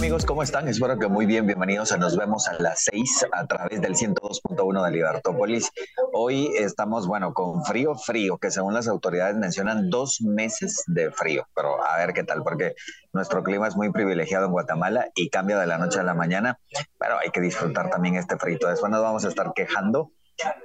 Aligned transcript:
Amigos, 0.00 0.24
¿cómo 0.24 0.42
están? 0.42 0.66
Espero 0.66 0.98
que 0.98 1.08
muy 1.08 1.26
bien. 1.26 1.46
Bienvenidos 1.46 1.92
a 1.92 1.98
Nos 1.98 2.16
vemos 2.16 2.48
a 2.48 2.54
las 2.54 2.84
6 2.90 3.26
a 3.32 3.46
través 3.46 3.82
del 3.82 3.94
102.1 3.94 4.82
de 4.82 4.90
Libertópolis. 4.92 5.70
Hoy 6.14 6.50
estamos, 6.58 7.06
bueno, 7.06 7.34
con 7.34 7.62
frío, 7.66 7.94
frío, 7.94 8.38
que 8.38 8.50
según 8.50 8.72
las 8.72 8.88
autoridades 8.88 9.36
mencionan 9.36 9.90
dos 9.90 10.22
meses 10.22 10.84
de 10.86 11.10
frío. 11.10 11.46
Pero 11.54 11.84
a 11.84 11.98
ver 11.98 12.14
qué 12.14 12.24
tal, 12.24 12.42
porque 12.42 12.74
nuestro 13.12 13.42
clima 13.42 13.68
es 13.68 13.76
muy 13.76 13.92
privilegiado 13.92 14.46
en 14.46 14.52
Guatemala 14.52 15.10
y 15.14 15.28
cambia 15.28 15.58
de 15.58 15.66
la 15.66 15.76
noche 15.76 16.00
a 16.00 16.02
la 16.02 16.14
mañana, 16.14 16.58
pero 16.98 17.18
hay 17.18 17.28
que 17.28 17.42
disfrutar 17.42 17.90
también 17.90 18.16
este 18.16 18.38
frito. 18.38 18.68
Después 18.68 18.90
nos 18.90 19.02
vamos 19.02 19.26
a 19.26 19.28
estar 19.28 19.52
quejando 19.54 20.12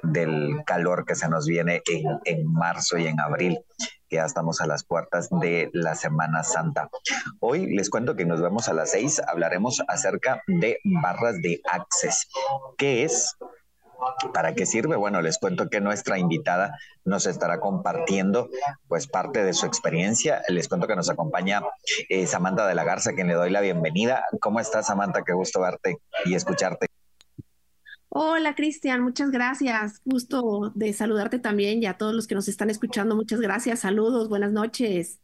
del 0.01 0.63
calor 0.65 1.03
que 1.03 1.15
se 1.15 1.27
nos 1.27 1.45
viene 1.45 1.81
en, 1.91 2.05
en 2.23 2.53
marzo 2.53 2.97
y 2.97 3.07
en 3.07 3.19
abril 3.19 3.59
ya 4.15 4.25
estamos 4.25 4.61
a 4.61 4.67
las 4.67 4.85
puertas 4.85 5.29
de 5.29 5.69
la 5.73 5.95
Semana 5.95 6.43
Santa. 6.43 6.89
Hoy 7.41 7.67
les 7.67 7.89
cuento 7.89 8.15
que 8.15 8.25
nos 8.25 8.41
vemos 8.41 8.69
a 8.69 8.73
las 8.73 8.91
seis, 8.91 9.21
hablaremos 9.27 9.83
acerca 9.87 10.41
de 10.47 10.79
barras 10.83 11.41
de 11.41 11.61
Access. 11.69 12.29
¿Qué 12.77 13.03
es? 13.03 13.35
¿Para 14.33 14.55
qué 14.55 14.65
sirve? 14.65 14.95
Bueno, 14.95 15.21
les 15.21 15.37
cuento 15.37 15.69
que 15.69 15.81
nuestra 15.81 16.17
invitada 16.17 16.77
nos 17.03 17.25
estará 17.25 17.59
compartiendo 17.59 18.49
pues 18.87 19.07
parte 19.07 19.43
de 19.43 19.53
su 19.53 19.65
experiencia. 19.65 20.41
Les 20.47 20.69
cuento 20.69 20.87
que 20.87 20.95
nos 20.95 21.09
acompaña 21.09 21.61
eh, 22.07 22.25
Samantha 22.25 22.67
de 22.67 22.75
la 22.75 22.85
Garza, 22.85 23.13
quien 23.13 23.27
le 23.27 23.33
doy 23.33 23.49
la 23.49 23.61
bienvenida. 23.61 24.25
¿Cómo 24.39 24.61
estás, 24.61 24.87
Samantha? 24.87 25.23
Qué 25.23 25.33
gusto 25.33 25.59
verte 25.59 25.97
y 26.23 26.35
escucharte. 26.35 26.87
Hola 28.09 28.55
Cristian, 28.55 29.01
muchas 29.01 29.31
gracias. 29.31 30.01
Gusto 30.05 30.71
de 30.75 30.93
saludarte 30.93 31.39
también 31.39 31.81
y 31.81 31.85
a 31.85 31.97
todos 31.97 32.13
los 32.13 32.27
que 32.27 32.35
nos 32.35 32.47
están 32.47 32.69
escuchando. 32.69 33.15
Muchas 33.15 33.41
gracias. 33.41 33.79
Saludos, 33.79 34.29
buenas 34.29 34.51
noches. 34.51 35.19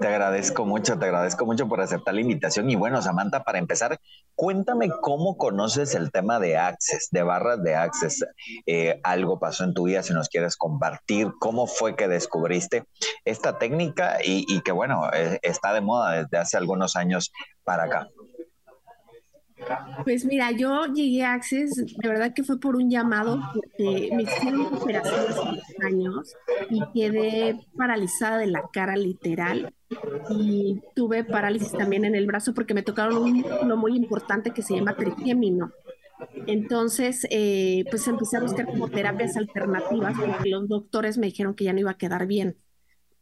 Te 0.00 0.08
agradezco 0.08 0.64
mucho, 0.64 0.98
te 0.98 1.04
agradezco 1.04 1.46
mucho 1.46 1.68
por 1.68 1.80
aceptar 1.80 2.14
la 2.14 2.20
invitación. 2.20 2.68
Y 2.70 2.76
bueno, 2.76 3.00
Samantha, 3.00 3.44
para 3.44 3.58
empezar, 3.58 3.98
cuéntame 4.34 4.88
cómo 5.02 5.36
conoces 5.36 5.94
el 5.94 6.10
tema 6.10 6.40
de 6.40 6.56
Access, 6.56 7.08
de 7.10 7.22
barras 7.22 7.62
de 7.62 7.74
Access. 7.76 8.24
Eh, 8.66 9.00
algo 9.04 9.38
pasó 9.38 9.64
en 9.64 9.74
tu 9.74 9.84
vida, 9.84 10.02
si 10.02 10.12
nos 10.12 10.28
quieres 10.28 10.56
compartir, 10.56 11.30
cómo 11.38 11.66
fue 11.66 11.94
que 11.94 12.08
descubriste 12.08 12.84
esta 13.24 13.58
técnica 13.58 14.18
y, 14.24 14.60
que 14.62 14.72
bueno, 14.72 15.10
eh, 15.12 15.38
está 15.42 15.72
de 15.72 15.80
moda 15.80 16.22
desde 16.22 16.38
hace 16.38 16.56
algunos 16.56 16.96
años 16.96 17.32
para 17.62 17.84
acá. 17.84 18.08
Pues 20.04 20.24
mira, 20.24 20.50
yo 20.52 20.86
llegué 20.86 21.24
a 21.24 21.34
Access, 21.34 21.76
de 21.76 22.08
verdad 22.08 22.32
que 22.34 22.44
fue 22.44 22.58
por 22.60 22.76
un 22.76 22.90
llamado, 22.90 23.40
porque 23.52 24.10
me 24.14 24.22
hicieron 24.22 24.66
operación 24.66 25.58
hace 25.58 25.86
años 25.86 26.34
y 26.70 26.82
quedé 26.92 27.58
paralizada 27.76 28.38
de 28.38 28.46
la 28.46 28.62
cara 28.72 28.96
literal 28.96 29.72
y 30.30 30.80
tuve 30.94 31.24
parálisis 31.24 31.72
también 31.72 32.04
en 32.04 32.14
el 32.14 32.26
brazo 32.26 32.54
porque 32.54 32.74
me 32.74 32.82
tocaron 32.82 33.16
un 33.16 33.32
músculo 33.32 33.76
muy 33.76 33.96
importante 33.96 34.52
que 34.52 34.62
se 34.62 34.74
llama 34.74 34.96
trigémino. 34.96 35.72
Entonces, 36.46 37.26
eh, 37.30 37.84
pues 37.90 38.06
empecé 38.08 38.36
a 38.36 38.40
buscar 38.40 38.66
como 38.66 38.88
terapias 38.88 39.36
alternativas 39.36 40.16
porque 40.18 40.48
los 40.48 40.68
doctores 40.68 41.18
me 41.18 41.26
dijeron 41.26 41.54
que 41.54 41.64
ya 41.64 41.72
no 41.72 41.80
iba 41.80 41.90
a 41.90 41.98
quedar 41.98 42.26
bien, 42.26 42.56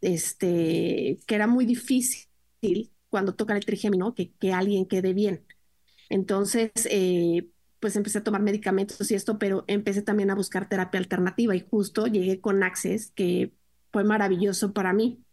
este, 0.01 1.19
que 1.27 1.35
era 1.35 1.47
muy 1.47 1.65
difícil 1.67 2.29
cuando 3.09 3.35
toca 3.35 3.55
el 3.57 3.65
trigémino 3.65 4.15
que, 4.15 4.33
que 4.35 4.52
alguien 4.52 4.86
quede 4.86 5.13
bien. 5.13 5.45
Entonces, 6.12 6.70
eh, 6.90 7.48
pues 7.80 7.96
empecé 7.96 8.18
a 8.18 8.24
tomar 8.24 8.42
medicamentos 8.42 9.11
y 9.11 9.14
esto, 9.14 9.39
pero 9.39 9.64
empecé 9.67 10.02
también 10.02 10.30
a 10.30 10.34
buscar 10.34 10.68
terapia 10.68 11.00
alternativa 11.00 11.56
y 11.56 11.67
justo 11.68 12.06
llegué 12.06 12.40
con 12.40 12.62
Access, 12.62 13.12
que 13.12 13.55
fue 13.92 14.05
maravilloso 14.05 14.74
para 14.74 14.92
mí. 14.92 15.24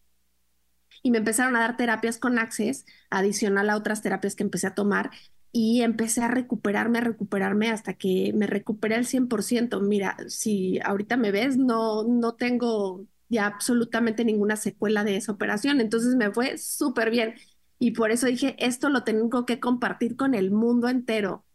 Y 1.03 1.12
me 1.12 1.19
empezaron 1.19 1.56
a 1.56 1.59
dar 1.62 1.78
terapias 1.78 2.18
con 2.18 2.39
Access, 2.39 2.85
adicional 3.09 3.69
a 3.69 3.78
otras 3.78 4.01
terapias 4.01 4.35
que 4.35 4.44
empecé 4.44 4.68
a 4.68 4.75
tomar, 4.75 5.12
y 5.51 5.81
empecé 5.81 6.22
a 6.22 6.28
recuperarme, 6.29 7.00
a 7.00 7.01
recuperarme 7.01 7.69
hasta 7.72 7.95
que 7.95 8.31
me 8.35 8.47
recuperé 8.47 8.95
al 8.95 9.06
100%. 9.06 9.81
Mira, 9.81 10.16
si 10.28 10.79
ahorita 10.79 11.18
me 11.18 11.31
ves, 11.31 11.57
no, 11.57 12.03
no 12.03 12.35
tengo 12.35 13.06
ya 13.29 13.47
absolutamente 13.47 14.25
ninguna 14.25 14.56
secuela 14.56 15.03
de 15.03 15.18
esa 15.18 15.31
operación, 15.31 15.81
entonces 15.81 16.16
me 16.16 16.31
fue 16.31 16.57
súper 16.57 17.12
bien. 17.12 17.35
Y 17.79 17.91
por 17.91 18.12
eso 18.12 18.28
dije, 18.28 18.56
esto 18.59 18.90
lo 18.90 19.03
tengo 19.03 19.45
que 19.45 19.59
compartir 19.59 20.16
con 20.17 20.35
el 20.35 20.51
mundo 20.51 20.90
entero, 20.90 21.45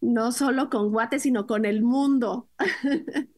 no 0.00 0.32
solo 0.32 0.70
con 0.70 0.90
Guate, 0.92 1.18
sino 1.20 1.46
con 1.46 1.64
el 1.66 1.82
mundo. 1.82 2.50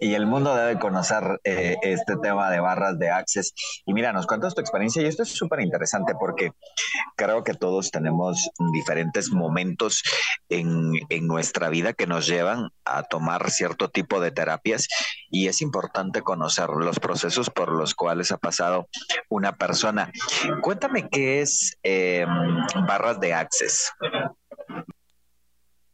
y 0.00 0.14
el 0.14 0.26
mundo 0.26 0.54
debe 0.54 0.78
conocer 0.78 1.40
eh, 1.44 1.76
este 1.82 2.16
tema 2.16 2.50
de 2.50 2.60
barras 2.60 2.98
de 2.98 3.10
Access. 3.10 3.54
Y 3.84 3.92
mira, 3.94 4.12
nos 4.12 4.26
cuentas 4.26 4.54
tu 4.54 4.60
experiencia 4.60 5.02
y 5.02 5.06
esto 5.06 5.22
es 5.22 5.30
súper 5.30 5.60
interesante 5.60 6.14
porque 6.18 6.52
creo 7.16 7.44
que 7.44 7.54
todos 7.54 7.90
tenemos 7.90 8.50
diferentes 8.72 9.30
momentos 9.30 10.02
en, 10.48 10.92
en, 11.08 11.26
nuestra 11.26 11.68
vida 11.68 11.92
que 11.92 12.06
nos 12.06 12.26
llevan 12.26 12.70
a 12.84 13.02
tomar 13.02 13.50
cierto 13.50 13.88
tipo 13.88 14.20
de 14.20 14.30
terapias 14.30 14.88
y 15.30 15.48
es 15.48 15.60
importante 15.60 16.22
conocer 16.22 16.70
los 16.70 16.98
procesos 17.00 17.50
por 17.50 17.72
los 17.72 17.94
cuales 17.94 18.32
ha 18.32 18.38
pasado 18.38 18.88
una 19.28 19.56
persona. 19.56 20.10
Cuéntame 20.62 21.08
qué 21.10 21.40
es 21.40 21.76
eh, 21.82 22.24
barras 22.86 23.20
de 23.20 23.34
Access. 23.34 23.92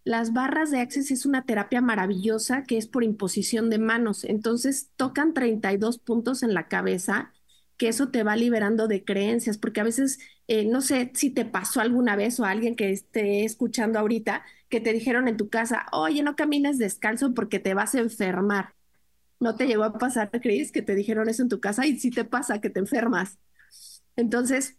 Las 0.04 0.32
barras 0.34 0.70
de 0.70 0.80
Access 0.80 1.10
es 1.10 1.24
una 1.24 1.44
terapia 1.46 1.80
maravillosa 1.80 2.64
que 2.64 2.76
es 2.76 2.86
por 2.86 3.04
imposición 3.04 3.70
de 3.70 3.78
manos. 3.78 4.24
Entonces 4.24 4.90
tocan 4.96 5.32
32 5.32 5.98
puntos 5.98 6.42
en 6.42 6.52
la 6.54 6.68
cabeza, 6.68 7.32
que 7.78 7.88
eso 7.88 8.10
te 8.10 8.22
va 8.22 8.36
liberando 8.36 8.86
de 8.86 9.02
creencias, 9.04 9.56
porque 9.58 9.80
a 9.80 9.84
veces, 9.84 10.18
eh, 10.46 10.66
no 10.66 10.80
sé 10.82 11.10
si 11.14 11.30
te 11.30 11.44
pasó 11.46 11.80
alguna 11.80 12.16
vez 12.16 12.38
o 12.38 12.44
alguien 12.44 12.76
que 12.76 12.90
esté 12.90 13.44
escuchando 13.44 13.98
ahorita, 13.98 14.44
que 14.68 14.80
te 14.80 14.92
dijeron 14.92 15.26
en 15.28 15.36
tu 15.38 15.48
casa, 15.48 15.86
oye, 15.92 16.22
no 16.22 16.36
camines 16.36 16.78
descalzo 16.78 17.32
porque 17.34 17.58
te 17.58 17.72
vas 17.74 17.94
a 17.94 18.00
enfermar. 18.00 18.74
¿No 19.40 19.56
te 19.56 19.66
llegó 19.66 19.84
a 19.84 19.98
pasar, 19.98 20.30
Cris, 20.42 20.72
que 20.72 20.82
te 20.82 20.94
dijeron 20.94 21.28
eso 21.28 21.42
en 21.42 21.48
tu 21.50 21.60
casa 21.60 21.86
y 21.86 21.98
sí 21.98 22.10
te 22.10 22.24
pasa 22.24 22.60
que 22.60 22.70
te 22.70 22.80
enfermas? 22.80 23.38
Entonces, 24.16 24.78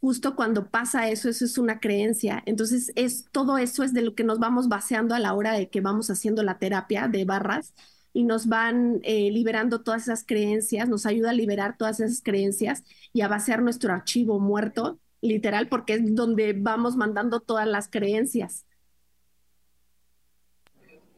justo 0.00 0.36
cuando 0.36 0.68
pasa 0.70 1.08
eso, 1.08 1.28
eso 1.28 1.44
es 1.44 1.58
una 1.58 1.80
creencia. 1.80 2.42
Entonces, 2.46 2.92
es 2.94 3.26
todo 3.32 3.58
eso 3.58 3.82
es 3.82 3.92
de 3.92 4.02
lo 4.02 4.14
que 4.14 4.24
nos 4.24 4.38
vamos 4.38 4.68
baseando 4.68 5.14
a 5.14 5.18
la 5.18 5.34
hora 5.34 5.52
de 5.52 5.68
que 5.68 5.80
vamos 5.80 6.10
haciendo 6.10 6.42
la 6.42 6.58
terapia 6.58 7.08
de 7.08 7.24
barras 7.24 7.74
y 8.12 8.24
nos 8.24 8.46
van 8.46 9.00
eh, 9.02 9.30
liberando 9.30 9.82
todas 9.82 10.02
esas 10.02 10.24
creencias, 10.24 10.88
nos 10.88 11.06
ayuda 11.06 11.30
a 11.30 11.34
liberar 11.34 11.76
todas 11.76 12.00
esas 12.00 12.22
creencias 12.22 12.84
y 13.12 13.20
a 13.20 13.28
vaciar 13.28 13.62
nuestro 13.62 13.92
archivo 13.92 14.40
muerto, 14.40 14.98
literal, 15.20 15.68
porque 15.68 15.94
es 15.94 16.14
donde 16.14 16.52
vamos 16.52 16.96
mandando 16.96 17.40
todas 17.40 17.66
las 17.66 17.88
creencias. 17.88 18.64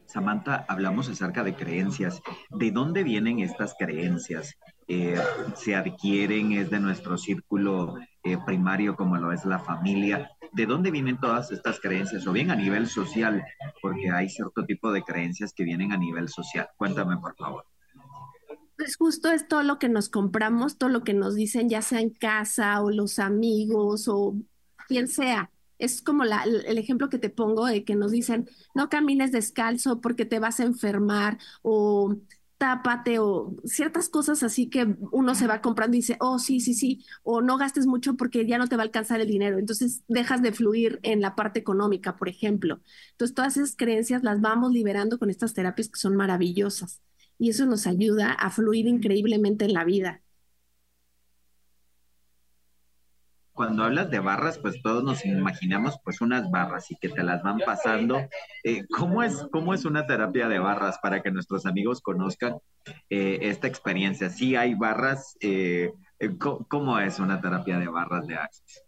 Samantha, 0.05 0.65
hablamos 0.67 1.07
acerca 1.07 1.41
de 1.43 1.55
creencias. 1.55 2.21
¿De 2.49 2.71
dónde 2.71 3.03
vienen 3.03 3.39
estas 3.39 3.73
creencias? 3.79 4.55
Eh, 4.87 5.17
¿Se 5.55 5.73
adquieren? 5.73 6.51
¿Es 6.51 6.69
de 6.69 6.81
nuestro 6.81 7.17
círculo 7.17 7.95
eh, 8.23 8.37
primario 8.45 8.95
como 8.95 9.17
lo 9.17 9.31
es 9.31 9.45
la 9.45 9.59
familia? 9.59 10.31
¿De 10.53 10.65
dónde 10.65 10.91
vienen 10.91 11.19
todas 11.19 11.51
estas 11.51 11.79
creencias? 11.79 12.27
O 12.27 12.33
bien 12.33 12.51
a 12.51 12.55
nivel 12.55 12.87
social, 12.87 13.43
porque 13.81 14.11
hay 14.11 14.29
cierto 14.29 14.65
tipo 14.65 14.91
de 14.91 15.03
creencias 15.03 15.53
que 15.53 15.63
vienen 15.63 15.91
a 15.91 15.97
nivel 15.97 16.29
social. 16.29 16.67
Cuéntame, 16.77 17.17
por 17.17 17.35
favor. 17.35 17.65
Pues 18.77 18.95
justo 18.97 19.29
es 19.29 19.47
todo 19.47 19.63
lo 19.63 19.79
que 19.79 19.89
nos 19.89 20.09
compramos, 20.09 20.77
todo 20.77 20.89
lo 20.89 21.03
que 21.03 21.13
nos 21.13 21.35
dicen, 21.35 21.69
ya 21.69 21.81
sea 21.81 22.01
en 22.01 22.09
casa 22.09 22.81
o 22.81 22.89
los 22.89 23.19
amigos 23.19 24.07
o 24.07 24.35
quien 24.87 25.07
sea 25.07 25.49
es 25.81 26.03
como 26.03 26.23
la, 26.25 26.43
el 26.43 26.77
ejemplo 26.77 27.09
que 27.09 27.17
te 27.17 27.31
pongo 27.31 27.65
de 27.65 27.83
que 27.83 27.95
nos 27.95 28.11
dicen, 28.11 28.47
no 28.75 28.87
camines 28.87 29.31
descalzo 29.31 29.99
porque 29.99 30.25
te 30.25 30.37
vas 30.37 30.59
a 30.59 30.63
enfermar 30.63 31.39
o 31.63 32.15
tápate 32.61 33.17
o 33.17 33.55
ciertas 33.65 34.07
cosas 34.07 34.43
así 34.43 34.69
que 34.69 34.95
uno 35.11 35.33
se 35.33 35.47
va 35.47 35.61
comprando 35.61 35.97
y 35.97 36.01
dice, 36.01 36.17
oh, 36.19 36.37
sí, 36.37 36.59
sí, 36.59 36.75
sí, 36.75 37.03
o 37.23 37.41
no 37.41 37.57
gastes 37.57 37.87
mucho 37.87 38.15
porque 38.15 38.45
ya 38.45 38.59
no 38.59 38.67
te 38.67 38.75
va 38.75 38.83
a 38.83 38.85
alcanzar 38.85 39.19
el 39.19 39.27
dinero. 39.27 39.57
Entonces 39.57 40.03
dejas 40.07 40.43
de 40.43 40.51
fluir 40.51 40.99
en 41.01 41.21
la 41.21 41.35
parte 41.35 41.59
económica, 41.59 42.15
por 42.17 42.29
ejemplo. 42.29 42.79
Entonces 43.13 43.33
todas 43.33 43.57
esas 43.57 43.75
creencias 43.75 44.21
las 44.21 44.41
vamos 44.41 44.71
liberando 44.71 45.17
con 45.17 45.31
estas 45.31 45.55
terapias 45.55 45.89
que 45.89 45.99
son 45.99 46.15
maravillosas 46.15 47.01
y 47.39 47.49
eso 47.49 47.65
nos 47.65 47.87
ayuda 47.87 48.31
a 48.31 48.51
fluir 48.51 48.85
increíblemente 48.85 49.65
en 49.65 49.73
la 49.73 49.83
vida. 49.83 50.21
Cuando 53.53 53.83
hablas 53.83 54.09
de 54.09 54.19
barras, 54.19 54.57
pues 54.57 54.81
todos 54.81 55.03
nos 55.03 55.25
imaginamos 55.25 55.99
pues 56.03 56.21
unas 56.21 56.49
barras 56.49 56.89
y 56.89 56.95
que 56.95 57.09
te 57.09 57.23
las 57.23 57.43
van 57.43 57.59
pasando. 57.59 58.17
Eh, 58.63 58.85
¿cómo, 58.89 59.23
es, 59.23 59.45
¿Cómo 59.51 59.73
es 59.73 59.85
una 59.85 60.07
terapia 60.07 60.47
de 60.47 60.59
barras 60.59 60.97
para 61.01 61.21
que 61.21 61.31
nuestros 61.31 61.65
amigos 61.65 62.01
conozcan 62.01 62.55
eh, 63.09 63.39
esta 63.41 63.67
experiencia? 63.67 64.29
Sí 64.29 64.55
hay 64.55 64.73
barras, 64.73 65.35
eh, 65.41 65.91
¿cómo 66.69 66.99
es 66.99 67.19
una 67.19 67.41
terapia 67.41 67.77
de 67.77 67.87
barras 67.87 68.25
de 68.27 68.35
Access? 68.35 68.83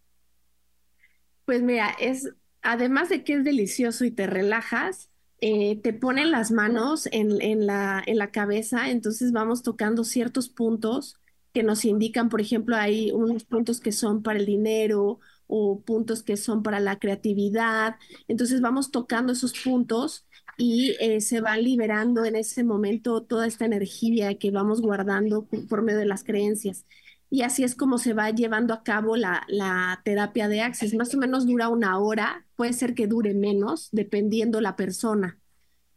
Pues 1.46 1.62
mira, 1.62 1.90
es, 2.00 2.34
además 2.62 3.10
de 3.10 3.24
que 3.24 3.34
es 3.34 3.44
delicioso 3.44 4.06
y 4.06 4.12
te 4.12 4.28
relajas, 4.28 5.10
te 5.42 5.94
ponen 6.00 6.32
las 6.32 6.52
manos 6.52 7.10
en, 7.12 7.68
la, 7.68 8.02
en 8.06 8.18
la 8.18 8.32
cabeza, 8.32 8.90
entonces 8.90 9.34
vamos 9.34 9.62
tocando 9.62 10.06
ciertos 10.06 10.48
puntos 10.48 11.20
que 11.54 11.64
nos 11.64 11.86
indican, 11.86 12.30
por 12.30 12.42
ejemplo, 12.42 12.76
hay 12.76 13.12
unos 13.12 13.46
puntos 13.46 13.80
que 13.80 13.92
son 13.92 14.24
para 14.24 14.40
el 14.40 14.46
dinero 14.46 15.20
o 15.48 15.82
puntos 15.82 16.24
que 16.24 16.38
son 16.38 16.64
para 16.64 16.80
la 16.80 17.00
creatividad. 17.00 17.96
Entonces 18.28 18.62
vamos 18.62 18.92
tocando 18.92 19.34
esos 19.34 19.54
puntos 19.64 20.28
y 20.58 20.96
eh, 21.00 21.22
se 21.22 21.42
va 21.42 21.58
liberando 21.58 22.26
en 22.26 22.36
ese 22.36 22.64
momento 22.64 23.24
toda 23.24 23.48
esta 23.48 23.66
energía 23.66 24.38
que 24.38 24.52
vamos 24.52 24.82
guardando 24.82 25.48
por 25.70 25.82
medio 25.84 26.00
de 26.00 26.06
las 26.06 26.24
creencias. 26.24 26.86
Y 27.30 27.42
así 27.42 27.64
es 27.64 27.76
como 27.76 27.98
se 27.98 28.14
va 28.14 28.30
llevando 28.30 28.74
a 28.74 28.84
cabo 28.84 29.16
la, 29.18 29.44
la 29.48 30.02
terapia 30.06 30.48
de 30.48 30.62
Access. 30.62 30.94
Más 30.94 31.14
o 31.16 31.18
menos 31.18 31.48
dura 31.48 31.70
una 31.70 31.98
hora, 32.00 32.46
puede 32.56 32.74
ser 32.74 32.94
que 32.94 33.08
dure 33.08 33.34
menos, 33.34 33.90
dependiendo 33.92 34.62
la 34.62 34.76
persona. 34.76 35.40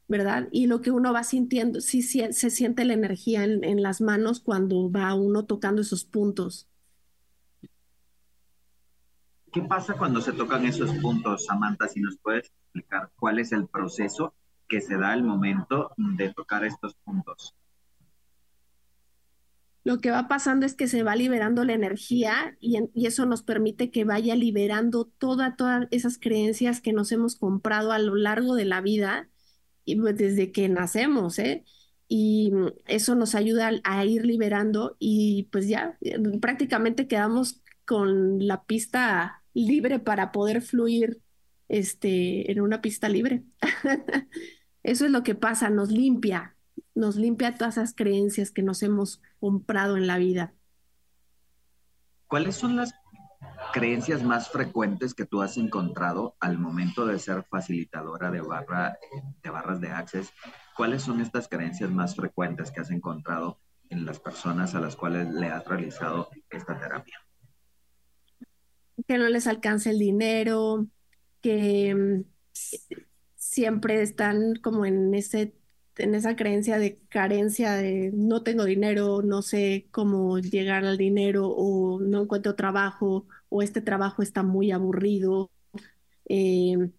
¿Verdad? 0.08 0.48
Y 0.52 0.66
lo 0.66 0.80
que 0.80 0.90
uno 0.90 1.12
va 1.12 1.24
sintiendo, 1.24 1.80
sí, 1.80 2.02
se 2.02 2.50
siente 2.50 2.84
la 2.84 2.94
energía 2.94 3.44
en, 3.44 3.82
las 3.82 4.00
manos 4.00 4.40
cuando 4.40 4.90
va 4.90 5.14
uno 5.14 5.44
tocando 5.44 5.82
esos 5.82 6.04
puntos. 6.04 6.68
¿Qué 9.52 9.62
pasa 9.62 9.94
cuando 9.94 10.20
se 10.20 10.32
tocan 10.32 10.64
esos 10.66 10.92
puntos, 10.98 11.46
Samantha? 11.46 11.88
Si 11.88 12.00
nos 12.00 12.18
puedes 12.18 12.46
explicar 12.46 13.10
cuál 13.18 13.38
es 13.38 13.52
el 13.52 13.66
proceso 13.66 14.34
que 14.68 14.80
se 14.80 14.96
da 14.96 15.12
al 15.12 15.22
momento 15.22 15.92
de 15.96 16.32
tocar 16.32 16.64
estos 16.64 16.94
puntos. 17.04 17.54
Lo 19.82 20.00
que 20.00 20.10
va 20.10 20.26
pasando 20.26 20.66
es 20.66 20.74
que 20.74 20.88
se 20.88 21.04
va 21.04 21.14
liberando 21.14 21.64
la 21.64 21.72
energía 21.72 22.56
y, 22.60 22.76
y 22.92 23.06
eso 23.06 23.24
nos 23.24 23.42
permite 23.42 23.92
que 23.92 24.04
vaya 24.04 24.34
liberando 24.34 25.04
toda, 25.04 25.54
todas 25.54 25.86
esas 25.92 26.18
creencias 26.18 26.80
que 26.80 26.92
nos 26.92 27.12
hemos 27.12 27.36
comprado 27.36 27.92
a 27.92 28.00
lo 28.00 28.16
largo 28.16 28.56
de 28.56 28.64
la 28.64 28.80
vida 28.80 29.28
desde 29.86 30.52
que 30.52 30.68
nacemos, 30.68 31.38
¿eh? 31.38 31.64
Y 32.08 32.52
eso 32.86 33.14
nos 33.14 33.34
ayuda 33.34 33.70
a 33.82 34.04
ir 34.04 34.24
liberando 34.26 34.96
y 34.98 35.48
pues 35.50 35.68
ya 35.68 35.96
eh, 36.02 36.18
prácticamente 36.40 37.08
quedamos 37.08 37.62
con 37.84 38.46
la 38.46 38.64
pista 38.64 39.42
libre 39.54 39.98
para 39.98 40.32
poder 40.32 40.62
fluir 40.62 41.20
este, 41.68 42.50
en 42.50 42.60
una 42.60 42.80
pista 42.80 43.08
libre. 43.08 43.42
Eso 44.82 45.06
es 45.06 45.10
lo 45.10 45.22
que 45.22 45.34
pasa, 45.34 45.68
nos 45.68 45.90
limpia, 45.90 46.54
nos 46.94 47.16
limpia 47.16 47.54
todas 47.54 47.76
esas 47.76 47.94
creencias 47.94 48.52
que 48.52 48.62
nos 48.62 48.82
hemos 48.82 49.20
comprado 49.40 49.96
en 49.96 50.06
la 50.06 50.18
vida. 50.18 50.54
¿Cuáles 52.28 52.56
son 52.56 52.76
las 52.76 52.94
creencias 53.76 54.22
más 54.22 54.48
frecuentes 54.48 55.12
que 55.12 55.26
tú 55.26 55.42
has 55.42 55.58
encontrado 55.58 56.34
al 56.40 56.56
momento 56.56 57.04
de 57.04 57.18
ser 57.18 57.42
facilitadora 57.42 58.30
de, 58.30 58.40
barra, 58.40 58.98
de 59.42 59.50
barras 59.50 59.82
de 59.82 59.88
Access? 59.88 60.32
¿Cuáles 60.74 61.02
son 61.02 61.20
estas 61.20 61.46
creencias 61.46 61.90
más 61.90 62.16
frecuentes 62.16 62.70
que 62.70 62.80
has 62.80 62.90
encontrado 62.90 63.60
en 63.90 64.06
las 64.06 64.18
personas 64.18 64.74
a 64.74 64.80
las 64.80 64.96
cuales 64.96 65.28
le 65.28 65.48
has 65.48 65.62
realizado 65.66 66.30
esta 66.48 66.80
terapia? 66.80 67.20
Que 69.06 69.18
no 69.18 69.28
les 69.28 69.46
alcance 69.46 69.90
el 69.90 69.98
dinero, 69.98 70.86
que 71.42 71.94
mm, 71.94 72.24
siempre 73.34 74.00
están 74.00 74.54
como 74.62 74.86
en 74.86 75.12
ese 75.14 75.52
en 75.98 76.14
esa 76.14 76.36
creencia 76.36 76.78
de 76.78 76.98
carencia 77.08 77.72
de 77.72 78.10
no 78.12 78.42
tengo 78.42 78.64
dinero, 78.64 79.22
no 79.22 79.40
sé 79.40 79.88
cómo 79.90 80.38
llegar 80.38 80.84
al 80.84 80.98
dinero 80.98 81.48
o 81.48 82.00
no 82.00 82.22
encuentro 82.24 82.54
trabajo 82.54 83.26
o 83.48 83.62
este 83.62 83.80
trabajo 83.80 84.22
está 84.22 84.42
muy 84.42 84.70
aburrido. 84.72 85.50
Eh, 86.28 86.90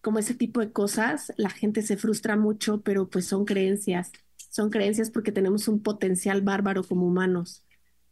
como 0.00 0.18
ese 0.18 0.34
tipo 0.34 0.60
de 0.60 0.72
cosas, 0.72 1.32
la 1.36 1.50
gente 1.50 1.82
se 1.82 1.96
frustra 1.96 2.36
mucho, 2.36 2.82
pero 2.82 3.08
pues 3.10 3.26
son 3.26 3.44
creencias. 3.44 4.12
Son 4.50 4.70
creencias 4.70 5.10
porque 5.10 5.32
tenemos 5.32 5.68
un 5.68 5.82
potencial 5.82 6.42
bárbaro 6.42 6.82
como 6.84 7.06
humanos. 7.06 7.64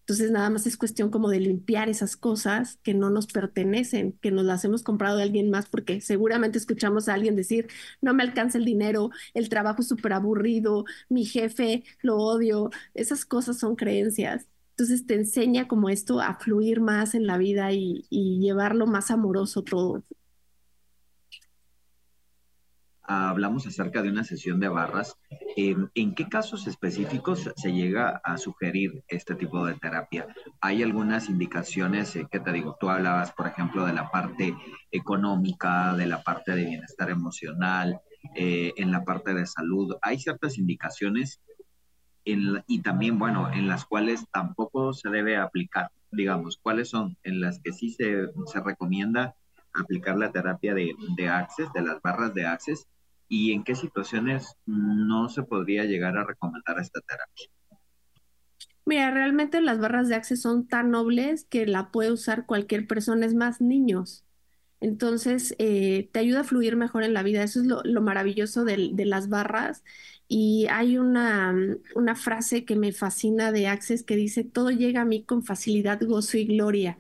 Entonces 0.09 0.31
nada 0.31 0.49
más 0.49 0.67
es 0.67 0.79
cuestión 0.79 1.11
como 1.11 1.29
de 1.29 1.39
limpiar 1.39 1.91
esas 1.91 2.17
cosas 2.17 2.79
que 2.83 2.95
no 2.95 3.11
nos 3.11 3.27
pertenecen, 3.27 4.13
que 4.23 4.31
nos 4.31 4.47
las 4.47 4.65
hemos 4.65 4.83
comprado 4.83 5.19
de 5.19 5.23
alguien 5.25 5.51
más, 5.51 5.69
porque 5.69 6.01
seguramente 6.01 6.57
escuchamos 6.57 7.09
a 7.09 7.15
alguien 7.15 7.37
decir, 7.37 7.69
no 8.01 8.15
me 8.15 8.23
alcanza 8.23 8.57
el 8.57 8.65
dinero, 8.65 9.11
el 9.35 9.51
trabajo 9.51 9.83
es 9.83 9.89
súper 9.89 10.15
aburrido, 10.15 10.87
mi 11.11 11.27
jefe 11.27 11.85
lo 12.01 12.17
odio. 12.17 12.71
Esas 12.95 13.27
cosas 13.27 13.59
son 13.59 13.77
creencias. 13.77 14.47
Entonces 14.79 15.07
te 15.07 15.15
enseña 15.15 15.67
como 15.67 15.89
esto 15.89 16.21
a 16.21 16.35
fluir 16.35 16.81
más 16.81 17.17
en 17.17 17.27
la 17.27 17.37
vida 17.37 17.73
y, 17.73 18.07
llevarlo 18.11 18.87
más 18.87 19.11
amoroso 19.11 19.63
todo. 19.63 20.05
Hablamos 23.03 23.67
acerca 23.67 24.03
de 24.03 24.11
una 24.11 24.23
sesión 24.23 24.61
de 24.61 24.69
barras. 24.69 25.17
¿En 25.57 26.15
qué 26.15 26.29
casos 26.29 26.69
específicos 26.69 27.51
se 27.57 27.73
llega 27.73 28.21
a 28.23 28.39
sugerir 28.39 29.03
este 29.09 29.35
tipo 29.35 29.67
de 29.67 29.75
terapia? 29.75 30.29
¿Hay 30.61 30.85
algunas 30.85 31.29
indicaciones 31.29 32.15
eh, 32.15 32.29
que 32.31 32.39
te 32.39 32.53
digo? 32.53 32.77
Tú 32.79 32.89
hablabas, 32.89 33.33
por 33.33 33.49
ejemplo, 33.49 33.85
de 33.85 33.95
la 33.95 34.09
parte 34.13 34.57
económica, 34.93 35.97
de 35.97 36.07
la 36.07 36.23
parte 36.23 36.53
de 36.53 36.67
bienestar 36.67 37.11
emocional, 37.11 38.01
eh, 38.37 38.75
en 38.77 38.93
la 38.93 39.03
parte 39.03 39.35
de 39.35 39.45
salud. 39.45 39.97
¿Hay 40.03 40.21
ciertas 40.21 40.57
indicaciones 40.57 41.41
y 42.67 42.83
también, 42.83 43.19
bueno, 43.19 43.51
en 43.53 43.69
las 43.69 43.85
cuales 43.85 44.27
tampoco 44.33 44.93
se 44.93 45.09
debe 45.09 45.37
aplicar, 45.37 45.91
digamos, 46.11 46.59
cuáles 46.63 46.89
son 46.89 47.17
en 47.23 47.41
las 47.41 47.61
que 47.61 47.73
sí 47.73 47.91
se, 47.91 48.29
se 48.47 48.61
recomienda 48.61 49.35
aplicar 49.73 50.17
la 50.17 50.31
terapia 50.33 50.75
de, 50.75 50.95
de 51.17 51.29
Access, 51.29 51.73
de 51.73 51.83
las 51.83 52.03
barras 52.03 52.35
de 52.35 52.47
Access, 52.47 52.87
y 53.29 53.53
en 53.53 53.63
qué 53.63 53.75
situaciones 53.75 54.57
no 54.67 55.29
se 55.29 55.43
podría 55.43 55.85
llegar 55.85 56.17
a 56.17 56.25
recomendar 56.25 56.79
esta 56.79 57.01
terapia. 57.01 57.49
Mira, 58.85 59.11
realmente 59.11 59.61
las 59.61 59.79
barras 59.79 60.09
de 60.09 60.15
Access 60.15 60.41
son 60.41 60.67
tan 60.67 60.91
nobles 60.91 61.45
que 61.45 61.67
la 61.67 61.91
puede 61.91 62.11
usar 62.11 62.47
cualquier 62.47 62.87
persona, 62.87 63.27
es 63.27 63.35
más 63.35 63.61
niños. 63.61 64.25
Entonces, 64.81 65.55
eh, 65.59 66.09
te 66.13 66.21
ayuda 66.21 66.41
a 66.41 66.45
fluir 66.45 66.77
mejor 66.77 67.03
en 67.05 67.15
la 67.15 67.23
vida. 67.23 67.43
Eso 67.43 67.61
es 67.61 67.67
lo, 67.67 67.83
lo 67.85 68.01
maravilloso 68.03 68.65
de, 68.65 68.91
de, 68.93 69.05
las 69.07 69.29
barras 69.29 69.83
y 70.29 70.67
hay 70.71 70.99
una, 70.99 71.55
una 71.95 72.15
frase 72.15 72.65
que 72.65 72.77
me 72.77 72.93
fascina 72.93 73.51
de 73.53 73.67
Access 73.67 74.05
que 74.05 74.17
dice, 74.17 74.45
todo 74.45 74.71
llega 74.71 75.01
a 75.03 75.05
mí 75.05 75.25
con 75.25 75.43
facilidad, 75.45 76.01
gozo 76.03 76.37
y 76.39 76.47
gloria. 76.47 76.99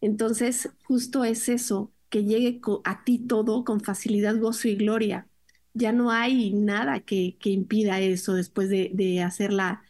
Entonces, 0.00 0.70
justo 0.84 1.24
es 1.24 1.48
eso, 1.48 1.92
que 2.10 2.24
llegue 2.24 2.60
a 2.84 3.04
ti 3.04 3.18
todo 3.18 3.64
con 3.64 3.80
facilidad, 3.80 4.36
gozo 4.38 4.68
y 4.68 4.76
gloria. 4.76 5.28
Ya 5.74 5.92
no 5.92 6.10
hay 6.10 6.52
nada 6.52 7.00
que, 7.00 7.36
que 7.40 7.50
impida 7.50 8.00
eso 8.00 8.34
después 8.34 8.68
de, 8.68 8.90
de 8.94 9.22
hacer 9.22 9.52
la, 9.52 9.82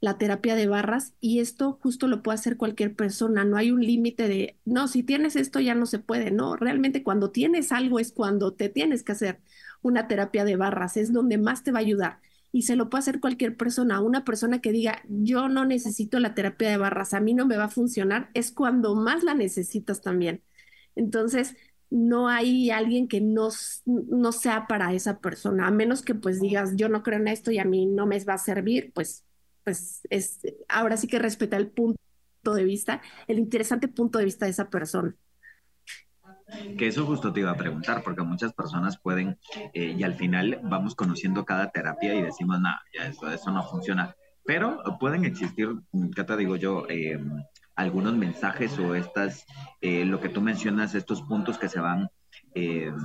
la 0.00 0.18
terapia 0.18 0.54
de 0.54 0.68
barras 0.68 1.14
y 1.20 1.40
esto 1.40 1.78
justo 1.82 2.06
lo 2.06 2.22
puede 2.22 2.36
hacer 2.36 2.56
cualquier 2.56 2.94
persona, 2.94 3.44
no 3.44 3.56
hay 3.56 3.70
un 3.72 3.80
límite 3.80 4.28
de, 4.28 4.58
no, 4.64 4.88
si 4.88 5.02
tienes 5.02 5.36
esto 5.36 5.60
ya 5.60 5.74
no 5.74 5.86
se 5.86 5.98
puede, 5.98 6.30
no, 6.30 6.56
realmente 6.56 7.02
cuando 7.02 7.30
tienes 7.30 7.72
algo 7.72 7.98
es 7.98 8.12
cuando 8.12 8.54
te 8.54 8.68
tienes 8.68 9.02
que 9.02 9.12
hacer 9.12 9.40
una 9.82 10.08
terapia 10.08 10.44
de 10.44 10.56
barras, 10.56 10.96
es 10.96 11.12
donde 11.12 11.38
más 11.38 11.64
te 11.64 11.72
va 11.72 11.78
a 11.78 11.82
ayudar 11.82 12.20
y 12.52 12.62
se 12.62 12.76
lo 12.76 12.88
puede 12.90 13.00
hacer 13.00 13.20
cualquier 13.20 13.56
persona. 13.56 14.00
Una 14.00 14.24
persona 14.24 14.60
que 14.60 14.72
diga, 14.72 15.02
yo 15.08 15.48
no 15.48 15.64
necesito 15.64 16.18
la 16.18 16.34
terapia 16.34 16.70
de 16.70 16.76
barras, 16.78 17.14
a 17.14 17.20
mí 17.20 17.34
no 17.34 17.46
me 17.46 17.56
va 17.56 17.64
a 17.64 17.68
funcionar, 17.68 18.30
es 18.34 18.52
cuando 18.52 18.94
más 18.94 19.22
la 19.24 19.34
necesitas 19.34 20.00
también. 20.00 20.42
Entonces, 20.96 21.56
no 21.90 22.28
hay 22.28 22.70
alguien 22.70 23.08
que 23.08 23.20
no, 23.20 23.48
no 23.86 24.32
sea 24.32 24.66
para 24.66 24.92
esa 24.94 25.20
persona, 25.20 25.66
a 25.66 25.70
menos 25.70 26.02
que 26.02 26.14
pues 26.14 26.40
digas, 26.40 26.76
yo 26.76 26.88
no 26.88 27.02
creo 27.02 27.18
en 27.18 27.28
esto 27.28 27.50
y 27.50 27.58
a 27.58 27.64
mí 27.64 27.86
no 27.86 28.06
me 28.06 28.22
va 28.24 28.34
a 28.34 28.38
servir, 28.38 28.92
pues, 28.94 29.24
pues 29.68 30.00
es, 30.08 30.40
ahora 30.66 30.96
sí 30.96 31.06
que 31.08 31.18
respeta 31.18 31.58
el 31.58 31.68
punto 31.68 31.98
de 32.54 32.64
vista, 32.64 33.02
el 33.26 33.38
interesante 33.38 33.86
punto 33.86 34.18
de 34.18 34.24
vista 34.24 34.46
de 34.46 34.52
esa 34.52 34.70
persona. 34.70 35.14
Que 36.78 36.86
eso 36.86 37.04
justo 37.04 37.34
te 37.34 37.40
iba 37.40 37.50
a 37.50 37.56
preguntar, 37.58 38.02
porque 38.02 38.22
muchas 38.22 38.54
personas 38.54 38.98
pueden, 38.98 39.38
eh, 39.74 39.94
y 39.94 40.02
al 40.04 40.14
final 40.14 40.58
vamos 40.62 40.94
conociendo 40.94 41.44
cada 41.44 41.70
terapia 41.70 42.14
y 42.14 42.22
decimos, 42.22 42.58
nada, 42.62 42.80
ya 42.94 43.08
eso, 43.08 43.30
eso 43.30 43.50
no 43.50 43.62
funciona. 43.62 44.16
Pero 44.42 44.82
pueden 44.98 45.26
existir, 45.26 45.68
¿qué 46.16 46.24
te 46.24 46.36
digo 46.38 46.56
yo? 46.56 46.86
Em, 46.88 47.42
algunos 47.76 48.14
mensajes 48.14 48.78
o 48.78 48.94
estas, 48.94 49.44
eh, 49.82 50.06
lo 50.06 50.18
que 50.22 50.30
tú 50.30 50.40
mencionas, 50.40 50.94
estos 50.94 51.20
puntos 51.20 51.58
que 51.58 51.68
se 51.68 51.80
van 51.80 52.08
em, 52.54 52.96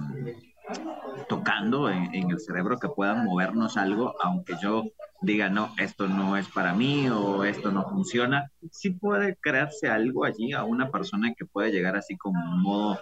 tocando 1.28 1.90
en, 1.90 2.32
el 2.32 2.40
cerebro 2.40 2.80
que 2.80 2.88
puedan 2.88 3.26
movernos 3.26 3.76
algo, 3.76 4.16
aunque 4.24 4.54
yo 4.62 4.86
diga, 5.24 5.50
no, 5.50 5.74
esto 5.80 6.08
no 6.08 6.38
es 6.38 6.48
para 6.48 6.74
mí 6.74 7.10
o 7.10 7.44
esto 7.44 7.72
no 7.72 7.90
funciona, 7.90 8.52
sí 8.72 8.92
puede 8.92 9.36
crearse 9.38 9.88
algo 9.88 10.26
allí 10.26 10.54
a 10.54 10.64
una 10.64 10.92
persona 10.92 11.34
que 11.34 11.46
puede 11.46 11.72
llegar 11.72 11.96
así 11.96 12.18
como 12.18 12.40
un 12.44 12.62
modo 12.62 13.00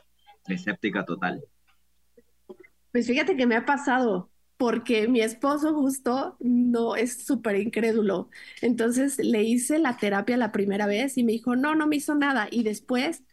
escéptica 0.48 1.04
total. 1.04 1.44
Pues 2.92 3.08
fíjate 3.08 3.36
que 3.36 3.48
me 3.48 3.56
ha 3.56 3.66
pasado, 3.66 4.30
porque 4.58 5.08
mi 5.08 5.22
esposo 5.22 5.74
justo 5.74 6.38
no 6.40 6.96
es 6.96 7.26
súper 7.26 7.56
incrédulo. 7.56 8.30
Entonces 8.62 9.18
le 9.18 9.44
hice 9.44 9.80
la 9.80 9.98
terapia 9.98 10.38
la 10.38 10.52
primera 10.52 10.86
vez 10.86 11.18
y 11.18 11.24
me 11.24 11.32
dijo, 11.32 11.56
no, 11.56 11.74
no 11.74 11.88
me 11.88 11.96
hizo 11.96 12.16
nada. 12.16 12.48
Y 12.52 12.64
después 12.64 13.24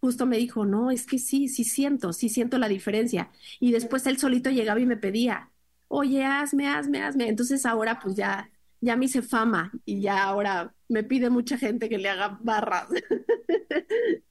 justo 0.00 0.26
me 0.26 0.38
dijo, 0.38 0.64
no, 0.64 0.90
es 0.90 1.06
que 1.06 1.18
sí, 1.18 1.48
sí 1.48 1.64
siento, 1.64 2.12
sí 2.12 2.28
siento 2.28 2.58
la 2.58 2.68
diferencia. 2.68 3.30
Y 3.60 3.72
después 3.72 4.06
él 4.06 4.18
solito 4.18 4.50
llegaba 4.50 4.80
y 4.80 4.86
me 4.86 4.96
pedía, 4.96 5.50
oye, 5.88 6.24
hazme, 6.24 6.68
hazme, 6.68 7.02
hazme. 7.02 7.28
Entonces 7.28 7.66
ahora 7.66 7.98
pues 7.98 8.14
ya, 8.14 8.50
ya 8.80 8.96
me 8.96 9.06
hice 9.06 9.22
fama 9.22 9.72
y 9.84 10.00
ya 10.00 10.22
ahora 10.22 10.72
me 10.88 11.02
pide 11.02 11.30
mucha 11.30 11.58
gente 11.58 11.88
que 11.88 11.98
le 11.98 12.08
haga 12.08 12.38
barras. 12.42 12.88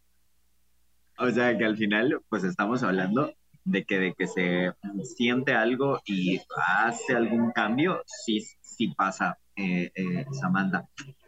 O 1.20 1.32
sea 1.32 1.58
que 1.58 1.66
al 1.66 1.76
final 1.76 2.22
pues 2.30 2.44
estamos 2.44 2.84
hablando 2.84 3.34
de 3.64 3.86
que 3.86 3.98
de 3.98 4.14
que 4.14 4.28
se 4.28 4.72
siente 5.04 5.54
algo 5.54 6.00
y 6.06 6.40
hace 6.56 7.16
algún 7.16 7.52
cambio, 7.52 8.04
sí, 8.06 8.40
sí 8.62 8.94
pasa, 8.96 9.40
eh, 9.56 9.92
eh, 9.96 10.26
Samantha. 10.32 10.88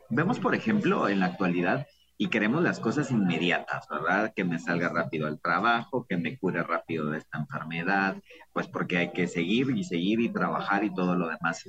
Vemos, 0.10 0.40
por 0.40 0.54
ejemplo, 0.54 1.10
en 1.10 1.20
la 1.20 1.26
actualidad 1.26 1.88
y 2.22 2.28
queremos 2.28 2.62
las 2.62 2.82
cosas 2.82 3.12
inmediatas, 3.12 3.88
¿verdad? 3.90 4.34
Que 4.36 4.44
me 4.44 4.60
salga 4.60 4.90
rápido 4.90 5.26
al 5.26 5.40
trabajo, 5.40 6.06
que 6.06 6.18
me 6.18 6.38
cure 6.38 6.62
rápido 6.64 7.10
de 7.10 7.20
esta 7.20 7.38
enfermedad, 7.38 8.18
pues 8.52 8.68
porque 8.68 8.98
hay 8.98 9.14
que 9.14 9.26
seguir 9.26 9.70
y 9.70 9.86
seguir 9.86 10.20
y 10.20 10.28
trabajar 10.28 10.84
y 10.84 10.94
todo 10.94 11.16
lo 11.16 11.30
demás. 11.30 11.64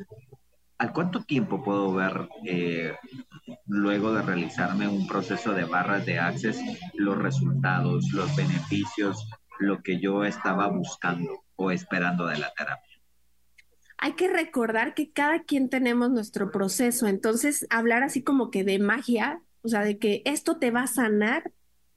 ¿Al 0.77 0.93
cuánto 0.93 1.23
tiempo 1.23 1.63
puedo 1.63 1.95
ver, 1.95 2.29
eh, 2.45 2.97
luego 3.67 4.13
de 4.13 4.23
realizarme 4.23 4.89
un 4.89 5.07
proceso 5.07 5.53
de 5.53 5.67
barras 5.67 6.05
de 6.05 6.19
Access, 6.19 6.61
los 6.95 7.17
resultados, 7.17 8.11
los 8.13 8.35
beneficios, 8.35 9.31
lo 9.61 9.85
que 9.85 10.01
yo 10.01 10.25
estaba 10.25 10.67
buscando 10.67 11.45
o 11.55 11.71
esperando 11.71 12.27
de 12.27 12.39
la 12.39 12.53
terapia? 12.55 12.99
Hay 13.99 14.15
que 14.15 14.27
recordar 14.27 14.95
que 14.95 15.13
cada 15.13 15.45
quien 15.45 15.69
tenemos 15.69 16.11
nuestro 16.11 16.51
proceso, 16.51 17.07
entonces 17.07 17.69
hablar 17.71 18.03
así 18.03 18.25
como 18.25 18.51
que 18.51 18.65
de 18.65 18.81
magia 18.81 19.43
o 19.63 19.69
sea, 19.69 19.83
de 19.85 19.99
que 19.99 20.23
esto 20.25 20.59
te 20.59 20.71
va 20.71 20.83
a 20.83 20.87
sanar, 20.87 21.53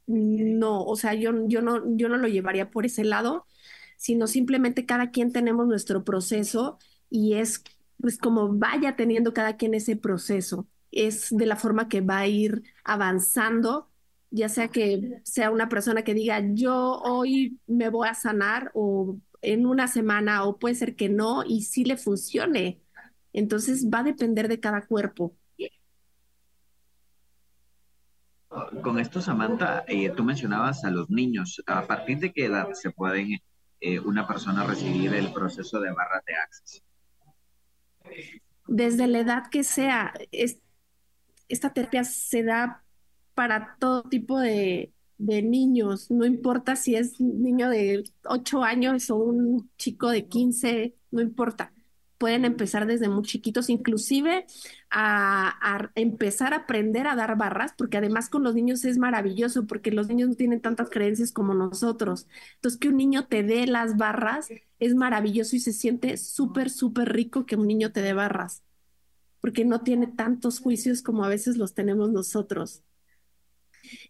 no, 0.07 0.83
o 0.83 0.95
sea, 0.95 1.13
yo, 1.13 1.31
yo, 1.47 1.61
no, 1.61 1.81
yo 1.97 2.09
no 2.09 2.17
lo 2.17 2.27
llevaría 2.27 2.69
por 2.71 2.85
ese 2.85 3.03
lado, 3.03 3.45
sino 3.97 4.27
simplemente 4.27 4.85
cada 4.85 5.11
quien 5.11 5.31
tenemos 5.31 5.67
nuestro 5.67 6.03
proceso 6.03 6.77
y 7.09 7.35
es 7.35 7.63
pues 8.01 8.17
como 8.17 8.49
vaya 8.53 8.95
teniendo 8.97 9.33
cada 9.33 9.55
quien 9.57 9.73
ese 9.73 9.95
proceso, 9.95 10.67
es 10.91 11.29
de 11.31 11.45
la 11.45 11.55
forma 11.55 11.87
que 11.89 12.01
va 12.01 12.19
a 12.19 12.27
ir 12.27 12.63
avanzando, 12.83 13.89
ya 14.29 14.49
sea 14.49 14.67
que 14.69 15.21
sea 15.23 15.51
una 15.51 15.69
persona 15.69 16.03
que 16.03 16.13
diga 16.13 16.41
yo 16.53 16.99
hoy 17.01 17.59
me 17.67 17.89
voy 17.89 18.07
a 18.09 18.13
sanar 18.15 18.71
o 18.73 19.17
en 19.41 19.65
una 19.65 19.87
semana 19.87 20.43
o 20.45 20.57
puede 20.59 20.75
ser 20.75 20.95
que 20.95 21.09
no 21.09 21.43
y 21.45 21.63
sí 21.63 21.85
le 21.85 21.97
funcione. 21.97 22.81
Entonces 23.33 23.87
va 23.89 23.99
a 23.99 24.03
depender 24.03 24.47
de 24.47 24.59
cada 24.59 24.85
cuerpo. 24.85 25.35
Con 28.81 28.99
esto, 28.99 29.21
Samantha, 29.21 29.83
eh, 29.87 30.11
tú 30.11 30.23
mencionabas 30.23 30.83
a 30.83 30.91
los 30.91 31.09
niños. 31.09 31.61
¿A 31.65 31.87
partir 31.87 32.19
de 32.19 32.31
qué 32.31 32.45
edad 32.45 32.67
se 32.73 32.91
puede 32.91 33.41
eh, 33.79 33.99
una 33.99 34.27
persona 34.27 34.63
recibir 34.63 35.13
el 35.13 35.33
proceso 35.33 35.79
de 35.79 35.91
barras 35.91 36.23
de 36.25 36.35
access? 36.35 36.83
Desde 38.67 39.07
la 39.07 39.19
edad 39.19 39.43
que 39.49 39.63
sea, 39.63 40.13
esta 41.49 41.73
terapia 41.73 42.03
se 42.03 42.43
da 42.43 42.83
para 43.33 43.75
todo 43.79 44.03
tipo 44.03 44.39
de, 44.39 44.93
de 45.17 45.41
niños, 45.41 46.11
no 46.11 46.25
importa 46.25 46.75
si 46.75 46.95
es 46.95 47.19
un 47.19 47.41
niño 47.41 47.69
de 47.69 48.03
8 48.25 48.63
años 48.63 49.09
o 49.09 49.15
un 49.15 49.71
chico 49.77 50.09
de 50.09 50.27
15, 50.27 50.95
no 51.11 51.21
importa 51.21 51.72
pueden 52.23 52.45
empezar 52.45 52.87
desde 52.87 53.09
muy 53.09 53.23
chiquitos, 53.23 53.69
inclusive 53.69 54.45
a, 54.89 55.91
empezar 55.95 56.53
a 56.53 56.59
aprender 56.59 57.05
a 57.05 57.17
dar 57.17 57.37
barras, 57.37 57.73
porque 57.77 57.97
además 57.97 58.29
con 58.29 58.43
los 58.43 58.55
niños 58.55 58.85
es 58.85 58.97
maravilloso, 58.97 59.67
porque 59.67 59.91
los 59.91 60.07
niños 60.07 60.29
no 60.29 60.35
tienen 60.35 60.61
tantas 60.61 60.89
creencias 60.89 61.33
como 61.33 61.53
nosotros. 61.53 62.27
Entonces, 62.55 62.79
que 62.79 62.87
un 62.87 62.95
niño 62.95 63.27
te 63.27 63.43
dé 63.43 63.67
las 63.67 63.97
barras 63.97 64.47
es 64.79 64.95
maravilloso 64.95 65.57
y 65.57 65.59
se 65.59 65.73
siente 65.73 66.15
súper, 66.15 66.69
súper 66.69 67.11
rico 67.11 67.45
que 67.45 67.57
un 67.57 67.67
niño 67.67 67.91
te 67.91 68.01
dé 68.01 68.13
barras, 68.13 68.63
porque 69.41 69.65
no 69.65 69.81
tiene 69.81 70.07
tantos 70.07 70.59
juicios 70.61 71.01
como 71.01 71.25
a 71.25 71.27
veces 71.27 71.57
los 71.57 71.73
tenemos 71.73 72.09
nosotros. 72.09 72.83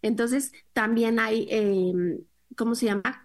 Entonces, 0.02 0.52
también 0.72 1.18
hay, 1.18 1.48
em, 1.50 2.20
¿cómo 2.56 2.76
se 2.76 2.86
llama? 2.86 3.23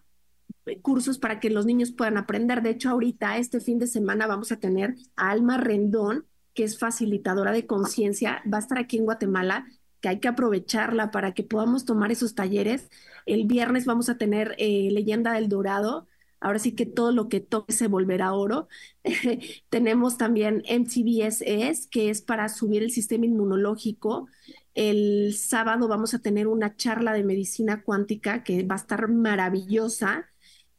Cursos 0.81 1.17
para 1.17 1.39
que 1.39 1.49
los 1.49 1.65
niños 1.65 1.91
puedan 1.91 2.17
aprender. 2.17 2.61
De 2.61 2.71
hecho, 2.71 2.89
ahorita, 2.89 3.37
este 3.37 3.59
fin 3.59 3.79
de 3.79 3.87
semana, 3.87 4.27
vamos 4.27 4.51
a 4.51 4.59
tener 4.59 4.95
a 5.15 5.31
Alma 5.31 5.57
Rendón, 5.57 6.25
que 6.53 6.63
es 6.63 6.77
facilitadora 6.77 7.51
de 7.51 7.65
conciencia, 7.65 8.41
va 8.51 8.57
a 8.57 8.61
estar 8.61 8.77
aquí 8.77 8.97
en 8.97 9.05
Guatemala, 9.05 9.65
que 10.01 10.09
hay 10.09 10.19
que 10.19 10.27
aprovecharla 10.27 11.11
para 11.11 11.33
que 11.33 11.43
podamos 11.43 11.85
tomar 11.85 12.11
esos 12.11 12.35
talleres. 12.35 12.89
El 13.25 13.45
viernes 13.45 13.85
vamos 13.85 14.09
a 14.09 14.17
tener 14.17 14.55
eh, 14.57 14.89
Leyenda 14.91 15.33
del 15.33 15.49
Dorado. 15.49 16.07
Ahora 16.41 16.59
sí 16.59 16.73
que 16.73 16.85
todo 16.85 17.11
lo 17.11 17.27
que 17.27 17.41
toque 17.41 17.73
se 17.73 17.87
volverá 17.87 18.33
oro. 18.33 18.69
Tenemos 19.69 20.17
también 20.17 20.63
MTBSS, 20.69 21.87
que 21.87 22.09
es 22.09 22.21
para 22.21 22.47
subir 22.47 22.81
el 22.81 22.91
sistema 22.91 23.25
inmunológico. 23.25 24.27
El 24.73 25.33
sábado 25.35 25.89
vamos 25.89 26.13
a 26.13 26.19
tener 26.19 26.47
una 26.47 26.77
charla 26.77 27.11
de 27.11 27.25
medicina 27.25 27.83
cuántica 27.83 28.43
que 28.43 28.63
va 28.63 28.75
a 28.75 28.77
estar 28.77 29.09
maravillosa 29.09 30.28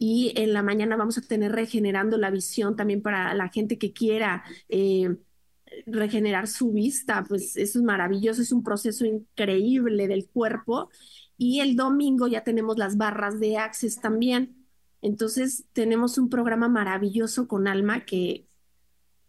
y 0.03 0.33
en 0.35 0.55
la 0.55 0.63
mañana 0.63 0.97
vamos 0.97 1.19
a 1.19 1.21
tener 1.21 1.53
regenerando 1.53 2.17
la 2.17 2.31
visión 2.31 2.75
también 2.75 3.03
para 3.03 3.35
la 3.35 3.51
gente 3.51 3.77
que 3.77 3.93
quiera 3.93 4.43
eh, 4.71 5.15
regenerar 5.85 6.49
su 6.49 6.73
vista, 6.73 7.23
pues 7.29 7.55
eso 7.59 7.79
es 7.79 7.85
maravilloso, 7.85 8.41
es 8.41 8.51
un 8.51 8.63
proceso 8.65 9.05
increíble 9.05 10.09
del 10.09 10.27
cuerpo. 10.27 10.89
Y 11.37 11.61
el 11.61 11.77
domingo 11.77 12.29
ya 12.29 12.45
tenemos 12.45 12.79
las 12.79 12.97
barras 12.97 13.41
de 13.41 13.59
Access 13.59 14.01
también. 14.01 14.67
Entonces 15.03 15.67
tenemos 15.75 16.17
un 16.17 16.31
programa 16.31 16.71
maravilloso 16.71 17.47
con 17.47 17.69
Alma 17.69 18.07
que 18.07 18.47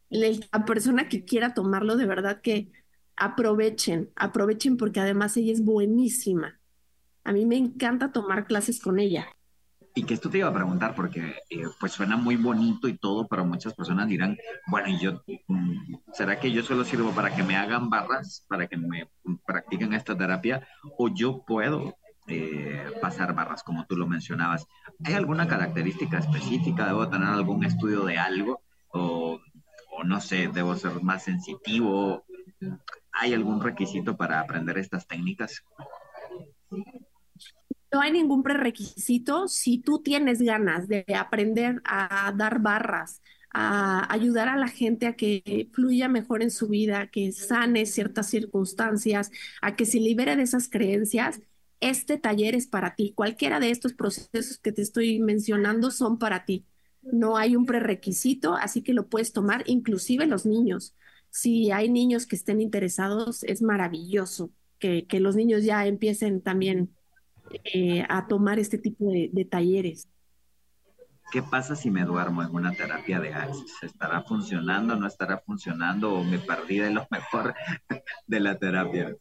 la 0.09 0.65
persona 0.65 1.09
que 1.09 1.25
quiera 1.25 1.53
tomarlo, 1.53 1.97
de 1.97 2.05
verdad 2.05 2.39
que 2.39 2.71
aprovechen, 3.17 4.09
aprovechen 4.15 4.77
porque 4.77 5.01
además 5.01 5.35
ella 5.35 5.51
es 5.51 5.65
buenísima. 5.65 6.61
A 7.25 7.33
mí 7.33 7.45
me 7.45 7.57
encanta 7.57 8.13
tomar 8.13 8.45
clases 8.45 8.79
con 8.79 8.99
ella. 8.99 9.27
Y 9.93 10.03
que 10.03 10.13
esto 10.13 10.29
te 10.29 10.37
iba 10.37 10.47
a 10.47 10.53
preguntar 10.53 10.95
porque 10.95 11.35
eh, 11.49 11.65
pues 11.79 11.91
suena 11.91 12.15
muy 12.15 12.37
bonito 12.37 12.87
y 12.87 12.97
todo, 12.97 13.27
pero 13.27 13.45
muchas 13.45 13.73
personas 13.73 14.07
dirán, 14.07 14.37
bueno, 14.67 14.87
y 14.87 14.99
yo, 14.99 15.21
mm, 15.47 15.95
¿será 16.13 16.39
que 16.39 16.51
yo 16.51 16.63
solo 16.63 16.85
sirvo 16.85 17.11
para 17.11 17.35
que 17.35 17.43
me 17.43 17.57
hagan 17.57 17.89
barras, 17.89 18.45
para 18.47 18.67
que 18.67 18.77
me 18.77 19.09
practiquen 19.45 19.93
esta 19.93 20.17
terapia? 20.17 20.65
¿O 20.97 21.09
yo 21.09 21.43
puedo 21.45 21.97
eh, 22.27 22.85
pasar 23.01 23.35
barras, 23.35 23.63
como 23.63 23.85
tú 23.85 23.97
lo 23.97 24.07
mencionabas? 24.07 24.65
¿Hay 25.03 25.13
alguna 25.13 25.47
característica 25.47 26.19
específica? 26.19 26.85
¿Debo 26.85 27.09
tener 27.09 27.27
algún 27.27 27.65
estudio 27.65 28.05
de 28.05 28.17
algo? 28.17 28.61
¿O, 28.93 29.41
o 29.91 30.03
no 30.05 30.21
sé, 30.21 30.47
debo 30.47 30.75
ser 30.77 31.03
más 31.03 31.23
sensitivo? 31.23 32.23
¿Hay 33.11 33.33
algún 33.33 33.61
requisito 33.61 34.15
para 34.15 34.39
aprender 34.39 34.77
estas 34.77 35.05
técnicas? 35.05 35.63
No 37.91 38.01
hay 38.01 38.11
ningún 38.11 38.41
prerequisito 38.43 39.47
si 39.49 39.79
tú 39.79 39.99
tienes 40.01 40.41
ganas 40.41 40.87
de 40.87 41.03
aprender 41.15 41.81
a 41.83 42.33
dar 42.37 42.61
barras, 42.61 43.21
a 43.49 44.11
ayudar 44.13 44.47
a 44.47 44.55
la 44.55 44.69
gente 44.69 45.07
a 45.07 45.15
que 45.17 45.69
fluya 45.73 46.07
mejor 46.07 46.41
en 46.41 46.51
su 46.51 46.69
vida, 46.69 47.07
que 47.07 47.33
sane 47.33 47.85
ciertas 47.85 48.29
circunstancias, 48.29 49.29
a 49.61 49.75
que 49.75 49.85
se 49.85 49.99
libere 49.99 50.37
de 50.37 50.43
esas 50.43 50.69
creencias. 50.69 51.41
Este 51.81 52.17
taller 52.17 52.55
es 52.55 52.67
para 52.67 52.95
ti. 52.95 53.11
Cualquiera 53.13 53.59
de 53.59 53.71
estos 53.71 53.93
procesos 53.93 54.57
que 54.59 54.71
te 54.71 54.81
estoy 54.81 55.19
mencionando 55.19 55.91
son 55.91 56.17
para 56.17 56.45
ti. 56.45 56.65
No 57.01 57.35
hay 57.37 57.55
un 57.57 57.65
prerequisito, 57.65 58.55
así 58.55 58.83
que 58.83 58.93
lo 58.93 59.09
puedes 59.09 59.33
tomar 59.33 59.63
inclusive 59.67 60.27
los 60.27 60.45
niños. 60.45 60.95
Si 61.29 61.71
hay 61.71 61.89
niños 61.89 62.25
que 62.25 62.35
estén 62.37 62.61
interesados, 62.61 63.43
es 63.43 63.61
maravilloso 63.61 64.51
que, 64.79 65.07
que 65.07 65.19
los 65.19 65.35
niños 65.35 65.63
ya 65.63 65.85
empiecen 65.87 66.41
también 66.41 66.95
eh, 67.63 68.05
a 68.09 68.27
tomar 68.27 68.59
este 68.59 68.77
tipo 68.77 69.11
de, 69.11 69.45
talleres. 69.49 70.07
¿Qué 71.31 71.41
pasa 71.41 71.75
si 71.75 71.89
me 71.89 72.03
duermo 72.03 72.43
en 72.43 72.53
una 72.53 72.73
terapia 72.73 73.19
de 73.19 73.33
Access? 73.33 73.83
¿Estará 73.83 74.21
funcionando, 74.23 74.95
no 74.95 75.07
estará 75.07 75.37
funcionando 75.39 76.13
o 76.13 76.23
me 76.23 76.39
perdí 76.39 76.79
de 76.79 76.91
lo 76.91 77.07
mejor 77.09 77.53
de 78.27 78.39
la 78.39 78.57
terapia? 78.57 79.15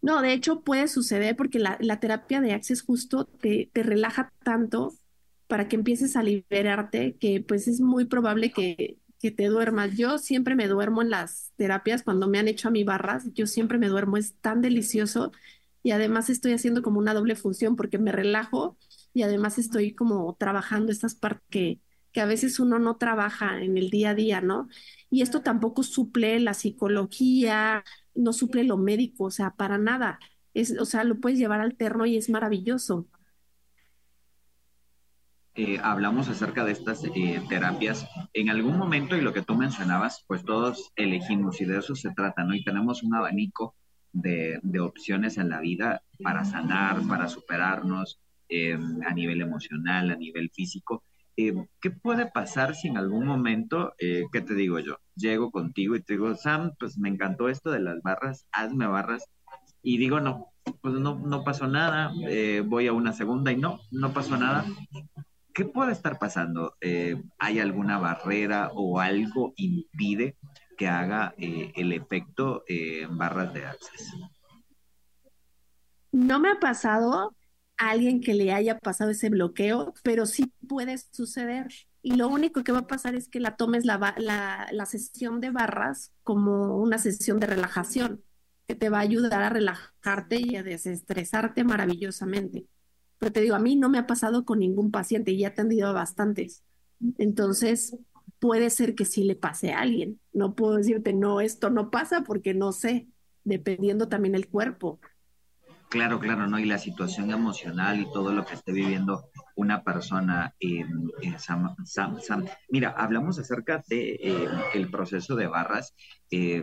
No, 0.00 0.22
de 0.22 0.32
hecho 0.32 0.60
puede 0.60 0.86
suceder 0.86 1.34
porque 1.34 1.58
la, 1.58 2.00
terapia 2.00 2.40
de 2.40 2.52
Access 2.52 2.82
justo 2.82 3.24
te, 3.24 3.68
te, 3.72 3.82
relaja 3.82 4.32
tanto 4.44 4.94
para 5.48 5.66
que 5.66 5.76
empieces 5.76 6.14
a 6.14 6.22
liberarte 6.22 7.16
que 7.16 7.40
pues 7.40 7.66
es 7.66 7.80
muy 7.80 8.04
probable 8.04 8.52
que 8.52 8.98
que 9.20 9.30
te 9.30 9.46
duermas. 9.46 9.96
Yo 9.96 10.18
siempre 10.18 10.54
me 10.54 10.68
duermo 10.68 11.02
en 11.02 11.10
las 11.10 11.52
terapias 11.56 12.02
cuando 12.02 12.28
me 12.28 12.38
han 12.38 12.48
hecho 12.48 12.68
a 12.68 12.70
mí 12.70 12.84
barras, 12.84 13.24
yo 13.34 13.46
siempre 13.46 13.78
me 13.78 13.88
duermo, 13.88 14.16
es 14.16 14.34
tan 14.40 14.60
delicioso 14.62 15.32
y 15.88 15.90
además 15.90 16.28
estoy 16.28 16.52
haciendo 16.52 16.82
como 16.82 16.98
una 16.98 17.14
doble 17.14 17.34
función 17.34 17.74
porque 17.74 17.96
me 17.96 18.12
relajo 18.12 18.76
y 19.14 19.22
además 19.22 19.56
estoy 19.56 19.94
como 19.94 20.36
trabajando 20.38 20.92
estas 20.92 21.14
partes 21.14 21.46
que, 21.48 21.80
que 22.12 22.20
a 22.20 22.26
veces 22.26 22.60
uno 22.60 22.78
no 22.78 22.98
trabaja 22.98 23.62
en 23.62 23.78
el 23.78 23.88
día 23.88 24.10
a 24.10 24.14
día, 24.14 24.42
¿no? 24.42 24.68
Y 25.08 25.22
esto 25.22 25.40
tampoco 25.40 25.82
suple 25.82 26.40
la 26.40 26.52
psicología, 26.52 27.84
no 28.14 28.34
suple 28.34 28.64
lo 28.64 28.76
médico, 28.76 29.24
o 29.24 29.30
sea, 29.30 29.52
para 29.52 29.78
nada. 29.78 30.18
Es, 30.52 30.78
o 30.78 30.84
sea, 30.84 31.04
lo 31.04 31.20
puedes 31.20 31.38
llevar 31.38 31.62
alterno 31.62 32.04
y 32.04 32.18
es 32.18 32.28
maravilloso. 32.28 33.06
Eh, 35.54 35.80
hablamos 35.82 36.28
acerca 36.28 36.66
de 36.66 36.72
estas 36.72 37.02
eh, 37.02 37.42
terapias. 37.48 38.06
En 38.34 38.50
algún 38.50 38.76
momento, 38.76 39.16
y 39.16 39.22
lo 39.22 39.32
que 39.32 39.40
tú 39.40 39.54
mencionabas, 39.54 40.22
pues 40.26 40.44
todos 40.44 40.92
elegimos 40.96 41.62
y 41.62 41.64
de 41.64 41.78
eso 41.78 41.94
se 41.94 42.10
trata, 42.10 42.44
¿no? 42.44 42.54
Y 42.54 42.62
tenemos 42.62 43.02
un 43.02 43.14
abanico 43.14 43.74
de, 44.12 44.60
opciones 44.80 45.38
en 45.38 45.48
la 45.48 45.60
vida 45.60 46.02
para 46.22 46.44
sanar, 46.44 47.00
para 47.08 47.28
superarnos 47.28 48.20
eh, 48.48 48.78
a 49.06 49.14
nivel 49.14 49.40
emocional, 49.40 50.10
a 50.10 50.16
nivel 50.16 50.50
físico. 50.50 51.04
¿Qué 51.36 51.90
puede 51.90 52.26
pasar 52.26 52.74
si 52.74 52.88
en 52.88 52.96
algún 52.96 53.24
momento, 53.24 53.94
qué 53.98 54.40
te 54.40 54.54
digo 54.54 54.80
yo? 54.80 54.98
Llego 55.14 55.52
contigo 55.52 55.94
y 55.94 56.02
te 56.02 56.14
digo, 56.14 56.34
Sam, 56.34 56.72
pues 56.80 56.98
me 56.98 57.08
encantó 57.08 57.48
esto 57.48 57.70
de 57.70 57.78
las 57.78 58.02
barras, 58.02 58.48
hazme 58.50 58.88
barras. 58.88 59.24
Y 59.80 59.98
digo, 59.98 60.18
no, 60.18 60.48
pues 60.80 60.94
no, 60.94 61.16
no 61.16 61.44
pasó 61.44 61.68
nada, 61.68 62.12
voy 62.64 62.88
a 62.88 62.92
una 62.92 63.12
segunda 63.12 63.52
y 63.52 63.56
no, 63.56 63.78
no 63.92 64.12
pasó 64.12 64.36
nada. 64.36 64.64
¿qué 65.58 65.64
puede 65.64 65.90
estar 65.90 66.20
pasando? 66.20 66.76
Eh, 66.80 67.20
¿Hay 67.36 67.58
alguna 67.58 67.98
barrera 67.98 68.70
o 68.74 69.00
algo 69.00 69.54
impide 69.56 70.36
que 70.78 70.88
haga 70.88 71.34
eh, 71.36 71.72
el 71.76 71.92
efecto 71.92 72.64
eh, 72.66 73.06
barras 73.10 73.52
de 73.52 73.66
access? 73.66 74.14
No 76.12 76.38
me 76.38 76.50
ha 76.50 76.60
pasado 76.60 77.36
a 77.76 77.90
alguien 77.90 78.22
que 78.22 78.32
le 78.32 78.52
haya 78.52 78.78
pasado 78.78 79.10
ese 79.10 79.28
bloqueo, 79.28 79.92
pero 80.02 80.24
sí 80.24 80.52
puede 80.66 80.96
suceder. 80.96 81.68
Y 82.00 82.14
lo 82.14 82.28
único 82.28 82.64
que 82.64 82.72
va 82.72 82.78
a 82.78 82.86
pasar 82.86 83.14
es 83.14 83.28
que 83.28 83.40
la 83.40 83.56
tomes 83.56 83.84
la, 83.84 84.14
la, 84.16 84.68
la 84.72 84.86
sesión 84.86 85.40
de 85.40 85.50
barras 85.50 86.12
como 86.22 86.78
una 86.78 86.98
sesión 86.98 87.40
de 87.40 87.48
relajación, 87.48 88.22
que 88.66 88.74
te 88.74 88.88
va 88.88 88.98
a 88.98 89.02
ayudar 89.02 89.42
a 89.42 89.50
relajarte 89.50 90.40
y 90.40 90.56
a 90.56 90.62
desestresarte 90.62 91.64
maravillosamente. 91.64 92.66
Pero 93.18 93.32
te 93.32 93.40
digo, 93.40 93.56
a 93.56 93.60
mí 93.60 93.76
no 93.76 93.88
me 93.88 93.98
ha 93.98 94.06
pasado 94.06 94.44
con 94.44 94.60
ningún 94.60 94.90
paciente 94.90 95.32
y 95.32 95.42
he 95.42 95.46
atendido 95.46 95.92
bastantes. 95.92 96.62
Entonces, 97.18 97.96
puede 98.38 98.70
ser 98.70 98.94
que 98.94 99.04
sí 99.04 99.24
le 99.24 99.36
pase 99.36 99.72
a 99.72 99.80
alguien. 99.80 100.20
No 100.32 100.54
puedo 100.54 100.76
decirte, 100.76 101.12
no, 101.12 101.40
esto 101.40 101.70
no 101.70 101.90
pasa 101.90 102.22
porque 102.22 102.54
no 102.54 102.72
sé, 102.72 103.08
dependiendo 103.44 104.08
también 104.08 104.34
el 104.34 104.48
cuerpo. 104.48 105.00
Claro, 105.88 106.20
claro, 106.20 106.46
¿no? 106.46 106.58
Y 106.58 106.66
la 106.66 106.78
situación 106.78 107.30
emocional 107.30 107.98
y 108.00 108.12
todo 108.12 108.32
lo 108.32 108.44
que 108.44 108.54
esté 108.54 108.72
viviendo 108.72 109.30
una 109.56 109.82
persona 109.82 110.54
en, 110.60 111.10
Sam, 111.38 111.74
Sam, 111.84 112.44
Mira, 112.68 112.90
hablamos 112.90 113.38
acerca 113.38 113.82
de 113.88 114.18
eh, 114.20 114.48
el 114.74 114.90
proceso 114.90 115.34
de 115.34 115.46
barras. 115.46 115.94
Eh, 116.30 116.62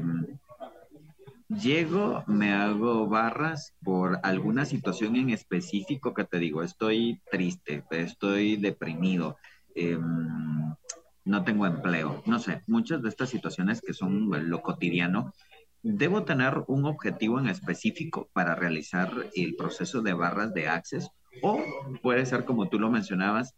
Llego, 1.47 2.23
me 2.25 2.53
hago 2.53 3.07
barras 3.07 3.75
por 3.83 4.19
alguna 4.23 4.65
situación 4.65 5.15
en 5.15 5.29
específico 5.29 6.11
que 6.11 6.23
te 6.23 6.39
digo, 6.39 6.63
estoy 6.63 7.21
triste, 7.29 7.83
estoy 7.91 8.55
deprimido, 8.55 9.37
em, 9.75 10.64
no 11.25 11.43
tengo 11.43 11.65
empleo, 11.65 12.23
no 12.25 12.39
sé, 12.39 12.61
muchas 12.67 13.01
de 13.01 13.09
estas 13.09 13.29
situaciones 13.29 13.81
que 13.81 13.93
son 13.93 14.29
lo 14.49 14.61
cotidiano, 14.61 15.33
debo 15.81 16.23
tener 16.23 16.63
un 16.67 16.85
objetivo 16.85 17.39
en 17.39 17.47
específico 17.47 18.29
para 18.33 18.55
realizar 18.55 19.11
el 19.35 19.55
proceso 19.55 20.01
de 20.01 20.13
barras 20.13 20.53
de 20.53 20.67
access 20.67 21.09
o 21.41 21.63
puede 22.01 22.25
ser 22.25 22.45
como 22.45 22.69
tú 22.69 22.79
lo 22.79 22.89
mencionabas, 22.89 23.55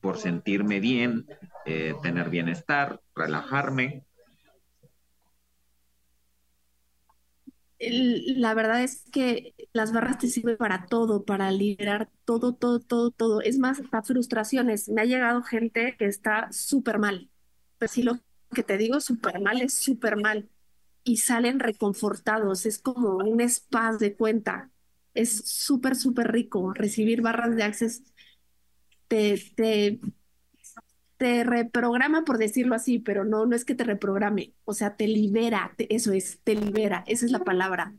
por 0.00 0.18
sentirme 0.18 0.80
bien, 0.80 1.26
eh, 1.64 1.94
tener 2.02 2.28
bienestar, 2.28 3.00
relajarme, 3.14 4.04
la 7.90 8.54
verdad 8.54 8.82
es 8.82 9.04
que 9.12 9.54
las 9.72 9.92
barras 9.92 10.18
te 10.18 10.28
sirven 10.28 10.56
para 10.56 10.86
todo, 10.86 11.24
para 11.24 11.50
liberar 11.50 12.10
todo, 12.24 12.54
todo, 12.54 12.80
todo, 12.80 13.10
todo. 13.10 13.40
Es 13.42 13.58
más, 13.58 13.80
hasta 13.80 14.02
frustraciones. 14.02 14.88
Me 14.88 15.02
ha 15.02 15.04
llegado 15.04 15.42
gente 15.42 15.96
que 15.98 16.06
está 16.06 16.48
súper 16.52 16.98
mal. 16.98 17.30
Pues 17.78 17.92
sí, 17.92 18.02
lo 18.02 18.18
que 18.54 18.62
te 18.62 18.78
digo, 18.78 19.00
súper 19.00 19.40
mal 19.40 19.60
es 19.62 19.74
súper 19.74 20.16
mal. 20.16 20.48
Y 21.04 21.18
salen 21.18 21.60
reconfortados. 21.60 22.66
Es 22.66 22.78
como 22.78 23.18
un 23.18 23.40
spa 23.42 23.96
de 23.96 24.14
cuenta. 24.16 24.70
Es 25.14 25.48
súper, 25.48 25.96
súper 25.96 26.32
rico. 26.32 26.72
Recibir 26.74 27.22
barras 27.22 27.56
de 27.56 27.62
access 27.62 28.02
te, 29.08 29.38
te 29.56 30.00
te 31.24 31.42
reprograma, 31.42 32.22
por 32.26 32.36
decirlo 32.36 32.74
así, 32.74 32.98
pero 32.98 33.24
no, 33.24 33.46
no 33.46 33.56
es 33.56 33.64
que 33.64 33.74
te 33.74 33.82
reprograme, 33.84 34.52
o 34.66 34.74
sea, 34.74 34.94
te 34.94 35.08
libera, 35.08 35.72
eso 35.78 36.12
es, 36.12 36.38
te 36.44 36.54
libera, 36.54 37.02
esa 37.06 37.24
es 37.24 37.32
la 37.32 37.38
palabra. 37.38 37.94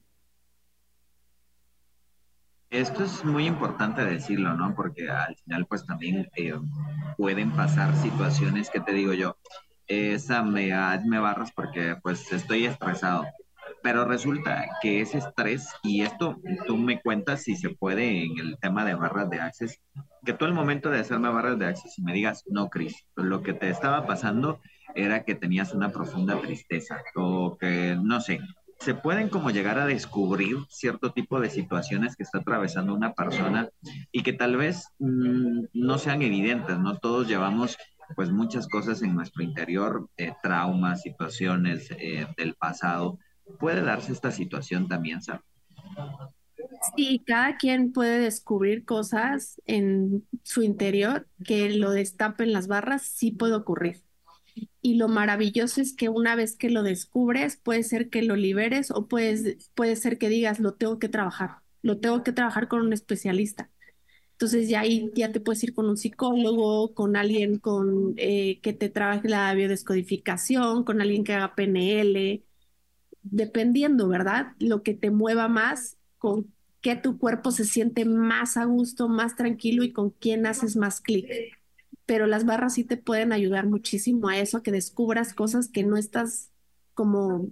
Esto 2.70 3.04
es 3.04 3.26
muy 3.26 3.48
importante 3.48 4.06
decirlo, 4.06 4.54
¿no? 4.54 4.76
Porque 4.76 5.10
al 5.10 5.36
final, 5.38 5.66
pues 5.66 5.88
también 5.88 6.30
eh, 6.36 6.54
pueden 7.18 7.50
pasar 7.50 7.96
situaciones 7.96 8.70
que 8.70 8.80
te 8.80 8.94
digo 8.94 9.14
yo, 9.14 9.40
esa 9.88 10.44
me, 10.44 10.72
me 11.06 11.18
barras 11.18 11.52
porque 11.52 11.96
pues 12.04 12.32
estoy 12.32 12.68
estresado 12.68 13.26
pero 13.86 14.04
resulta 14.04 14.66
que 14.82 15.00
ese 15.02 15.20
estrés, 15.20 15.70
y 15.84 16.02
esto 16.02 16.42
tú 16.66 16.76
me 16.76 17.00
cuentas 17.04 17.44
si 17.44 17.56
se 17.56 17.70
puede 17.70 18.24
en 18.24 18.40
el 18.40 18.58
tema 18.58 18.84
de 18.84 18.96
barras 18.96 19.30
de 19.30 19.40
access, 19.40 19.80
que 20.26 20.34
tú 20.34 20.46
al 20.46 20.56
momento 20.56 20.90
de 20.90 21.02
hacerme 21.02 21.30
barras 21.30 21.60
de 21.60 21.68
access 21.68 22.00
y 22.00 22.02
me 22.02 22.12
digas, 22.12 22.44
no, 22.48 22.68
Chris, 22.72 23.06
lo 23.16 23.44
que 23.44 23.54
te 23.54 23.70
estaba 23.70 24.08
pasando 24.08 24.60
era 24.96 25.24
que 25.24 25.36
tenías 25.36 25.72
una 25.76 25.92
profunda 25.92 26.42
tristeza 26.42 27.04
o 27.14 27.60
que, 27.60 27.96
no 28.02 28.22
sé, 28.22 28.40
se 28.80 28.96
pueden 28.96 29.30
como 29.30 29.52
llegar 29.52 29.78
a 29.78 29.86
descubrir 29.86 30.58
cierto 30.68 31.12
tipo 31.12 31.40
de 31.40 31.52
situaciones 31.52 32.16
que 32.16 32.24
está 32.24 32.40
atravesando 32.40 32.92
una 32.92 33.14
persona 33.14 33.70
y 34.12 34.24
que 34.24 34.34
tal 34.34 34.58
vez 34.58 34.88
mm, 34.98 35.66
no 35.74 36.00
sean 36.00 36.24
evidentes, 36.24 36.80
¿no? 36.80 36.98
Todos 36.98 37.28
llevamos 37.28 37.78
pues 38.16 38.32
muchas 38.32 38.68
cosas 38.68 39.04
en 39.04 39.14
nuestro 39.14 39.44
interior, 39.44 40.10
eh, 40.18 40.34
traumas, 40.42 41.04
situaciones 41.04 41.92
eh, 41.92 42.26
del 42.36 42.56
pasado, 42.56 43.20
puede 43.60 43.82
darse 43.82 44.12
esta 44.12 44.32
situación 44.32 44.88
también, 44.88 45.22
¿sabes? 45.22 45.42
Sí, 46.96 47.24
cada 47.26 47.58
quien 47.58 47.92
puede 47.92 48.20
descubrir 48.20 48.86
cosas 48.86 49.62
en 49.66 50.26
su 50.44 50.64
interior 50.64 51.28
que 51.44 51.70
lo 51.72 51.92
destapen 51.92 52.54
las 52.54 52.68
barras, 52.68 53.04
sí 53.04 53.32
puede 53.32 53.56
ocurrir. 53.56 54.04
Y 54.82 54.96
lo 54.96 55.08
maravilloso 55.08 55.82
es 55.82 55.96
que 55.96 56.10
una 56.10 56.36
vez 56.36 56.56
que 56.56 56.70
lo 56.70 56.84
descubres, 56.84 57.58
puede 57.58 57.84
ser 57.84 58.10
que 58.10 58.22
lo 58.22 58.36
liberes 58.36 58.92
o 58.92 59.08
puedes, 59.08 59.70
puede 59.74 59.96
ser 59.96 60.18
que 60.18 60.30
digas, 60.30 60.60
lo 60.60 60.76
tengo 60.76 61.00
que 61.00 61.10
trabajar, 61.10 61.58
lo 61.82 62.00
tengo 62.00 62.24
que 62.24 62.32
trabajar 62.32 62.68
con 62.68 62.82
un 62.82 62.94
especialista. 62.94 63.70
Entonces 64.34 64.70
ya 64.70 64.82
ahí 64.82 65.12
ya 65.16 65.32
te 65.32 65.40
puedes 65.40 65.64
ir 65.64 65.74
con 65.74 65.90
un 65.90 65.98
psicólogo, 65.98 66.94
con 66.94 67.16
alguien 67.16 67.58
con, 67.58 68.14
eh, 68.18 68.60
que 68.62 68.74
te 68.74 68.90
trabaje 68.90 69.30
la 69.30 69.54
biodescodificación, 69.54 70.84
con 70.84 71.02
alguien 71.02 71.24
que 71.24 71.34
haga 71.34 71.56
PNL, 71.56 72.44
dependiendo, 73.32 74.08
¿verdad? 74.08 74.54
Lo 74.60 74.84
que 74.84 74.94
te 74.94 75.12
mueva 75.12 75.48
más, 75.48 75.98
con 76.18 76.54
qué 76.82 76.96
tu 76.96 77.18
cuerpo 77.18 77.52
se 77.52 77.66
siente 77.66 78.06
más 78.06 78.58
a 78.58 78.66
gusto, 78.66 79.10
más 79.10 79.36
tranquilo 79.36 79.84
y 79.84 79.92
con 79.92 80.12
quién 80.12 80.46
haces 80.46 80.76
más 80.76 81.02
clic. 81.02 81.28
Pero 82.06 82.28
las 82.28 82.46
barras 82.46 82.76
sí 82.76 82.84
te 82.84 82.98
pueden 82.98 83.34
ayudar 83.34 83.66
muchísimo 83.68 84.30
a 84.30 84.38
eso, 84.40 84.58
a 84.58 84.64
que 84.64 84.72
descubras 84.72 85.34
cosas 85.34 85.70
que 85.70 85.84
no 85.84 85.98
estás 85.98 86.52
como 86.94 87.50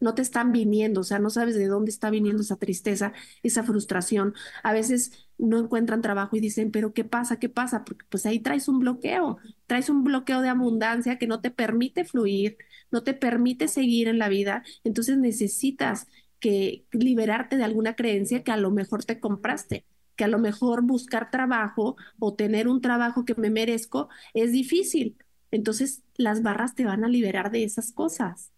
no 0.00 0.14
te 0.14 0.22
están 0.22 0.52
viniendo, 0.52 1.00
o 1.00 1.04
sea, 1.04 1.18
no 1.18 1.30
sabes 1.30 1.56
de 1.56 1.66
dónde 1.66 1.90
está 1.90 2.10
viniendo 2.10 2.42
esa 2.42 2.56
tristeza, 2.56 3.12
esa 3.42 3.64
frustración. 3.64 4.34
A 4.62 4.72
veces 4.72 5.28
no 5.38 5.58
encuentran 5.58 6.02
trabajo 6.02 6.36
y 6.36 6.40
dicen, 6.40 6.70
pero 6.70 6.92
¿qué 6.92 7.04
pasa? 7.04 7.38
¿Qué 7.38 7.48
pasa? 7.48 7.84
Pues 8.08 8.24
ahí 8.26 8.40
traes 8.40 8.68
un 8.68 8.78
bloqueo, 8.78 9.38
traes 9.66 9.90
un 9.90 10.04
bloqueo 10.04 10.40
de 10.40 10.48
abundancia 10.50 11.18
que 11.18 11.26
no 11.26 11.40
te 11.40 11.50
permite 11.50 12.04
fluir, 12.04 12.58
no 12.90 13.02
te 13.02 13.14
permite 13.14 13.68
seguir 13.68 14.08
en 14.08 14.18
la 14.18 14.28
vida, 14.28 14.64
entonces 14.84 15.18
necesitas 15.18 16.06
que 16.40 16.86
liberarte 16.92 17.56
de 17.56 17.64
alguna 17.64 17.94
creencia 17.96 18.42
que 18.44 18.52
a 18.52 18.56
lo 18.56 18.70
mejor 18.70 19.04
te 19.04 19.20
compraste, 19.20 19.84
que 20.16 20.24
a 20.24 20.28
lo 20.28 20.38
mejor 20.38 20.82
buscar 20.82 21.30
trabajo 21.30 21.96
o 22.18 22.34
tener 22.34 22.68
un 22.68 22.80
trabajo 22.80 23.24
que 23.24 23.34
me 23.34 23.50
merezco 23.50 24.08
es 24.34 24.52
difícil. 24.52 25.16
Entonces 25.50 26.02
las 26.16 26.42
barras 26.42 26.74
te 26.74 26.84
van 26.84 27.04
a 27.04 27.08
liberar 27.08 27.50
de 27.50 27.64
esas 27.64 27.92
cosas. 27.92 28.52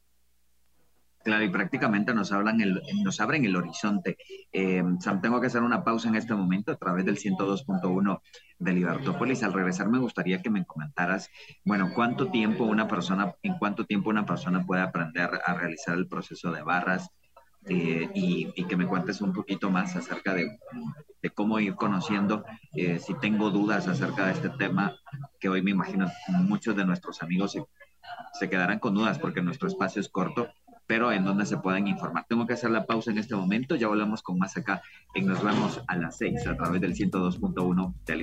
Claro, 1.22 1.44
y 1.44 1.50
prácticamente 1.50 2.14
nos, 2.14 2.32
hablan 2.32 2.62
el, 2.62 2.80
nos 3.02 3.20
abren 3.20 3.44
el 3.44 3.54
horizonte. 3.54 4.16
Eh, 4.52 4.82
Sam, 5.00 5.20
tengo 5.20 5.38
que 5.38 5.48
hacer 5.48 5.62
una 5.62 5.84
pausa 5.84 6.08
en 6.08 6.14
este 6.14 6.34
momento 6.34 6.72
a 6.72 6.76
través 6.76 7.04
del 7.04 7.18
102.1 7.18 8.20
de 8.58 8.72
Libertópolis. 8.72 9.42
Al 9.42 9.52
regresar 9.52 9.90
me 9.90 9.98
gustaría 9.98 10.40
que 10.40 10.48
me 10.48 10.64
comentaras, 10.64 11.28
bueno, 11.62 11.90
cuánto 11.94 12.30
tiempo 12.30 12.64
una 12.64 12.88
persona, 12.88 13.34
en 13.42 13.58
cuánto 13.58 13.84
tiempo 13.84 14.08
una 14.08 14.24
persona 14.24 14.64
puede 14.64 14.80
aprender 14.80 15.30
a 15.44 15.52
realizar 15.52 15.98
el 15.98 16.08
proceso 16.08 16.52
de 16.52 16.62
barras 16.62 17.10
eh, 17.66 18.08
y, 18.14 18.64
que 18.64 18.76
me 18.76 18.86
cuentes 18.86 19.20
un 19.20 19.34
poquito 19.34 19.70
más 19.70 19.94
acerca 19.96 20.32
de, 20.32 20.58
cómo 21.34 21.60
ir 21.60 21.74
conociendo, 21.74 22.46
eh, 22.72 22.98
si 22.98 23.12
tengo 23.14 23.50
dudas 23.50 23.86
acerca 23.88 24.24
de 24.24 24.32
este 24.32 24.48
tema, 24.48 24.96
que 25.38 25.50
hoy 25.50 25.60
me 25.60 25.72
imagino 25.72 26.10
muchos 26.28 26.74
de 26.74 26.86
nuestros 26.86 27.22
amigos 27.22 27.52
se, 27.52 27.62
se 28.38 28.48
quedarán 28.48 28.78
con 28.78 28.94
dudas 28.94 29.18
porque 29.18 29.42
nuestro 29.42 29.68
espacio 29.68 30.00
es 30.00 30.08
corto 30.08 30.48
pero 30.90 31.12
en 31.12 31.24
donde 31.24 31.46
se 31.46 31.56
pueden 31.56 31.86
informar. 31.86 32.26
Tengo 32.28 32.48
que 32.48 32.54
hacer 32.54 32.72
la 32.72 32.84
pausa 32.84 33.12
en 33.12 33.18
este 33.18 33.36
momento, 33.36 33.76
ya 33.76 33.86
volvemos 33.86 34.22
con 34.22 34.40
más 34.40 34.56
acá 34.56 34.82
en 35.14 35.24
Nos 35.24 35.40
vemos 35.40 35.80
a 35.86 35.96
las 35.96 36.18
6 36.18 36.48
a 36.48 36.56
través 36.56 36.80
del 36.80 36.96
102.1 36.96 37.94
de. 38.04 38.16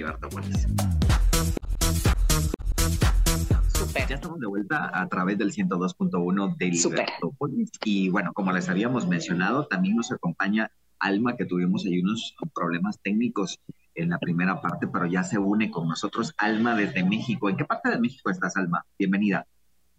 Super. 3.73 4.09
Ya 4.09 4.15
estamos 4.15 4.41
de 4.41 4.47
vuelta 4.47 4.91
a 4.93 5.07
través 5.07 5.37
del 5.37 5.53
102.1 5.53 6.57
de 6.57 6.65
Libertópolis. 6.65 7.71
Y 7.85 8.09
bueno, 8.09 8.33
como 8.33 8.51
les 8.51 8.67
habíamos 8.67 9.07
mencionado, 9.07 9.67
también 9.67 9.95
nos 9.95 10.11
acompaña 10.11 10.69
Alma, 10.99 11.37
que 11.37 11.45
tuvimos 11.45 11.85
ahí 11.85 12.01
unos 12.01 12.35
problemas 12.53 12.99
técnicos 13.01 13.61
en 13.95 14.09
la 14.09 14.19
primera 14.19 14.59
parte, 14.59 14.87
pero 14.87 15.05
ya 15.05 15.23
se 15.23 15.39
une 15.39 15.71
con 15.71 15.87
nosotros 15.87 16.33
Alma 16.37 16.75
desde 16.75 17.05
México. 17.05 17.49
¿En 17.49 17.55
qué 17.55 17.63
parte 17.63 17.91
de 17.91 17.99
México 18.01 18.29
estás, 18.29 18.57
Alma? 18.57 18.83
Bienvenida. 18.99 19.47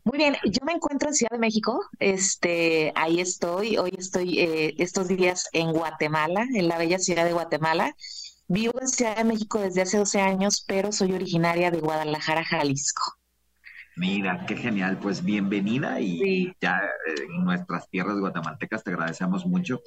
Muy 0.08 0.16
bien, 0.16 0.36
yo 0.42 0.64
me 0.64 0.72
encuentro 0.72 1.10
en 1.10 1.14
Ciudad 1.14 1.32
de 1.32 1.38
México, 1.38 1.84
este, 1.98 2.94
ahí 2.94 3.20
estoy, 3.20 3.76
hoy 3.76 3.92
estoy 3.98 4.38
eh, 4.38 4.74
estos 4.78 5.06
días 5.06 5.50
en 5.52 5.70
Guatemala, 5.70 6.46
en 6.54 6.66
la 6.66 6.78
bella 6.78 6.98
ciudad 6.98 7.26
de 7.26 7.34
Guatemala. 7.34 7.94
Vivo 8.46 8.72
en 8.80 8.88
Ciudad 8.88 9.18
de 9.18 9.24
México 9.24 9.60
desde 9.60 9.82
hace 9.82 9.98
12 9.98 10.22
años, 10.22 10.64
pero 10.66 10.92
soy 10.92 11.12
originaria 11.12 11.70
de 11.70 11.80
Guadalajara, 11.80 12.42
Jalisco. 12.42 13.17
Mira, 13.98 14.46
qué 14.46 14.56
genial, 14.56 15.00
pues 15.00 15.24
bienvenida 15.24 16.00
y 16.00 16.52
ya 16.60 16.78
eh, 16.78 17.22
en 17.34 17.44
nuestras 17.44 17.88
tierras 17.90 18.16
guatemaltecas 18.20 18.84
te 18.84 18.90
agradecemos 18.90 19.44
mucho. 19.44 19.80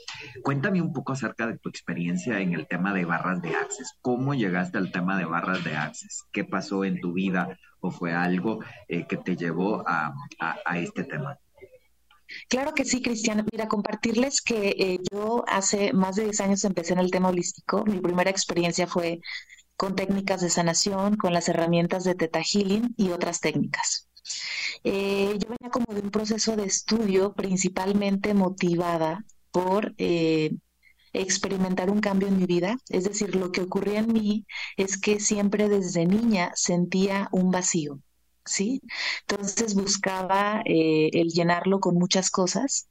Cuéntame 0.44 0.82
un 0.82 0.92
poco 0.92 1.14
acerca 1.14 1.48
de 1.48 1.58
tu 1.58 1.70
experiencia 1.70 2.42
en 2.42 2.54
el 2.54 2.68
tema 2.68 2.94
de 2.94 3.06
barras 3.06 3.42
de 3.42 3.56
Access. 3.56 3.98
¿Cómo 4.02 4.34
llegaste 4.34 4.78
al 4.78 4.92
tema 4.92 5.18
de 5.18 5.24
barras 5.24 5.64
de 5.64 5.78
Access? 5.78 6.26
¿Qué 6.34 6.44
pasó 6.44 6.84
en 6.84 7.00
tu 7.00 7.14
vida 7.14 7.58
o 7.80 7.90
fue 7.90 8.12
algo 8.12 8.60
eh, 8.90 9.06
que 9.08 9.16
te 9.16 9.38
llevó 9.38 9.82
a, 9.88 10.14
este 10.76 11.06
tema? 11.06 11.38
Claro 12.50 12.74
que 12.74 12.84
sí, 12.84 13.02
Cristian. 13.02 13.46
Mira, 13.50 13.70
compartirles 13.70 14.42
que 14.42 14.76
eh, 14.78 15.00
yo 15.10 15.46
hace 15.48 15.94
más 15.94 16.18
de 16.18 16.26
10 16.26 16.42
años 16.42 16.66
empecé 16.66 16.92
en 16.92 17.00
el 17.00 17.12
tema 17.12 17.30
holístico. 17.30 17.86
Mi 17.86 18.02
primera 18.02 18.30
experiencia 18.30 18.88
fue 18.88 19.22
con 19.82 19.96
técnicas 19.96 20.42
de 20.42 20.52
sanación, 20.52 21.18
con 21.18 21.34
las 21.34 21.50
herramientas 21.50 22.04
de 22.04 22.14
Teta 22.14 22.44
Healing 22.44 22.94
y 22.98 23.10
otras 23.10 23.40
técnicas. 23.40 24.08
Eh, 24.84 25.36
yo 25.40 25.50
venía 25.50 25.72
como 25.72 25.92
de 25.96 26.02
un 26.02 26.12
proceso 26.12 26.56
de 26.56 26.66
estudio 26.66 27.34
principalmente 27.34 28.36
motivada 28.36 29.26
por 29.50 29.96
eh, 29.98 30.52
experimentar 31.14 31.90
un 31.90 32.00
cambio 32.00 32.28
en 32.28 32.38
mi 32.38 32.46
vida. 32.46 32.78
Es 32.90 33.06
decir, 33.06 33.36
lo 33.36 33.52
que 33.52 33.62
ocurría 33.62 34.02
en 34.02 34.14
mí 34.14 34.46
es 34.78 35.02
que 35.02 35.20
siempre 35.20 35.68
desde 35.68 36.06
niña 36.06 36.52
sentía 36.54 37.28
un 37.32 37.50
vacío, 37.50 38.00
¿sí? 38.46 38.84
Entonces 39.28 39.74
buscaba 39.74 40.62
eh, 40.64 41.10
el 41.14 41.30
llenarlo 41.30 41.80
con 41.80 41.96
muchas 41.96 42.30
cosas 42.30 42.88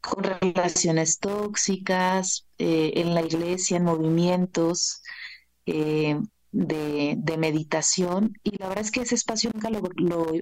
con 0.00 0.24
relaciones 0.24 1.18
tóxicas, 1.18 2.46
en 2.58 3.14
la 3.14 3.22
iglesia, 3.22 3.76
en 3.76 3.84
movimientos, 3.84 5.02
eh, 5.66 6.18
de, 6.52 7.36
meditación 7.38 8.38
y 8.42 8.58
la 8.58 8.68
verdad 8.68 8.84
es 8.84 8.90
que 8.90 9.02
ese 9.02 9.14
espacio 9.14 9.50
nunca 9.52 9.70
lo, 9.70 9.80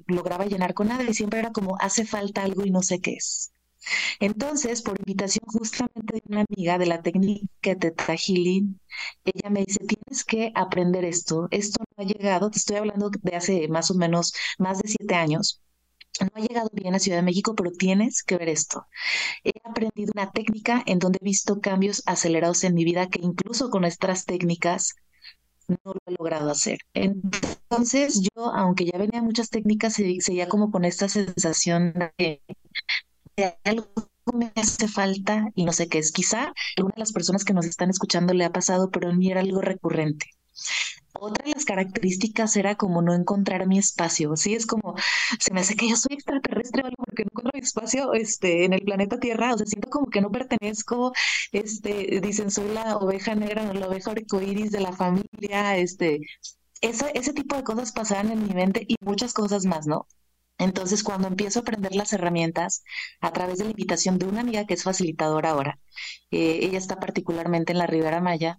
lograba 0.07 0.47
llenar 0.47 0.75
con 0.75 0.89
nada 0.89 1.05
y 1.05 1.15
siempre 1.15 1.39
era 1.41 1.53
como 1.53 1.77
hace 1.81 2.05
falta 2.05 2.43
algo 2.43 2.65
y 2.65 2.71
no 2.71 2.83
sé 2.83 3.01
qué 3.01 3.13
es. 3.13 3.53
Entonces, 4.21 4.83
por 4.83 4.99
invitación 4.99 5.45
justamente 5.47 6.17
de 6.17 6.23
una 6.29 6.45
amiga 6.49 6.79
de 6.79 6.87
la 6.87 7.03
técnica 7.03 7.49
de 7.63 7.77
Teta 7.77 8.15
Healing, 8.17 8.81
ella 9.25 9.51
me 9.51 9.65
dice, 9.65 9.81
tienes 9.87 10.25
que 10.25 10.53
aprender 10.55 11.05
esto, 11.05 11.49
esto 11.51 11.85
no 11.97 12.05
ha 12.05 12.07
llegado, 12.07 12.51
te 12.51 12.59
estoy 12.59 12.77
hablando 12.77 13.11
de 13.11 13.37
hace 13.37 13.69
más 13.69 13.91
o 13.91 13.95
menos 13.95 14.33
más 14.59 14.81
de 14.81 14.89
siete 14.89 15.15
años, 15.15 15.63
no 16.25 16.31
ha 16.35 16.41
llegado 16.41 16.71
bien 16.73 16.95
a 16.95 16.99
Ciudad 16.99 17.19
de 17.19 17.23
México, 17.23 17.55
pero 17.55 17.71
tienes 17.71 18.23
que 18.23 18.37
ver 18.37 18.49
esto. 18.49 18.87
He 19.45 19.53
aprendido 19.65 20.13
una 20.15 20.31
técnica 20.31 20.83
en 20.87 20.99
donde 20.99 21.19
he 21.21 21.25
visto 21.25 21.61
cambios 21.61 22.03
acelerados 22.07 22.65
en 22.65 22.75
mi 22.75 22.85
vida 22.85 23.09
que 23.09 23.21
incluso 23.23 23.71
con 23.71 23.85
estas 23.85 24.25
técnicas 24.25 24.95
no 25.69 25.79
lo 25.85 26.01
he 26.07 26.13
logrado 26.13 26.51
hacer. 26.51 26.79
Entonces 26.95 28.21
yo, 28.23 28.47
aunque 28.47 28.87
ya 28.87 28.99
venía 28.99 29.23
muchas 29.23 29.51
técnicas, 29.51 29.95
seguía 29.95 30.49
como 30.49 30.71
con 30.71 30.85
esta 30.85 31.09
sensación 31.09 31.95
de, 32.17 32.43
algo 33.65 33.87
me 34.35 34.53
hace 34.57 34.89
falta 34.89 35.49
y 35.55 35.65
no 35.65 35.73
sé 35.73 35.89
qué 35.89 35.99
es. 35.99 36.13
Quizá 36.13 36.53
alguna 36.77 36.95
de 36.97 37.01
las 37.01 37.13
personas 37.13 37.45
que 37.45 37.55
nos 37.55 37.67
están 37.67 37.91
escuchando 37.91 38.35
le 38.35 38.45
ha 38.45 38.53
pasado, 38.53 38.91
pero 38.91 39.11
en 39.11 39.19
mí 39.19 39.31
era 39.31 39.41
algo 39.41 39.61
recurrente. 39.61 40.27
Otra 41.21 41.45
de 41.45 41.53
las 41.53 41.65
características 41.65 42.57
era 42.57 42.77
como 42.77 43.03
no 43.03 43.13
encontrar 43.13 43.67
mi 43.67 43.79
espacio, 43.79 44.37
¿sí? 44.37 44.55
Es 44.55 44.67
como, 44.67 44.95
se 45.41 45.53
me 45.53 45.61
hace 45.61 45.75
que 45.75 45.89
yo 45.89 45.97
soy 45.97 46.15
extraterrestre 46.15 46.83
o 46.83 46.87
algo 46.87 47.05
porque 47.05 47.25
no 47.25 47.31
encuentro 47.33 47.51
mi 47.55 47.61
espacio 47.61 48.13
este, 48.15 48.65
en 48.65 48.73
el 48.73 48.83
planeta 48.83 49.19
Tierra, 49.19 49.53
o 49.55 49.59
sea, 49.59 49.67
siento 49.67 49.91
como 49.91 50.07
que 50.11 50.21
no 50.21 50.31
pertenezco, 50.31 51.13
este, 51.53 52.21
dicen, 52.21 52.51
soy 52.53 52.69
la 52.73 52.97
oveja 52.99 53.35
negra 53.35 53.73
la 53.73 53.89
oveja 53.89 54.13
arcoíris 54.13 54.71
de 54.71 54.81
la 54.81 54.93
familia, 54.93 55.77
este, 55.77 56.21
ese, 56.81 57.11
ese 57.15 57.33
tipo 57.33 57.57
de 57.57 57.65
cosas 57.65 57.93
pasaban 57.93 58.31
en 58.31 58.47
mi 58.47 58.55
mente 58.55 58.85
y 58.87 58.97
muchas 59.01 59.33
cosas 59.33 59.65
más, 59.67 59.87
¿no? 59.87 60.07
Entonces, 60.59 61.05
cuando 61.05 61.29
empiezo 61.29 61.61
a 61.61 61.63
aprender 61.63 61.95
las 61.95 62.13
herramientas 62.13 62.83
a 63.21 63.33
través 63.33 63.59
de 63.59 63.65
la 63.65 63.71
invitación 63.71 64.19
de 64.19 64.27
una 64.27 64.41
amiga 64.41 64.67
que 64.67 64.75
es 64.75 64.83
facilitadora 64.83 65.51
ahora, 65.51 65.79
eh, 66.31 66.61
ella 66.63 66.79
está 66.79 66.99
particularmente 66.99 67.73
en 67.73 67.79
la 67.79 67.87
Ribera 67.87 68.21
Maya, 68.21 68.59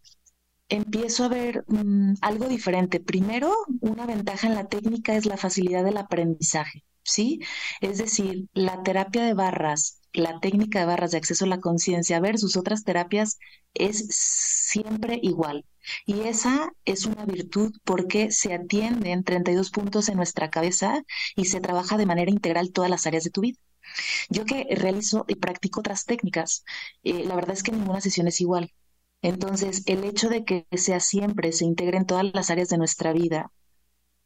empiezo 0.69 1.25
a 1.25 1.29
ver 1.29 1.65
mm, 1.67 2.15
algo 2.21 2.47
diferente. 2.47 2.99
Primero, 2.99 3.53
una 3.81 4.05
ventaja 4.05 4.47
en 4.47 4.55
la 4.55 4.67
técnica 4.67 5.15
es 5.15 5.25
la 5.25 5.37
facilidad 5.37 5.83
del 5.83 5.97
aprendizaje, 5.97 6.83
¿sí? 7.03 7.39
Es 7.81 7.97
decir, 7.97 8.47
la 8.53 8.83
terapia 8.83 9.23
de 9.23 9.33
barras, 9.33 9.99
la 10.13 10.39
técnica 10.39 10.79
de 10.79 10.85
barras 10.85 11.11
de 11.11 11.17
acceso 11.17 11.45
a 11.45 11.47
la 11.49 11.59
conciencia 11.59 12.19
versus 12.19 12.57
otras 12.57 12.83
terapias 12.83 13.37
es 13.73 14.07
siempre 14.09 15.19
igual. 15.21 15.65
Y 16.05 16.21
esa 16.21 16.71
es 16.85 17.05
una 17.05 17.25
virtud 17.25 17.73
porque 17.83 18.31
se 18.31 18.53
atienden 18.53 19.23
32 19.23 19.71
puntos 19.71 20.09
en 20.09 20.17
nuestra 20.17 20.49
cabeza 20.49 21.03
y 21.35 21.45
se 21.45 21.61
trabaja 21.61 21.97
de 21.97 22.05
manera 22.05 22.31
integral 22.31 22.71
todas 22.71 22.89
las 22.89 23.07
áreas 23.07 23.23
de 23.23 23.31
tu 23.31 23.41
vida. 23.41 23.57
Yo 24.29 24.45
que 24.45 24.67
realizo 24.71 25.25
y 25.27 25.35
practico 25.35 25.79
otras 25.79 26.05
técnicas, 26.05 26.63
eh, 27.03 27.23
la 27.25 27.35
verdad 27.35 27.53
es 27.53 27.63
que 27.63 27.71
ninguna 27.71 28.01
sesión 28.01 28.27
es 28.27 28.39
igual. 28.41 28.71
Entonces, 29.21 29.83
el 29.85 30.03
hecho 30.03 30.29
de 30.29 30.45
que 30.45 30.65
sea 30.77 30.99
siempre, 30.99 31.51
se 31.51 31.65
integre 31.65 31.97
en 31.97 32.05
todas 32.05 32.25
las 32.33 32.49
áreas 32.49 32.69
de 32.69 32.77
nuestra 32.77 33.13
vida, 33.13 33.51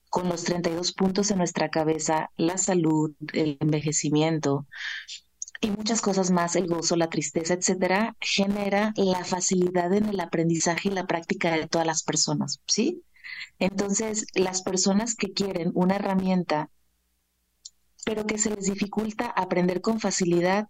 con 0.10 0.30
los 0.30 0.44
32 0.44 0.94
puntos 0.94 1.32
en 1.32 1.40
nuestra 1.40 1.70
cabeza, 1.70 2.30
la 2.38 2.58
salud, 2.60 3.14
el 3.34 3.58
envejecimiento 3.60 4.68
y 5.64 5.72
muchas 5.72 6.02
cosas 6.02 6.30
más, 6.30 6.56
el 6.56 6.68
gozo, 6.68 6.96
la 6.98 7.10
tristeza, 7.10 7.54
etcétera, 7.54 8.16
genera 8.20 8.94
la 8.96 9.24
facilidad 9.24 9.94
en 9.94 10.06
el 10.06 10.20
aprendizaje 10.20 10.90
y 10.90 10.92
la 10.92 11.08
práctica 11.08 11.56
de 11.56 11.68
todas 11.68 11.88
las 11.88 12.04
personas, 12.04 12.60
¿sí? 12.68 13.02
Entonces, 13.60 14.26
las 14.36 14.62
personas 14.62 15.16
que 15.16 15.32
quieren 15.32 15.72
una 15.74 15.96
herramienta, 15.96 16.70
pero 18.06 18.26
que 18.26 18.38
se 18.38 18.50
les 18.50 18.66
dificulta 18.66 19.28
aprender 19.28 19.80
con 19.82 20.02
facilidad, 20.02 20.68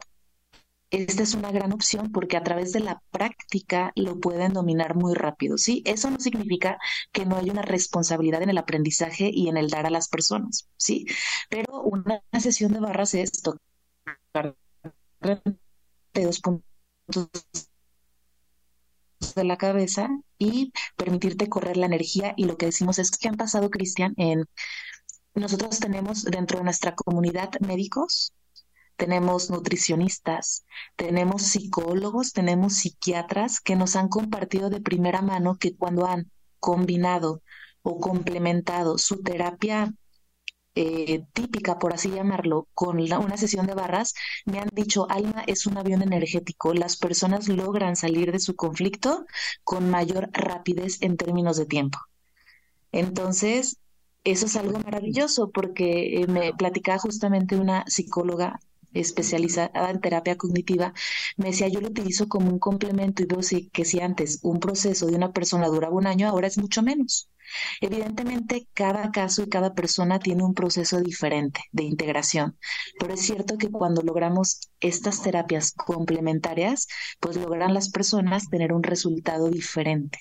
esta 0.94 1.24
es 1.24 1.34
una 1.34 1.52
gran 1.52 1.74
opción 1.74 2.12
porque 2.12 2.38
a 2.38 2.44
través 2.44 2.72
de 2.72 2.80
la 2.80 3.02
práctica 3.10 3.92
lo 3.96 4.20
pueden 4.20 4.54
dominar 4.54 4.96
muy 4.96 5.16
rápido, 5.16 5.58
¿sí? 5.58 5.82
Eso 5.86 6.12
no 6.12 6.20
significa 6.20 6.78
que 7.12 7.26
no 7.26 7.36
haya 7.36 7.52
una 7.52 7.64
responsabilidad 7.64 8.44
en 8.44 8.52
el 8.52 8.60
aprendizaje 8.60 9.32
y 9.34 9.50
en 9.50 9.58
el 9.58 9.70
dar 9.70 9.88
a 9.88 9.90
las 9.90 10.08
personas, 10.08 10.70
¿sí? 10.78 11.06
Pero 11.50 11.82
una 11.82 12.22
sesión 12.40 12.74
de 12.74 12.80
barras 12.80 13.16
es 13.16 13.32
tocar 13.42 14.56
dos 16.14 16.40
puntos 16.42 17.30
de 19.36 19.44
la 19.44 19.58
cabeza 19.58 20.10
y 20.38 20.72
permitirte 20.96 21.50
correr 21.50 21.78
la 21.78 21.88
energía 21.88 22.36
y 22.38 22.46
lo 22.46 22.58
que 22.58 22.68
decimos 22.68 23.00
es 23.00 23.10
que 23.12 23.30
han 23.30 23.38
pasado, 23.38 23.72
Cristian, 23.72 24.14
en 24.18 24.46
nosotros 25.34 25.80
tenemos 25.80 26.24
dentro 26.24 26.60
de 26.60 26.66
nuestra 26.66 26.94
comunidad 26.94 27.50
médicos 27.62 28.32
tenemos 28.96 29.50
nutricionistas, 29.50 30.66
tenemos 30.96 31.44
psicólogos, 31.44 32.34
tenemos 32.34 32.76
psiquiatras 32.78 33.60
que 33.60 33.76
nos 33.76 33.96
han 33.96 34.10
compartido 34.10 34.70
de 34.70 34.82
primera 34.82 35.22
mano 35.22 35.58
que 35.60 35.76
cuando 35.76 36.06
han 36.06 36.32
combinado 36.60 37.42
o 37.82 38.00
complementado 38.00 38.98
su 38.98 39.22
terapia 39.22 39.94
eh, 40.76 41.26
típica, 41.34 41.78
por 41.78 41.94
así 41.94 42.10
llamarlo, 42.10 42.68
con 42.74 43.00
una 43.00 43.38
sesión 43.38 43.68
de 43.68 43.76
barras, 43.76 44.16
me 44.46 44.60
han 44.60 44.70
dicho, 44.74 45.06
Alma 45.10 45.44
es 45.46 45.68
un 45.68 45.78
avión 45.78 46.02
energético, 46.02 46.74
las 46.74 46.98
personas 46.98 47.48
logran 47.48 47.96
salir 47.96 48.32
de 48.32 48.40
su 48.40 48.56
conflicto 48.56 49.26
con 49.64 49.90
mayor 49.90 50.30
rapidez 50.34 50.98
en 51.02 51.18
términos 51.18 51.58
de 51.58 51.68
tiempo. 51.68 52.00
Entonces, 52.92 53.78
eso 54.24 54.46
es 54.46 54.56
algo 54.56 54.80
maravilloso 54.80 55.52
porque 55.52 56.22
eh, 56.22 56.28
me 56.28 56.54
platicaba 56.54 56.98
justamente 56.98 57.56
una 57.56 57.84
psicóloga 57.88 58.60
especializada 58.94 59.90
en 59.90 60.02
terapia 60.02 60.38
cognitiva, 60.38 60.94
me 61.38 61.48
decía, 61.50 61.68
yo 61.68 61.82
lo 61.82 61.88
utilizo 61.90 62.28
como 62.28 62.50
un 62.50 62.60
complemento 62.60 63.24
y 63.24 63.26
veo 63.26 63.40
que 63.72 63.86
si 63.86 64.00
antes 64.02 64.40
un 64.44 64.60
proceso 64.60 65.08
de 65.08 65.16
una 65.16 65.32
persona 65.32 65.68
duraba 65.68 65.96
un 65.96 66.08
año, 66.08 66.28
ahora 66.28 66.48
es 66.48 66.58
mucho 66.58 66.82
menos. 66.82 67.30
Evidentemente, 67.82 68.68
cada 68.74 69.12
caso 69.12 69.44
y 69.44 69.50
cada 69.50 69.74
persona 69.74 70.20
tiene 70.20 70.44
un 70.44 70.54
proceso 70.54 71.02
diferente 71.02 71.62
de 71.72 71.84
integración, 71.84 72.58
pero 73.00 73.14
es 73.14 73.22
cierto 73.22 73.58
que 73.58 73.70
cuando 73.70 74.02
logramos 74.02 74.72
estas 74.80 75.22
terapias 75.22 75.74
complementarias, 75.74 76.88
pues 77.20 77.38
logran 77.38 77.74
las 77.74 77.90
personas 77.90 78.50
tener 78.50 78.74
un 78.74 78.84
resultado 78.84 79.50
diferente. 79.50 80.20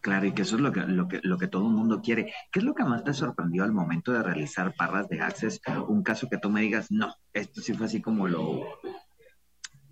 Claro, 0.00 0.26
y 0.26 0.32
que 0.32 0.42
eso 0.42 0.56
es 0.56 0.62
lo 0.62 0.72
que, 0.72 0.80
lo 0.80 1.08
que, 1.08 1.20
lo 1.22 1.36
que 1.36 1.46
todo 1.46 1.66
el 1.66 1.74
mundo 1.74 2.00
quiere. 2.00 2.32
¿Qué 2.50 2.60
es 2.60 2.64
lo 2.64 2.74
que 2.74 2.84
más 2.84 3.04
te 3.04 3.12
sorprendió 3.12 3.64
al 3.64 3.72
momento 3.72 4.12
de 4.12 4.22
realizar 4.22 4.74
parras 4.74 5.08
de 5.08 5.20
Access? 5.20 5.60
Un 5.88 6.02
caso 6.02 6.28
que 6.28 6.38
tú 6.38 6.48
me 6.48 6.62
digas, 6.62 6.90
no, 6.90 7.14
esto 7.32 7.60
sí 7.60 7.74
fue 7.74 7.86
así 7.86 8.00
como 8.00 8.26
lo... 8.26 8.64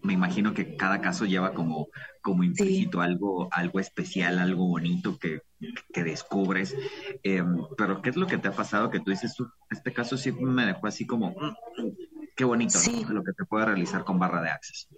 Me 0.00 0.12
imagino 0.12 0.54
que 0.54 0.76
cada 0.76 1.00
caso 1.00 1.26
lleva 1.26 1.52
como, 1.52 1.88
como 2.22 2.44
implícito 2.44 3.00
algo, 3.00 3.48
algo 3.50 3.80
especial, 3.80 4.38
algo 4.38 4.66
bonito 4.66 5.18
que, 5.18 5.42
que 5.92 6.04
descubres. 6.04 6.74
Em, 7.22 7.58
pero 7.76 8.00
¿qué 8.00 8.10
es 8.10 8.16
lo 8.16 8.26
que 8.26 8.38
te 8.38 8.48
ha 8.48 8.52
pasado 8.52 8.90
que 8.90 9.00
tú 9.00 9.10
dices, 9.10 9.34
este 9.70 9.92
caso 9.92 10.16
sí 10.16 10.32
me 10.32 10.64
dejó 10.64 10.86
así 10.86 11.04
como, 11.04 11.30
mm, 11.30 11.88
qué 12.36 12.44
bonito 12.44 12.78
lo 13.10 13.24
que 13.24 13.32
te 13.32 13.44
puede 13.44 13.66
realizar 13.66 14.04
con 14.04 14.18
barra 14.18 14.40
de 14.40 14.50
Access? 14.50 14.88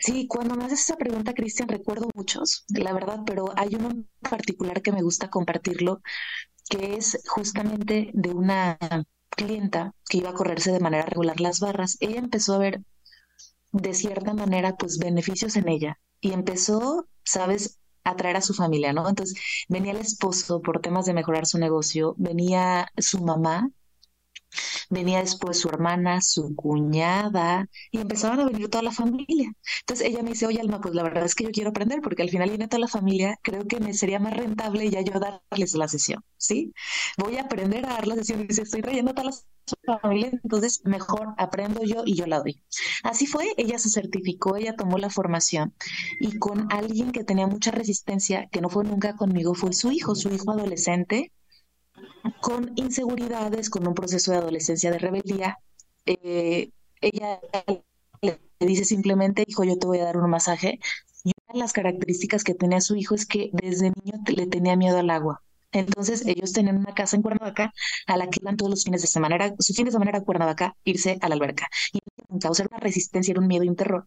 Sí, 0.00 0.26
cuando 0.28 0.54
me 0.56 0.64
haces 0.64 0.80
esa 0.80 0.96
pregunta, 0.96 1.34
Cristian, 1.34 1.68
recuerdo 1.68 2.08
muchos, 2.14 2.64
la 2.68 2.92
verdad, 2.92 3.20
pero 3.26 3.46
hay 3.56 3.74
uno 3.74 4.04
particular 4.20 4.82
que 4.82 4.92
me 4.92 5.02
gusta 5.02 5.30
compartirlo, 5.30 6.00
que 6.70 6.94
es 6.96 7.20
justamente 7.28 8.10
de 8.14 8.30
una 8.30 8.78
clienta 9.30 9.94
que 10.08 10.18
iba 10.18 10.30
a 10.30 10.34
correrse 10.34 10.72
de 10.72 10.80
manera 10.80 11.04
regular 11.06 11.40
las 11.40 11.60
barras. 11.60 11.96
Ella 12.00 12.18
empezó 12.20 12.54
a 12.54 12.58
ver 12.58 12.82
de 13.72 13.94
cierta 13.94 14.34
manera 14.34 14.76
pues 14.76 14.98
beneficios 14.98 15.56
en 15.56 15.68
ella 15.68 15.98
y 16.20 16.32
empezó, 16.32 17.08
sabes, 17.24 17.78
a 18.04 18.16
traer 18.16 18.36
a 18.38 18.42
su 18.42 18.54
familia, 18.54 18.92
¿no? 18.92 19.08
Entonces 19.08 19.38
venía 19.68 19.92
el 19.92 19.98
esposo 19.98 20.62
por 20.62 20.80
temas 20.80 21.06
de 21.06 21.14
mejorar 21.14 21.46
su 21.46 21.58
negocio, 21.58 22.14
venía 22.18 22.88
su 22.98 23.20
mamá 23.24 23.70
Venía 24.90 25.20
después 25.20 25.58
su 25.58 25.68
hermana, 25.68 26.20
su 26.20 26.54
cuñada, 26.54 27.68
y 27.90 27.98
empezaban 27.98 28.40
a 28.40 28.46
venir 28.46 28.68
toda 28.68 28.82
la 28.82 28.92
familia. 28.92 29.52
Entonces 29.80 30.06
ella 30.06 30.22
me 30.22 30.30
dice, 30.30 30.46
oye 30.46 30.60
Alma, 30.60 30.80
pues 30.80 30.94
la 30.94 31.02
verdad 31.02 31.24
es 31.24 31.34
que 31.34 31.44
yo 31.44 31.50
quiero 31.50 31.70
aprender, 31.70 32.00
porque 32.00 32.22
al 32.22 32.30
final 32.30 32.48
viene 32.48 32.68
toda 32.68 32.80
la 32.80 32.88
familia, 32.88 33.38
creo 33.42 33.66
que 33.66 33.80
me 33.80 33.94
sería 33.94 34.18
más 34.18 34.36
rentable 34.36 34.88
ya 34.90 35.00
yo 35.00 35.18
darles 35.18 35.74
la 35.74 35.88
sesión, 35.88 36.22
¿sí? 36.36 36.72
Voy 37.18 37.36
a 37.36 37.42
aprender 37.42 37.86
a 37.86 37.94
dar 37.94 38.06
la 38.06 38.14
sesión, 38.16 38.40
y 38.40 38.46
dice, 38.46 38.62
estoy 38.62 38.82
trayendo 38.82 39.14
toda 39.14 39.30
la 39.86 39.98
familia, 39.98 40.30
entonces 40.42 40.82
mejor 40.84 41.34
aprendo 41.38 41.82
yo 41.82 42.02
y 42.04 42.14
yo 42.14 42.26
la 42.26 42.38
doy. 42.38 42.62
Así 43.02 43.26
fue, 43.26 43.46
ella 43.56 43.78
se 43.78 43.90
certificó, 43.90 44.56
ella 44.56 44.76
tomó 44.76 44.98
la 44.98 45.10
formación 45.10 45.74
y 46.20 46.38
con 46.38 46.72
alguien 46.72 47.12
que 47.12 47.24
tenía 47.24 47.46
mucha 47.46 47.70
resistencia, 47.70 48.48
que 48.50 48.60
no 48.60 48.68
fue 48.68 48.84
nunca 48.84 49.16
conmigo, 49.16 49.54
fue 49.54 49.72
su 49.72 49.90
hijo, 49.90 50.14
su 50.14 50.32
hijo 50.32 50.52
adolescente, 50.52 51.32
con 52.40 52.72
inseguridades, 52.76 53.70
con 53.70 53.86
un 53.86 53.94
proceso 53.94 54.32
de 54.32 54.38
adolescencia 54.38 54.90
de 54.90 54.98
rebeldía. 54.98 55.58
Eh, 56.06 56.70
ella 57.00 57.40
le 58.22 58.66
dice 58.66 58.84
simplemente, 58.84 59.44
hijo, 59.46 59.64
yo 59.64 59.78
te 59.78 59.86
voy 59.86 59.98
a 59.98 60.04
dar 60.04 60.16
un 60.16 60.30
masaje. 60.30 60.78
Y 61.24 61.32
una 61.46 61.54
de 61.54 61.58
las 61.60 61.72
características 61.72 62.44
que 62.44 62.54
tenía 62.54 62.80
su 62.80 62.96
hijo 62.96 63.14
es 63.14 63.26
que 63.26 63.50
desde 63.52 63.92
niño 64.02 64.14
le 64.26 64.46
tenía 64.46 64.76
miedo 64.76 64.98
al 64.98 65.10
agua. 65.10 65.42
Entonces 65.72 66.24
ellos 66.26 66.52
tenían 66.52 66.78
una 66.78 66.94
casa 66.94 67.16
en 67.16 67.22
Cuernavaca 67.22 67.72
a 68.06 68.16
la 68.16 68.28
que 68.28 68.38
iban 68.40 68.56
todos 68.56 68.70
los 68.70 68.84
fines 68.84 69.02
de 69.02 69.08
semana. 69.08 69.34
Era, 69.34 69.54
su 69.58 69.74
fin 69.74 69.84
de 69.84 69.90
semana 69.92 70.10
era 70.10 70.22
Cuernavaca, 70.22 70.76
irse 70.84 71.18
a 71.20 71.28
la 71.28 71.34
alberca. 71.34 71.68
Causar 72.38 72.68
una 72.70 72.80
resistencia, 72.80 73.32
era 73.32 73.40
un 73.40 73.46
miedo 73.46 73.64
y 73.64 73.68
un 73.68 73.76
terror. 73.76 74.06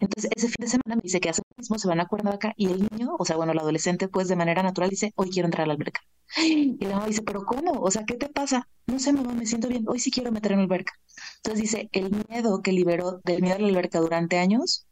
Entonces 0.00 0.30
ese 0.34 0.48
fin 0.48 0.56
de 0.60 0.68
semana 0.68 0.96
me 0.96 1.02
dice 1.02 1.20
que 1.20 1.30
hace 1.30 1.42
lo 1.48 1.56
mismo, 1.56 1.78
se 1.78 1.88
van 1.88 2.00
a 2.00 2.06
Cuernavaca 2.06 2.52
y 2.56 2.66
el 2.66 2.88
niño, 2.90 3.16
o 3.18 3.24
sea, 3.24 3.36
bueno, 3.36 3.52
el 3.52 3.58
adolescente, 3.58 4.08
pues 4.08 4.28
de 4.28 4.36
manera 4.36 4.62
natural 4.62 4.90
dice, 4.90 5.12
hoy 5.16 5.30
quiero 5.30 5.46
entrar 5.46 5.64
a 5.64 5.66
la 5.66 5.74
alberca. 5.74 6.00
Y 6.36 6.84
la 6.84 6.96
mamá 6.96 7.06
dice, 7.06 7.22
pero 7.22 7.44
¿cómo? 7.44 7.80
O 7.80 7.90
sea, 7.90 8.04
¿qué 8.04 8.14
te 8.14 8.28
pasa? 8.28 8.68
No 8.86 8.98
sé, 8.98 9.12
mamá, 9.12 9.32
me 9.32 9.46
siento 9.46 9.68
bien, 9.68 9.84
hoy 9.88 9.98
sí 9.98 10.10
quiero 10.10 10.30
meter 10.30 10.52
en 10.52 10.58
la 10.58 10.64
alberca. 10.64 10.92
Entonces 11.36 11.62
dice, 11.62 11.88
el 11.92 12.10
miedo 12.28 12.60
que 12.62 12.72
liberó 12.72 13.20
del 13.24 13.42
miedo 13.42 13.56
a 13.56 13.60
la 13.60 13.68
alberca 13.68 14.00
durante 14.00 14.38
años. 14.38 14.86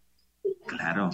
Claro. 0.66 1.10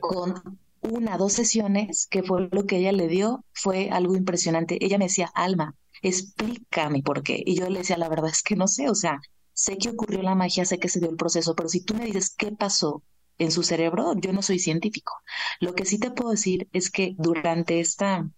Con 0.00 0.58
una, 0.80 1.16
dos 1.18 1.34
sesiones, 1.34 2.06
que 2.10 2.22
fue 2.22 2.48
lo 2.50 2.66
que 2.66 2.78
ella 2.78 2.92
le 2.92 3.08
dio, 3.08 3.44
fue 3.52 3.90
algo 3.90 4.16
impresionante. 4.16 4.78
Ella 4.80 4.98
me 4.98 5.06
decía, 5.06 5.30
Alma, 5.34 5.74
explícame 6.02 7.02
por 7.02 7.22
qué. 7.22 7.42
Y 7.44 7.56
yo 7.56 7.68
le 7.68 7.80
decía, 7.80 7.98
la 7.98 8.08
verdad 8.08 8.30
es 8.30 8.42
que 8.42 8.56
no 8.56 8.66
sé, 8.66 8.88
o 8.88 8.94
sea, 8.94 9.20
sé 9.60 9.76
que 9.76 9.90
ocurrió 9.90 10.22
la 10.22 10.34
magia, 10.34 10.64
sé 10.64 10.78
que 10.78 10.88
se 10.88 11.00
dio 11.00 11.10
el 11.10 11.16
proceso, 11.16 11.54
pero 11.54 11.68
si 11.68 11.82
tú 11.82 11.94
me 11.94 12.06
dices 12.06 12.34
qué 12.36 12.50
pasó 12.52 13.02
en 13.38 13.50
su 13.50 13.62
cerebro, 13.62 14.14
yo 14.16 14.32
no 14.32 14.42
soy 14.42 14.58
científico. 14.58 15.12
Lo 15.60 15.74
que 15.74 15.84
sí 15.84 15.98
te 15.98 16.10
puedo 16.10 16.30
decir 16.30 16.68
es 16.72 16.90
que 16.90 17.14
durante 17.18 17.80
esta 17.80 18.30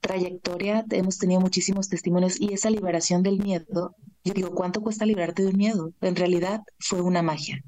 trayectoria 0.00 0.84
hemos 0.90 1.18
tenido 1.18 1.40
muchísimos 1.40 1.88
testimonios 1.88 2.38
y 2.38 2.52
esa 2.52 2.70
liberación 2.70 3.22
del 3.22 3.38
miedo, 3.38 3.96
yo 4.24 4.34
digo, 4.34 4.50
¿cuánto 4.54 4.82
cuesta 4.82 5.06
liberarte 5.06 5.42
de 5.42 5.48
un 5.48 5.56
miedo? 5.56 5.92
En 6.02 6.16
realidad 6.16 6.60
fue 6.78 7.00
una 7.00 7.22
magia. 7.22 7.62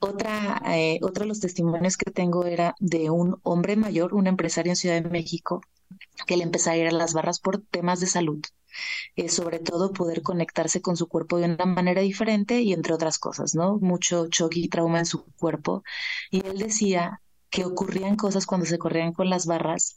Otra, 0.00 0.60
eh, 0.74 0.98
otro 1.02 1.22
de 1.22 1.28
los 1.28 1.40
testimonios 1.40 1.96
que 1.96 2.10
tengo 2.10 2.46
era 2.46 2.74
de 2.80 3.10
un 3.10 3.38
hombre 3.44 3.76
mayor, 3.76 4.14
un 4.14 4.26
empresario 4.26 4.72
en 4.72 4.76
Ciudad 4.76 5.00
de 5.00 5.08
México, 5.08 5.60
que 6.26 6.36
le 6.36 6.44
empezó 6.44 6.70
a 6.70 6.76
ir 6.76 6.86
a 6.88 6.92
las 6.92 7.14
barras 7.14 7.40
por 7.40 7.62
temas 7.62 8.00
de 8.00 8.06
salud. 8.06 8.40
Eh, 9.16 9.28
sobre 9.28 9.58
todo 9.58 9.92
poder 9.92 10.22
conectarse 10.22 10.80
con 10.80 10.96
su 10.96 11.06
cuerpo 11.08 11.38
de 11.38 11.44
una 11.44 11.66
manera 11.66 12.00
diferente 12.00 12.62
y 12.62 12.72
entre 12.72 12.94
otras 12.94 13.18
cosas, 13.18 13.54
¿no? 13.54 13.78
Mucho 13.78 14.28
choque 14.28 14.60
y 14.60 14.68
trauma 14.68 15.00
en 15.00 15.06
su 15.06 15.24
cuerpo. 15.34 15.82
Y 16.30 16.46
él 16.46 16.58
decía 16.58 17.20
que 17.50 17.64
ocurrían 17.64 18.16
cosas 18.16 18.46
cuando 18.46 18.66
se 18.66 18.78
corrían 18.78 19.12
con 19.12 19.28
las 19.30 19.46
barras 19.46 19.96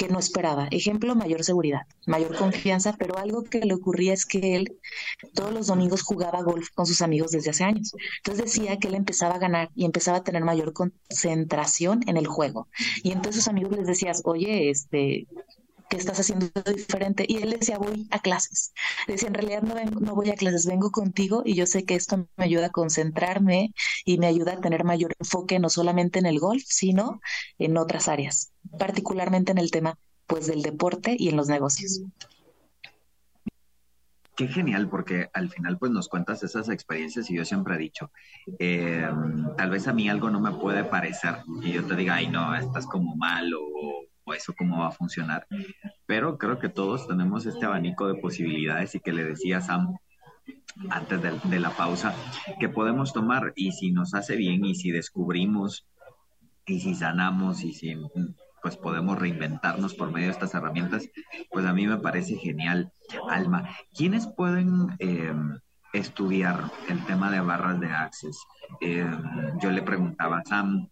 que 0.00 0.08
no 0.08 0.18
esperaba. 0.18 0.66
Ejemplo, 0.70 1.14
mayor 1.14 1.44
seguridad, 1.44 1.82
mayor 2.06 2.34
confianza, 2.34 2.96
pero 2.98 3.18
algo 3.18 3.44
que 3.44 3.60
le 3.60 3.74
ocurría 3.74 4.14
es 4.14 4.24
que 4.24 4.56
él 4.56 4.78
todos 5.34 5.52
los 5.52 5.66
domingos 5.66 6.00
jugaba 6.00 6.42
golf 6.42 6.70
con 6.74 6.86
sus 6.86 7.02
amigos 7.02 7.32
desde 7.32 7.50
hace 7.50 7.64
años. 7.64 7.92
Entonces 8.16 8.46
decía 8.46 8.78
que 8.78 8.88
él 8.88 8.94
empezaba 8.94 9.34
a 9.34 9.38
ganar 9.38 9.68
y 9.74 9.84
empezaba 9.84 10.16
a 10.16 10.24
tener 10.24 10.42
mayor 10.42 10.72
concentración 10.72 12.00
en 12.06 12.16
el 12.16 12.26
juego. 12.26 12.66
Y 13.02 13.12
entonces 13.12 13.42
sus 13.42 13.48
amigos 13.48 13.76
les 13.76 13.86
decías, 13.86 14.22
oye, 14.24 14.70
este, 14.70 15.26
¿qué 15.90 15.96
estás 15.96 16.20
haciendo 16.20 16.46
diferente? 16.74 17.26
Y 17.28 17.38
él 17.38 17.50
decía, 17.50 17.76
voy 17.76 18.06
a 18.10 18.20
clases. 18.20 18.72
Decía, 19.06 19.28
en 19.28 19.34
realidad 19.34 19.62
no, 19.62 19.74
vengo, 19.74 20.00
no 20.00 20.14
voy 20.14 20.30
a 20.30 20.34
clases, 20.34 20.64
vengo 20.64 20.90
contigo 20.90 21.42
y 21.44 21.54
yo 21.54 21.66
sé 21.66 21.84
que 21.84 21.96
esto 21.96 22.28
me 22.36 22.44
ayuda 22.44 22.66
a 22.66 22.70
concentrarme 22.70 23.74
y 24.04 24.18
me 24.18 24.28
ayuda 24.28 24.52
a 24.52 24.60
tener 24.60 24.84
mayor 24.84 25.12
enfoque 25.18 25.58
no 25.58 25.68
solamente 25.68 26.20
en 26.20 26.26
el 26.26 26.38
golf, 26.38 26.62
sino 26.64 27.20
en 27.58 27.76
otras 27.76 28.08
áreas, 28.08 28.52
particularmente 28.78 29.50
en 29.52 29.58
el 29.58 29.70
tema 29.70 29.98
pues 30.26 30.46
del 30.46 30.62
deporte 30.62 31.16
y 31.18 31.28
en 31.28 31.36
los 31.36 31.48
negocios. 31.48 32.02
Qué 34.36 34.46
genial, 34.46 34.88
porque 34.88 35.28
al 35.34 35.50
final 35.50 35.76
pues 35.76 35.90
nos 35.90 36.08
cuentas 36.08 36.42
esas 36.44 36.68
experiencias 36.68 37.28
y 37.30 37.34
yo 37.34 37.44
siempre 37.44 37.74
he 37.74 37.78
dicho, 37.78 38.12
eh, 38.60 39.06
tal 39.58 39.70
vez 39.70 39.88
a 39.88 39.92
mí 39.92 40.08
algo 40.08 40.30
no 40.30 40.40
me 40.40 40.52
puede 40.52 40.84
parecer 40.84 41.38
y 41.62 41.72
yo 41.72 41.84
te 41.84 41.96
diga, 41.96 42.14
ay 42.14 42.28
no, 42.28 42.54
estás 42.54 42.86
como 42.86 43.16
mal 43.16 43.52
o 43.52 44.09
eso 44.34 44.54
cómo 44.56 44.80
va 44.80 44.88
a 44.88 44.92
funcionar. 44.92 45.46
Pero 46.06 46.38
creo 46.38 46.58
que 46.58 46.68
todos 46.68 47.06
tenemos 47.06 47.46
este 47.46 47.66
abanico 47.66 48.06
de 48.08 48.20
posibilidades 48.20 48.94
y 48.94 49.00
que 49.00 49.12
le 49.12 49.24
decía 49.24 49.60
Sam 49.60 49.96
antes 50.88 51.20
de, 51.22 51.60
la 51.60 51.70
pausa, 51.70 52.14
que 52.58 52.68
podemos 52.68 53.12
tomar 53.12 53.52
y 53.54 53.72
si 53.72 53.90
nos 53.90 54.14
hace 54.14 54.36
bien 54.36 54.64
y 54.64 54.74
si 54.74 54.90
descubrimos 54.90 55.86
y 56.66 56.80
si 56.80 56.94
sanamos 56.94 57.62
y 57.62 57.72
si 57.72 57.96
pues 58.62 58.76
podemos 58.76 59.18
reinventarnos 59.18 59.94
por 59.94 60.12
medio 60.12 60.26
de 60.26 60.32
estas 60.32 60.54
herramientas, 60.54 61.08
pues 61.50 61.64
a 61.64 61.72
mí 61.72 61.86
me 61.86 61.96
parece 61.96 62.36
genial. 62.36 62.92
Alma, 63.28 63.70
¿quiénes 63.94 64.26
pueden 64.26 64.96
eh, 64.98 65.32
estudiar 65.92 66.70
el 66.88 67.04
tema 67.06 67.30
de 67.30 67.40
barras 67.40 67.80
de 67.80 67.88
Access? 67.88 68.38
Eh, 68.80 69.10
yo 69.62 69.70
le 69.70 69.82
preguntaba 69.82 70.38
a 70.38 70.44
Sam, 70.44 70.88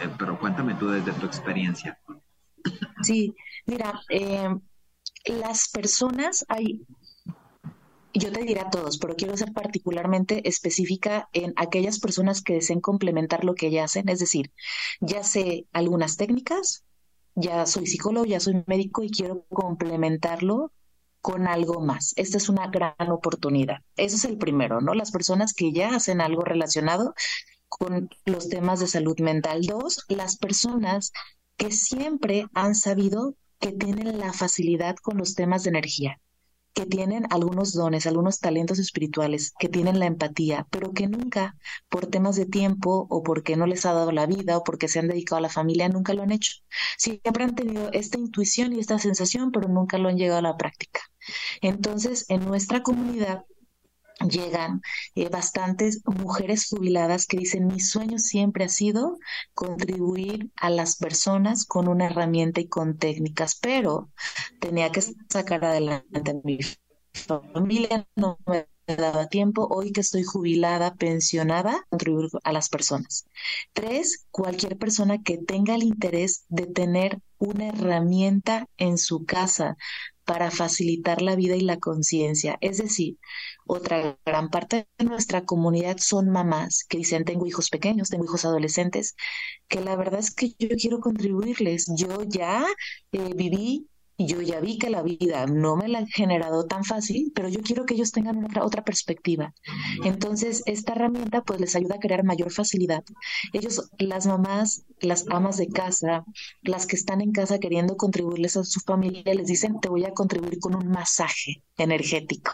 eh, 0.00 0.08
pero 0.18 0.38
cuéntame 0.38 0.74
tú 0.74 0.88
desde 0.88 1.12
tu 1.12 1.26
experiencia. 1.26 1.98
Sí, 3.02 3.34
mira, 3.66 4.00
eh, 4.10 4.48
las 5.24 5.68
personas 5.68 6.44
hay, 6.48 6.86
yo 8.14 8.32
te 8.32 8.42
diré 8.42 8.60
a 8.60 8.70
todos, 8.70 8.98
pero 8.98 9.16
quiero 9.16 9.36
ser 9.36 9.52
particularmente 9.52 10.48
específica 10.48 11.28
en 11.32 11.52
aquellas 11.56 12.00
personas 12.00 12.42
que 12.42 12.54
deseen 12.54 12.80
complementar 12.80 13.44
lo 13.44 13.54
que 13.54 13.70
ya 13.70 13.84
hacen, 13.84 14.08
es 14.08 14.18
decir, 14.18 14.52
ya 15.00 15.22
sé 15.22 15.66
algunas 15.72 16.16
técnicas, 16.16 16.84
ya 17.34 17.66
soy 17.66 17.86
psicólogo, 17.86 18.26
ya 18.26 18.40
soy 18.40 18.62
médico 18.66 19.02
y 19.02 19.10
quiero 19.10 19.46
complementarlo 19.48 20.72
con 21.20 21.46
algo 21.46 21.80
más. 21.80 22.12
Esta 22.16 22.38
es 22.38 22.48
una 22.48 22.68
gran 22.68 23.10
oportunidad. 23.10 23.78
Eso 23.96 24.16
es 24.16 24.24
el 24.24 24.38
primero, 24.38 24.80
¿no? 24.80 24.94
Las 24.94 25.10
personas 25.10 25.52
que 25.52 25.72
ya 25.72 25.94
hacen 25.94 26.20
algo 26.20 26.42
relacionado 26.42 27.14
con 27.68 28.10
los 28.24 28.48
temas 28.48 28.80
de 28.80 28.88
salud 28.88 29.18
mental. 29.20 29.62
Dos, 29.62 30.04
las 30.08 30.36
personas 30.36 31.12
que 31.60 31.70
siempre 31.72 32.46
han 32.54 32.74
sabido 32.74 33.34
que 33.60 33.70
tienen 33.72 34.18
la 34.18 34.32
facilidad 34.32 34.96
con 34.96 35.18
los 35.18 35.34
temas 35.34 35.62
de 35.62 35.68
energía 35.68 36.18
que 36.72 36.86
tienen 36.86 37.26
algunos 37.30 37.74
dones, 37.74 38.06
algunos 38.06 38.38
talentos 38.38 38.78
espirituales, 38.78 39.52
que 39.58 39.68
tienen 39.68 39.98
la 39.98 40.06
empatía, 40.06 40.66
pero 40.70 40.92
que 40.92 41.08
nunca, 41.08 41.56
por 41.90 42.06
temas 42.06 42.36
de 42.36 42.46
tiempo 42.46 43.06
o 43.10 43.22
porque 43.22 43.56
no 43.56 43.66
les 43.66 43.84
ha 43.84 43.92
dado 43.92 44.12
la 44.12 44.24
vida 44.26 44.56
o 44.56 44.64
porque 44.64 44.88
se 44.88 45.00
han 45.00 45.08
dedicado 45.08 45.38
a 45.38 45.42
la 45.42 45.50
familia, 45.50 45.88
nunca 45.88 46.14
lo 46.14 46.22
han 46.22 46.30
hecho. 46.30 46.54
Siempre 46.96 47.44
han 47.44 47.56
tenido 47.56 47.90
esta 47.92 48.18
intuición 48.18 48.72
y 48.72 48.78
esta 48.78 48.98
sensación, 48.98 49.50
pero 49.50 49.68
nunca 49.68 49.98
lo 49.98 50.08
han 50.08 50.16
llegado 50.16 50.38
a 50.38 50.42
la 50.42 50.56
práctica. 50.56 51.00
Entonces, 51.60 52.24
en 52.28 52.46
nuestra 52.46 52.82
comunidad 52.82 53.44
llegan 54.28 54.82
eh, 55.14 55.28
bastantes 55.28 56.02
mujeres 56.04 56.66
jubiladas 56.68 57.26
que 57.26 57.38
dicen, 57.38 57.66
mi 57.66 57.80
sueño 57.80 58.18
siempre 58.18 58.64
ha 58.64 58.68
sido 58.68 59.18
contribuir 59.54 60.50
a 60.56 60.70
las 60.70 60.96
personas 60.96 61.64
con 61.64 61.88
una 61.88 62.06
herramienta 62.06 62.60
y 62.60 62.68
con 62.68 62.98
técnicas, 62.98 63.58
pero 63.60 64.10
tenía 64.60 64.90
que 64.92 65.02
sacar 65.28 65.64
adelante 65.64 66.40
mi 66.44 66.58
familia, 67.12 68.06
no 68.16 68.38
me 68.46 68.66
daba 68.86 69.28
tiempo, 69.28 69.68
hoy 69.70 69.92
que 69.92 70.00
estoy 70.00 70.22
jubilada, 70.22 70.94
pensionada, 70.94 71.86
contribuir 71.90 72.30
a 72.42 72.52
las 72.52 72.68
personas. 72.68 73.24
Tres, 73.72 74.26
cualquier 74.30 74.76
persona 74.78 75.22
que 75.22 75.38
tenga 75.38 75.74
el 75.74 75.82
interés 75.82 76.44
de 76.48 76.66
tener 76.66 77.20
una 77.38 77.68
herramienta 77.68 78.66
en 78.76 78.98
su 78.98 79.24
casa 79.24 79.76
para 80.30 80.52
facilitar 80.52 81.22
la 81.22 81.34
vida 81.34 81.56
y 81.56 81.60
la 81.62 81.80
conciencia. 81.80 82.56
Es 82.60 82.78
decir, 82.78 83.18
otra 83.66 84.16
gran 84.24 84.48
parte 84.48 84.86
de 84.96 85.04
nuestra 85.04 85.44
comunidad 85.44 85.96
son 85.98 86.30
mamás 86.30 86.84
que 86.88 86.98
dicen, 86.98 87.24
tengo 87.24 87.48
hijos 87.48 87.68
pequeños, 87.68 88.10
tengo 88.10 88.26
hijos 88.26 88.44
adolescentes, 88.44 89.16
que 89.66 89.80
la 89.80 89.96
verdad 89.96 90.20
es 90.20 90.32
que 90.32 90.54
yo 90.56 90.68
quiero 90.80 91.00
contribuirles. 91.00 91.86
Yo 91.96 92.22
ya 92.22 92.64
eh, 93.10 93.34
viví 93.34 93.88
yo 94.26 94.40
ya 94.42 94.60
vi 94.60 94.78
que 94.78 94.90
la 94.90 95.02
vida 95.02 95.46
no 95.46 95.76
me 95.76 95.88
la 95.88 96.00
ha 96.00 96.06
generado 96.06 96.66
tan 96.66 96.84
fácil, 96.84 97.32
pero 97.34 97.48
yo 97.48 97.60
quiero 97.60 97.86
que 97.86 97.94
ellos 97.94 98.12
tengan 98.12 98.44
otra, 98.44 98.64
otra 98.64 98.84
perspectiva. 98.84 99.54
Entonces, 100.04 100.62
esta 100.66 100.92
herramienta 100.92 101.42
pues 101.42 101.60
les 101.60 101.76
ayuda 101.76 101.96
a 101.96 102.00
crear 102.00 102.24
mayor 102.24 102.52
facilidad. 102.52 103.02
Ellos, 103.52 103.90
las 103.98 104.26
mamás, 104.26 104.84
las 105.00 105.26
amas 105.30 105.56
de 105.56 105.68
casa, 105.68 106.24
las 106.62 106.86
que 106.86 106.96
están 106.96 107.20
en 107.20 107.32
casa 107.32 107.58
queriendo 107.58 107.96
contribuirles 107.96 108.56
a 108.56 108.64
su 108.64 108.80
familia, 108.80 109.34
les 109.34 109.46
dicen, 109.46 109.80
te 109.80 109.88
voy 109.88 110.04
a 110.04 110.12
contribuir 110.12 110.58
con 110.58 110.74
un 110.74 110.88
masaje 110.88 111.62
energético. 111.76 112.52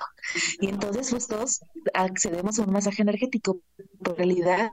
Y 0.61 0.68
entonces 0.68 1.11
pues 1.11 1.26
todos 1.26 1.61
accedemos 1.94 2.59
a 2.59 2.64
un 2.64 2.72
masaje 2.72 3.02
energético. 3.02 3.61
En 3.79 4.16
realidad 4.16 4.70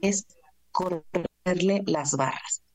es 0.00 0.26
correrle 0.70 1.82
las 1.86 2.16
barras. 2.16 2.65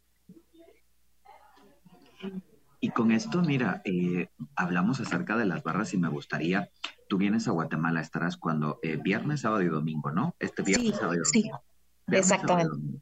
Y 2.84 2.89
con 2.89 3.12
esto, 3.12 3.44
mira, 3.44 3.84
eh, 3.86 4.30
hablamos 4.56 5.00
acerca 5.00 5.38
de 5.38 5.46
las 5.46 5.62
barras 5.62 5.94
y 5.94 5.98
me 5.98 6.10
gustaría, 6.10 6.72
tú 7.08 7.17
vienes 7.17 7.48
a 7.48 7.52
Guatemala, 7.52 8.02
estarás 8.02 8.38
cuando 8.38 8.80
eh, 8.82 8.98
viernes, 8.98 9.41
sábado 9.41 9.62
y 9.62 9.67
domingo, 9.67 10.12
¿no? 10.12 10.36
Este 10.39 10.63
viernes, 10.63 10.96
sábado 10.96 11.13
y 11.13 11.20
domingo. 11.20 11.63
Sí, 12.08 12.15
exactamente. 12.15 13.00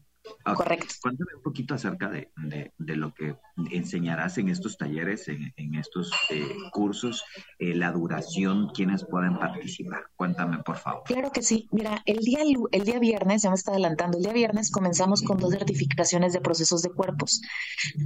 Correcto. 0.55 0.95
Cuéntame 1.01 1.35
un 1.35 1.41
poquito 1.41 1.75
acerca 1.75 2.09
de, 2.09 2.31
lo 2.77 3.13
que 3.13 3.35
enseñarás 3.71 4.37
en 4.37 4.49
estos 4.49 4.77
talleres, 4.77 5.27
en, 5.27 5.75
estos 5.75 6.11
eh, 6.29 6.47
cursos, 6.71 7.23
eh, 7.59 7.75
la 7.75 7.91
duración, 7.91 8.69
quiénes 8.73 9.05
pueden 9.05 9.37
participar. 9.37 10.05
Cuéntame, 10.15 10.59
por 10.59 10.77
favor. 10.77 11.03
Claro 11.05 11.31
que 11.31 11.41
sí. 11.41 11.67
Mira, 11.71 12.01
el 12.05 12.19
día, 12.19 12.39
el 12.71 12.83
día 12.83 12.99
viernes, 12.99 13.43
ya 13.43 13.49
me 13.49 13.55
está 13.55 13.71
adelantando, 13.71 14.17
el 14.17 14.23
día 14.23 14.33
viernes 14.33 14.71
comenzamos 14.71 15.21
con 15.21 15.37
dos 15.37 15.51
certificaciones 15.51 16.33
de 16.33 16.41
procesos 16.41 16.81
de 16.81 16.89
cuerpos. 16.89 17.41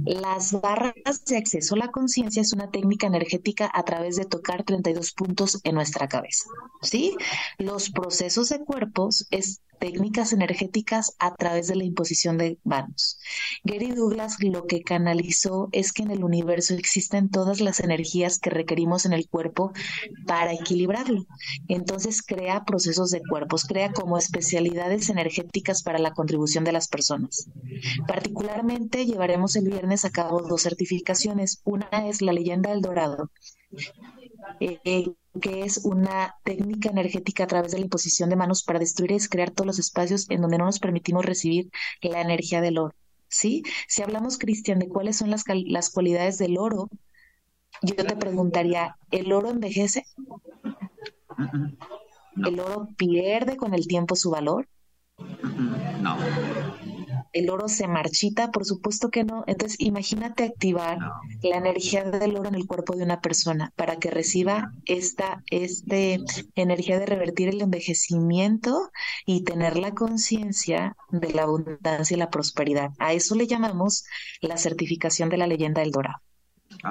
Las 0.04 0.52
barras 0.60 1.24
de 1.26 1.36
acceso 1.36 1.74
a 1.74 1.78
la 1.78 1.88
conciencia 1.88 2.42
es 2.42 2.52
una 2.52 2.70
técnica 2.70 3.06
energética 3.06 3.70
a 3.72 3.84
través 3.84 4.16
de 4.16 4.24
tocar 4.24 4.64
32 4.64 5.12
puntos 5.12 5.60
en 5.64 5.74
nuestra 5.74 6.08
cabeza. 6.08 6.44
¿Sí? 6.82 7.16
Los 7.58 7.90
procesos 7.90 8.48
de 8.48 8.58
cuerpos 8.60 9.26
es 9.30 9.62
técnicas 9.78 10.32
energéticas 10.32 11.14
a 11.18 11.34
través 11.34 11.66
de 11.66 11.76
la 11.76 11.84
imposición 11.84 12.13
de 12.14 12.58
manos. 12.64 13.18
Gary 13.64 13.90
Douglas 13.90 14.36
lo 14.40 14.66
que 14.66 14.82
canalizó 14.82 15.68
es 15.72 15.92
que 15.92 16.02
en 16.02 16.10
el 16.10 16.24
universo 16.24 16.74
existen 16.74 17.28
todas 17.28 17.60
las 17.60 17.80
energías 17.80 18.38
que 18.38 18.50
requerimos 18.50 19.04
en 19.04 19.12
el 19.12 19.28
cuerpo 19.28 19.72
para 20.26 20.52
equilibrarlo. 20.52 21.26
Entonces 21.68 22.22
crea 22.22 22.64
procesos 22.64 23.10
de 23.10 23.20
cuerpos, 23.28 23.64
crea 23.64 23.92
como 23.92 24.16
especialidades 24.16 25.08
energéticas 25.08 25.82
para 25.82 25.98
la 25.98 26.12
contribución 26.12 26.64
de 26.64 26.72
las 26.72 26.88
personas. 26.88 27.48
Particularmente 28.06 29.06
llevaremos 29.06 29.56
el 29.56 29.68
viernes 29.68 30.04
a 30.04 30.10
cabo 30.10 30.42
dos 30.42 30.62
certificaciones. 30.62 31.60
Una 31.64 31.88
es 32.08 32.22
la 32.22 32.32
leyenda 32.32 32.70
del 32.70 32.80
dorado. 32.80 33.30
Eh, 34.60 35.12
que 35.40 35.62
es 35.62 35.78
una 35.84 36.36
técnica 36.44 36.90
energética 36.90 37.44
a 37.44 37.46
través 37.46 37.72
de 37.72 37.78
la 37.78 37.84
imposición 37.84 38.30
de 38.30 38.36
manos 38.36 38.62
para 38.62 38.78
destruir 38.78 39.10
y 39.10 39.14
descrear 39.14 39.50
todos 39.50 39.66
los 39.66 39.78
espacios 39.78 40.30
en 40.30 40.40
donde 40.40 40.58
no 40.58 40.66
nos 40.66 40.78
permitimos 40.78 41.24
recibir 41.24 41.70
la 42.02 42.20
energía 42.20 42.60
del 42.60 42.78
oro. 42.78 42.94
¿sí? 43.28 43.64
Si 43.88 44.02
hablamos, 44.02 44.38
Cristian, 44.38 44.78
de 44.78 44.88
cuáles 44.88 45.16
son 45.16 45.30
las, 45.30 45.42
las 45.66 45.90
cualidades 45.90 46.38
del 46.38 46.56
oro, 46.58 46.88
yo 47.82 47.96
te 47.96 48.16
preguntaría, 48.16 48.96
¿el 49.10 49.32
oro 49.32 49.50
envejece? 49.50 50.04
¿El 52.36 52.60
oro 52.60 52.88
pierde 52.96 53.56
con 53.56 53.74
el 53.74 53.86
tiempo 53.88 54.14
su 54.14 54.30
valor? 54.30 54.68
No 56.00 56.16
el 57.34 57.50
oro 57.50 57.68
se 57.68 57.88
marchita, 57.88 58.50
por 58.50 58.64
supuesto 58.64 59.10
que 59.10 59.24
no. 59.24 59.44
Entonces, 59.46 59.76
imagínate 59.80 60.44
activar 60.44 60.98
la 61.42 61.56
energía 61.56 62.04
del 62.04 62.36
oro 62.36 62.48
en 62.48 62.54
el 62.54 62.66
cuerpo 62.66 62.96
de 62.96 63.02
una 63.02 63.20
persona 63.20 63.72
para 63.76 63.96
que 63.96 64.10
reciba 64.10 64.72
esta 64.86 65.42
este, 65.50 66.20
energía 66.54 66.98
de 66.98 67.06
revertir 67.06 67.48
el 67.48 67.60
envejecimiento 67.60 68.90
y 69.26 69.42
tener 69.42 69.76
la 69.76 69.92
conciencia 69.92 70.96
de 71.10 71.32
la 71.32 71.42
abundancia 71.42 72.14
y 72.14 72.18
la 72.18 72.30
prosperidad. 72.30 72.90
A 72.98 73.12
eso 73.12 73.34
le 73.34 73.48
llamamos 73.48 74.04
la 74.40 74.56
certificación 74.56 75.28
de 75.28 75.36
la 75.36 75.48
leyenda 75.48 75.82
del 75.82 75.90
dorado. 75.90 76.22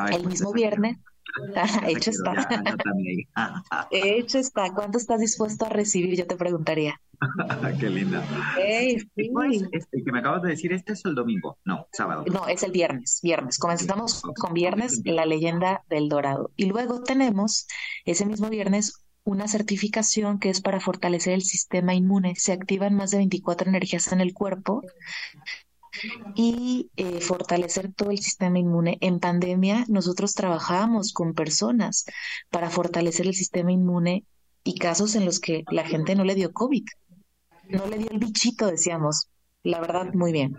el 0.10 0.24
pues 0.24 0.26
mismo 0.26 0.52
viernes. 0.52 0.98
hecho 1.88 2.12
está. 2.12 2.48
hecho 3.92 4.40
está. 4.40 4.74
¿Cuánto 4.74 4.98
estás 4.98 5.20
dispuesto 5.20 5.66
a 5.66 5.70
recibir? 5.70 6.18
Yo 6.18 6.28
te 6.28 6.36
preguntaría. 6.36 7.00
Qué 7.80 7.90
linda. 7.90 8.24
este, 8.58 10.04
que 10.04 10.12
me 10.12 10.20
acabas 10.20 10.44
de 10.44 10.50
decir, 10.50 10.74
¿este 10.74 10.94
es 10.94 11.06
el 11.06 11.16
domingo? 11.16 11.58
No, 11.66 11.88
sábado. 11.92 12.26
No, 12.32 12.48
es 12.48 12.64
el 12.64 12.72
viernes, 12.72 13.20
viernes. 13.24 13.58
Comenzamos 13.58 14.22
con 14.22 14.54
viernes, 14.54 15.02
la 15.06 15.26
leyenda 15.26 15.84
del 15.90 16.10
dorado. 16.10 16.52
Y 16.56 16.66
luego 16.66 17.04
tenemos 17.04 17.68
ese 18.06 18.26
mismo 18.26 18.50
viernes 18.50 19.04
una 19.26 19.48
certificación 19.48 20.38
que 20.38 20.50
es 20.50 20.62
para 20.62 20.82
fortalecer 20.82 21.34
el 21.34 21.44
sistema 21.44 21.94
inmune. 21.94 22.36
Se 22.36 22.52
activan 22.52 22.94
más 22.94 23.12
de 23.12 23.18
24 23.18 23.70
energías 23.70 24.12
en 24.12 24.22
el 24.22 24.34
cuerpo 24.34 24.82
y 26.36 26.90
eh, 26.96 27.22
fortalecer 27.22 27.92
todo 27.94 28.12
el 28.12 28.20
sistema 28.20 28.60
inmune. 28.60 28.98
En 29.02 29.20
pandemia 29.20 29.86
nosotros 29.88 30.34
trabajábamos 30.34 31.14
con 31.14 31.34
personas 31.34 32.06
para 32.50 32.70
fortalecer 32.70 33.28
el 33.28 33.36
sistema 33.36 33.72
inmune 33.72 34.26
y 34.64 34.78
casos 34.78 35.16
en 35.16 35.26
los 35.26 35.40
que 35.40 35.64
la 35.70 35.86
gente 35.86 36.16
no 36.16 36.24
le 36.24 36.36
dio 36.36 36.54
COVID 36.54 36.84
no 37.70 37.88
le 37.88 37.98
dio 37.98 38.10
el 38.12 38.20
bichito, 38.20 38.68
decíamos. 38.68 39.28
La 39.64 39.80
verdad, 39.80 40.14
muy 40.14 40.32
bien. 40.34 40.58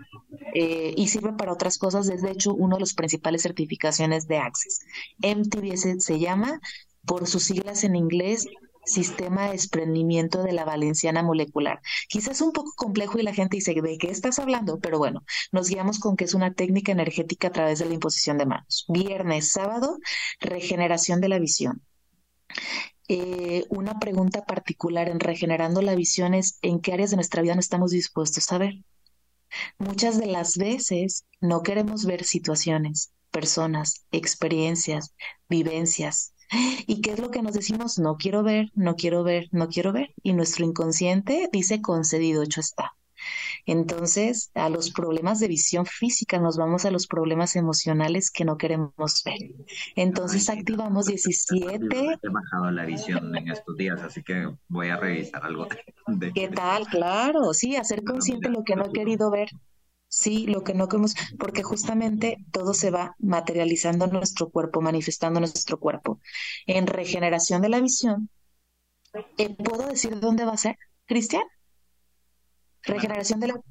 Eh, 0.53 0.93
y 0.97 1.07
sirve 1.07 1.33
para 1.33 1.53
otras 1.53 1.77
cosas. 1.77 2.09
Es 2.09 2.21
de 2.21 2.31
hecho 2.31 2.53
uno 2.53 2.75
de 2.75 2.79
los 2.79 2.93
principales 2.93 3.43
certificaciones 3.43 4.27
de 4.27 4.37
Access. 4.37 4.79
MTBS 5.19 6.03
se 6.03 6.19
llama, 6.19 6.59
por 7.05 7.27
sus 7.27 7.43
siglas 7.43 7.83
en 7.83 7.95
inglés, 7.95 8.47
Sistema 8.85 9.45
de 9.45 9.51
Desprendimiento 9.51 10.43
de 10.43 10.53
la 10.53 10.65
Valenciana 10.65 11.23
Molecular. 11.23 11.81
Quizás 12.07 12.41
un 12.41 12.51
poco 12.51 12.71
complejo 12.75 13.19
y 13.19 13.23
la 13.23 13.33
gente 13.33 13.57
dice, 13.57 13.73
¿de 13.73 13.97
qué 13.97 14.09
estás 14.09 14.39
hablando? 14.39 14.79
Pero 14.79 14.97
bueno, 14.97 15.23
nos 15.51 15.69
guiamos 15.69 15.99
con 15.99 16.15
que 16.15 16.25
es 16.25 16.33
una 16.33 16.53
técnica 16.53 16.91
energética 16.91 17.47
a 17.47 17.51
través 17.51 17.79
de 17.79 17.85
la 17.85 17.93
imposición 17.93 18.37
de 18.37 18.45
manos. 18.45 18.85
Viernes, 18.87 19.51
sábado, 19.51 19.97
regeneración 20.39 21.21
de 21.21 21.29
la 21.29 21.39
visión. 21.39 21.81
Eh, 23.07 23.65
una 23.69 23.99
pregunta 23.99 24.45
particular 24.45 25.09
en 25.09 25.19
regenerando 25.19 25.81
la 25.81 25.95
visión 25.95 26.33
es 26.33 26.57
en 26.61 26.79
qué 26.79 26.93
áreas 26.93 27.11
de 27.11 27.17
nuestra 27.17 27.41
vida 27.41 27.53
no 27.53 27.59
estamos 27.59 27.91
dispuestos 27.91 28.51
a 28.51 28.57
ver. 28.57 28.75
Muchas 29.77 30.17
de 30.17 30.25
las 30.25 30.57
veces 30.57 31.25
no 31.39 31.61
queremos 31.61 32.05
ver 32.05 32.23
situaciones, 32.23 33.11
personas, 33.31 34.05
experiencias, 34.11 35.13
vivencias. 35.49 36.33
¿Y 36.87 37.01
qué 37.01 37.11
es 37.11 37.19
lo 37.19 37.31
que 37.31 37.41
nos 37.41 37.53
decimos? 37.53 37.99
No 37.99 38.17
quiero 38.17 38.43
ver, 38.43 38.71
no 38.75 38.95
quiero 38.95 39.23
ver, 39.23 39.47
no 39.51 39.67
quiero 39.67 39.93
ver. 39.93 40.13
Y 40.23 40.33
nuestro 40.33 40.65
inconsciente 40.65 41.49
dice 41.51 41.81
concedido, 41.81 42.43
hecho 42.43 42.61
está. 42.61 42.93
Entonces, 43.65 44.51
a 44.53 44.69
los 44.69 44.91
problemas 44.91 45.39
de 45.39 45.47
visión 45.47 45.85
física 45.85 46.39
nos 46.39 46.57
vamos 46.57 46.85
a 46.85 46.91
los 46.91 47.07
problemas 47.07 47.55
emocionales 47.55 48.29
que 48.29 48.45
no 48.45 48.57
queremos 48.57 49.23
ver. 49.25 49.39
Entonces, 49.95 50.49
activamos 50.49 51.07
17. 51.07 51.87
He 52.21 52.29
bajado 52.29 52.71
la 52.71 52.85
visión 52.85 53.35
en 53.35 53.49
estos 53.49 53.75
días, 53.77 54.01
así 54.01 54.21
que 54.23 54.49
voy 54.67 54.89
a 54.89 54.97
revisar 54.97 55.43
algo. 55.43 55.67
De... 56.07 56.31
¿Qué 56.33 56.47
tal? 56.49 56.85
Claro, 56.87 57.53
sí, 57.53 57.75
hacer 57.75 58.03
consciente 58.03 58.49
lo 58.49 58.63
que 58.63 58.75
no 58.75 58.85
he 58.85 58.91
querido 58.91 59.31
ver. 59.31 59.49
Sí, 60.07 60.45
lo 60.47 60.63
que 60.63 60.73
no 60.73 60.87
queremos, 60.87 61.15
porque 61.37 61.63
justamente 61.63 62.37
todo 62.51 62.73
se 62.73 62.89
va 62.89 63.15
materializando 63.19 64.05
en 64.05 64.11
nuestro 64.11 64.49
cuerpo, 64.49 64.81
manifestando 64.81 65.39
en 65.39 65.41
nuestro 65.41 65.79
cuerpo. 65.79 66.19
En 66.67 66.87
regeneración 66.87 67.61
de 67.61 67.69
la 67.69 67.81
visión, 67.81 68.29
eh, 69.37 69.55
¿puedo 69.55 69.87
decir 69.87 70.19
dónde 70.19 70.45
va 70.45 70.53
a 70.53 70.57
ser, 70.57 70.77
Cristian? 71.05 71.43
Regeneración 72.83 73.39
de 73.39 73.47
la 73.47 73.61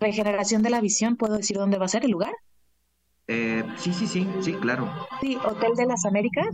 regeneración 0.00 0.62
de 0.62 0.70
la 0.70 0.80
visión, 0.80 1.16
¿puedo 1.16 1.36
decir 1.36 1.56
dónde 1.56 1.78
va 1.78 1.84
a 1.86 1.88
ser 1.88 2.04
el 2.04 2.12
lugar? 2.12 2.32
Eh, 3.26 3.62
sí, 3.76 3.92
sí, 3.92 4.06
sí, 4.06 4.26
sí, 4.40 4.54
claro. 4.54 4.90
Sí, 5.20 5.36
Hotel 5.36 5.74
de 5.76 5.86
las 5.86 6.06
Américas, 6.06 6.46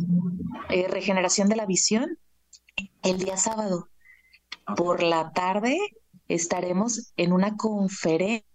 eh, 0.70 0.88
regeneración 0.88 1.48
de 1.48 1.56
la 1.56 1.66
visión, 1.66 2.18
el 3.02 3.18
día 3.18 3.36
sábado. 3.36 3.88
Por 4.76 5.02
la 5.02 5.30
tarde 5.32 5.78
estaremos 6.26 7.12
en 7.16 7.32
una 7.32 7.56
conferencia 7.56 8.53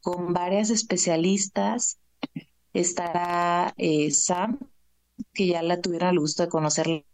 con 0.00 0.32
varias 0.32 0.70
especialistas. 0.70 1.98
Estará 2.72 3.74
eh, 3.76 4.10
Sam, 4.10 4.58
que 5.32 5.48
ya 5.48 5.62
la 5.62 5.80
tuvieron 5.80 6.10
el 6.10 6.20
gusto 6.20 6.42
de 6.42 6.48
conocer. 6.48 7.04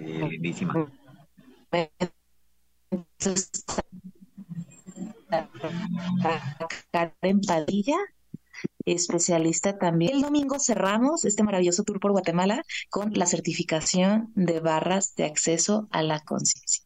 lindísima. 0.00 0.92
Karen 6.92 7.40
Padilla, 7.40 7.96
especialista 8.84 9.78
también. 9.78 10.16
El 10.16 10.22
domingo 10.22 10.58
cerramos 10.58 11.24
este 11.24 11.42
maravilloso 11.42 11.84
tour 11.84 12.00
por 12.00 12.12
Guatemala 12.12 12.62
con 12.90 13.12
la 13.14 13.26
certificación 13.26 14.30
de 14.34 14.60
barras 14.60 15.14
de 15.16 15.24
acceso 15.24 15.88
a 15.90 16.02
la 16.02 16.20
conciencia. 16.20 16.83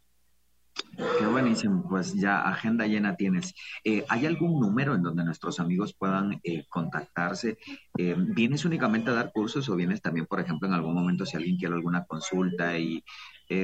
Qué 0.99 1.27
buenísimo, 1.27 1.87
pues 1.89 2.15
ya 2.15 2.41
agenda 2.41 2.85
llena 2.85 3.15
tienes. 3.15 3.55
Eh, 3.85 4.05
¿Hay 4.09 4.27
algún 4.27 4.59
número 4.59 4.97
en 4.97 5.03
donde 5.03 5.25
nuestros 5.25 5.61
amigos 5.61 5.95
puedan 5.95 6.41
eh, 6.43 6.67
contactarse? 6.69 7.57
Eh, 7.97 8.17
¿Vienes 8.19 8.65
únicamente 8.65 9.11
a 9.11 9.15
dar 9.15 9.31
cursos 9.33 9.69
o 9.69 9.77
vienes 9.77 10.03
también, 10.03 10.27
por 10.27 10.41
ejemplo, 10.41 10.67
en 10.67 10.75
algún 10.75 10.95
momento 10.95 11.25
si 11.25 11.37
alguien 11.37 11.57
quiere 11.57 11.77
alguna 11.77 12.05
consulta 12.05 12.77
y, 12.77 13.05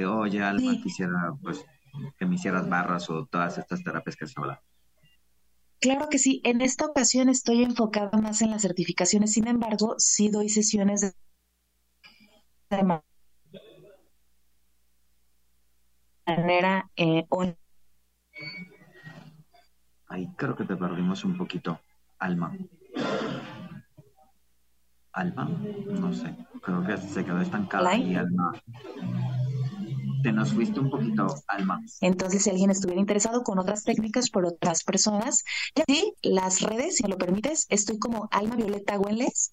oye, 0.07 0.41
Alma, 0.41 0.81
quisiera 0.81 1.33
pues, 1.41 1.65
que 2.17 2.25
me 2.25 2.35
hicieras 2.35 2.69
barras 2.69 3.09
o 3.09 3.25
todas 3.25 3.57
estas 3.57 3.83
terapias 3.83 4.15
que 4.15 4.27
se 4.27 4.33
hablan? 4.37 4.59
Claro 5.81 6.07
que 6.09 6.19
sí. 6.19 6.39
En 6.45 6.61
esta 6.61 6.85
ocasión 6.85 7.27
estoy 7.27 7.63
enfocada 7.63 8.17
más 8.17 8.41
en 8.41 8.51
las 8.51 8.61
certificaciones. 8.61 9.33
Sin 9.33 9.47
embargo, 9.47 9.95
sí 9.97 10.29
doy 10.29 10.47
sesiones 10.47 11.01
de 11.01 11.13
manera 16.25 16.89
eh, 16.95 17.25
Ahí 20.07 20.29
creo 20.35 20.55
que 20.55 20.65
te 20.65 20.75
perdimos 20.75 21.23
un 21.25 21.37
poquito, 21.37 21.79
Alma. 22.19 22.55
Alma, 25.11 25.49
no 25.87 26.13
sé, 26.13 26.35
creo 26.61 26.85
que 26.85 26.97
se 26.97 27.23
quedó 27.23 27.39
estancada 27.41 27.89
ahí, 27.89 28.15
Alma. 28.15 28.53
Te 30.23 30.31
nos 30.31 30.53
fuiste 30.53 30.79
un 30.79 30.89
poquito, 30.89 31.27
Alma. 31.47 31.81
Entonces, 32.01 32.43
si 32.43 32.49
alguien 32.49 32.71
estuviera 32.71 32.99
interesado 32.99 33.43
con 33.43 33.59
otras 33.59 33.83
técnicas 33.83 34.29
por 34.29 34.45
otras 34.45 34.83
personas, 34.83 35.43
ya 35.75 35.83
sí, 35.87 36.13
las 36.21 36.61
redes, 36.61 36.97
si 36.97 37.03
me 37.03 37.09
lo 37.09 37.17
permites, 37.17 37.65
estoy 37.69 37.99
como 37.99 38.27
Alma 38.31 38.55
Violeta 38.55 38.97
Güenles. 38.97 39.51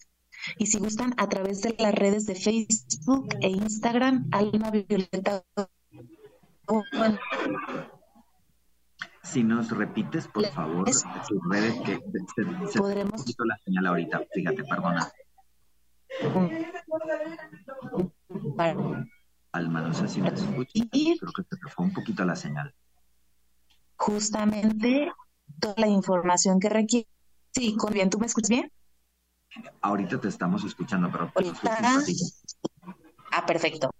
Y 0.58 0.66
si 0.66 0.78
gustan, 0.78 1.14
a 1.16 1.28
través 1.28 1.62
de 1.62 1.76
las 1.78 1.94
redes 1.94 2.26
de 2.26 2.34
Facebook 2.34 3.28
e 3.40 3.48
Instagram, 3.48 4.28
Alma 4.32 4.70
Violeta 4.70 5.44
si 9.22 9.42
nos 9.44 9.70
repites, 9.70 10.28
por 10.28 10.46
favor, 10.48 10.84
tus 10.84 11.40
redes 11.50 11.74
que 11.84 12.00
se, 12.70 12.78
podremos 12.78 13.24
la 13.38 13.56
señal 13.64 13.86
ahorita, 13.86 14.22
fíjate, 14.32 14.64
perdona. 14.64 15.10
Alma, 19.52 19.80
no 19.82 19.94
sé 19.94 20.08
si 20.08 20.20
me 20.20 20.28
escuchas, 20.28 20.88
creo 20.90 21.32
que 21.32 21.42
te 21.44 21.68
fue 21.68 21.86
un 21.86 21.92
poquito 21.92 22.24
la 22.24 22.36
señal. 22.36 22.74
Justamente 23.96 25.12
toda 25.60 25.74
la 25.76 25.88
información 25.88 26.58
que 26.58 26.68
requiere. 26.68 27.08
Sí, 27.52 27.76
con 27.76 27.92
bien, 27.92 28.10
¿tú 28.10 28.18
me 28.18 28.26
escuchas 28.26 28.50
bien? 28.50 28.72
Ahorita 29.82 30.20
te 30.20 30.28
estamos 30.28 30.64
escuchando, 30.64 31.10
pero... 31.12 31.30
Ah, 33.30 33.46
perfecto. 33.46 33.90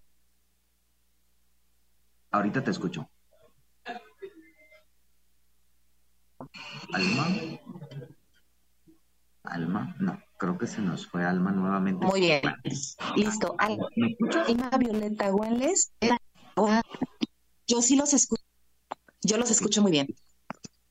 Ahorita 2.33 2.65
te 2.65 2.71
escucho. 2.71 3.09
Alma. 6.93 7.27
Alma, 9.45 9.97
no, 10.01 10.19
creo 10.39 10.57
que 10.57 10.67
se 10.67 10.81
nos 10.81 11.07
fue 11.07 11.25
Alma 11.25 11.53
nuevamente. 11.53 12.07
Muy 12.07 12.21
bien, 12.21 12.43
listo. 13.17 13.55
Alma, 13.59 13.89
Violeta 14.79 15.29
Güenles. 15.31 15.93
Yo 17.67 17.83
sí 17.83 17.97
los 17.97 18.15
escucho. 18.15 18.43
Yo 19.23 19.37
los 19.37 19.51
escucho 19.51 19.83
muy 19.83 19.93
bien. 19.93 20.09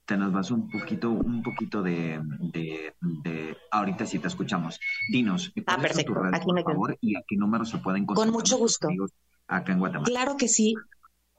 Te 0.05 0.17
nos 0.17 0.31
vas 0.31 0.51
un 0.51 0.69
poquito, 0.69 1.09
un 1.09 1.41
poquito 1.41 1.81
de, 1.81 2.21
de, 2.51 3.57
ahorita 3.71 4.05
sí 4.05 4.19
te 4.19 4.27
escuchamos. 4.27 4.79
Dinos, 5.11 5.51
ah, 5.65 5.77
perfecto. 5.77 6.13
Aquí 6.33 6.51
me 6.53 6.63
por 6.63 6.73
favor, 6.73 6.97
y 7.01 7.15
a 7.15 7.23
qué 7.27 7.35
número 7.35 7.65
se 7.65 7.77
pueden 7.79 8.03
encontrar. 8.03 8.27
Con 8.27 8.33
mucho 8.33 8.57
gusto. 8.57 8.89
Acá 9.47 9.71
en 9.71 9.79
Guatemala. 9.79 10.05
Claro 10.05 10.37
que 10.37 10.47
sí. 10.47 10.75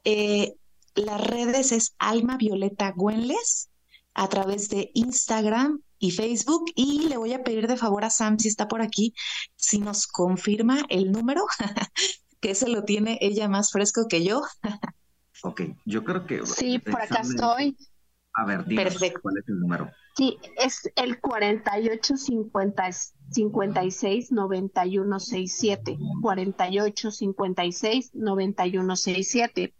Eh, 0.04 0.54
las 0.94 1.20
redes 1.20 1.72
es 1.72 1.94
Alma 1.98 2.36
Violeta 2.36 2.92
Güenles 2.94 3.70
a 4.14 4.28
través 4.28 4.68
de 4.68 4.90
Instagram 4.94 5.80
y 5.98 6.10
Facebook 6.10 6.64
y 6.74 7.08
le 7.08 7.16
voy 7.16 7.32
a 7.32 7.44
pedir 7.44 7.66
de 7.66 7.76
favor 7.76 8.04
a 8.04 8.10
Sam 8.10 8.38
si 8.38 8.48
está 8.48 8.68
por 8.68 8.82
aquí 8.82 9.14
si 9.56 9.78
nos 9.78 10.06
confirma 10.06 10.80
el 10.88 11.12
número 11.12 11.44
que 12.40 12.54
se 12.54 12.68
lo 12.68 12.84
tiene 12.84 13.18
ella 13.20 13.48
más 13.48 13.70
fresco 13.70 14.06
que 14.08 14.24
yo. 14.24 14.42
ok, 15.42 15.62
yo 15.86 16.04
creo 16.04 16.26
que 16.26 16.44
Sí, 16.44 16.78
por 16.78 17.00
acá 17.00 17.20
estoy. 17.20 17.76
A 18.34 18.44
ver, 18.46 18.64
dime 18.64 18.84
cuál 19.20 19.36
es 19.38 19.48
el 19.48 19.60
número. 19.60 19.90
Sí, 20.16 20.38
es 20.58 20.90
el 20.96 21.20
48 21.20 22.16
50 22.16 22.90
56 23.30 24.32
91 24.32 25.20
67 25.20 25.98
48 26.20 27.10
56 27.10 28.10
91 28.14 28.96
67 28.96 29.74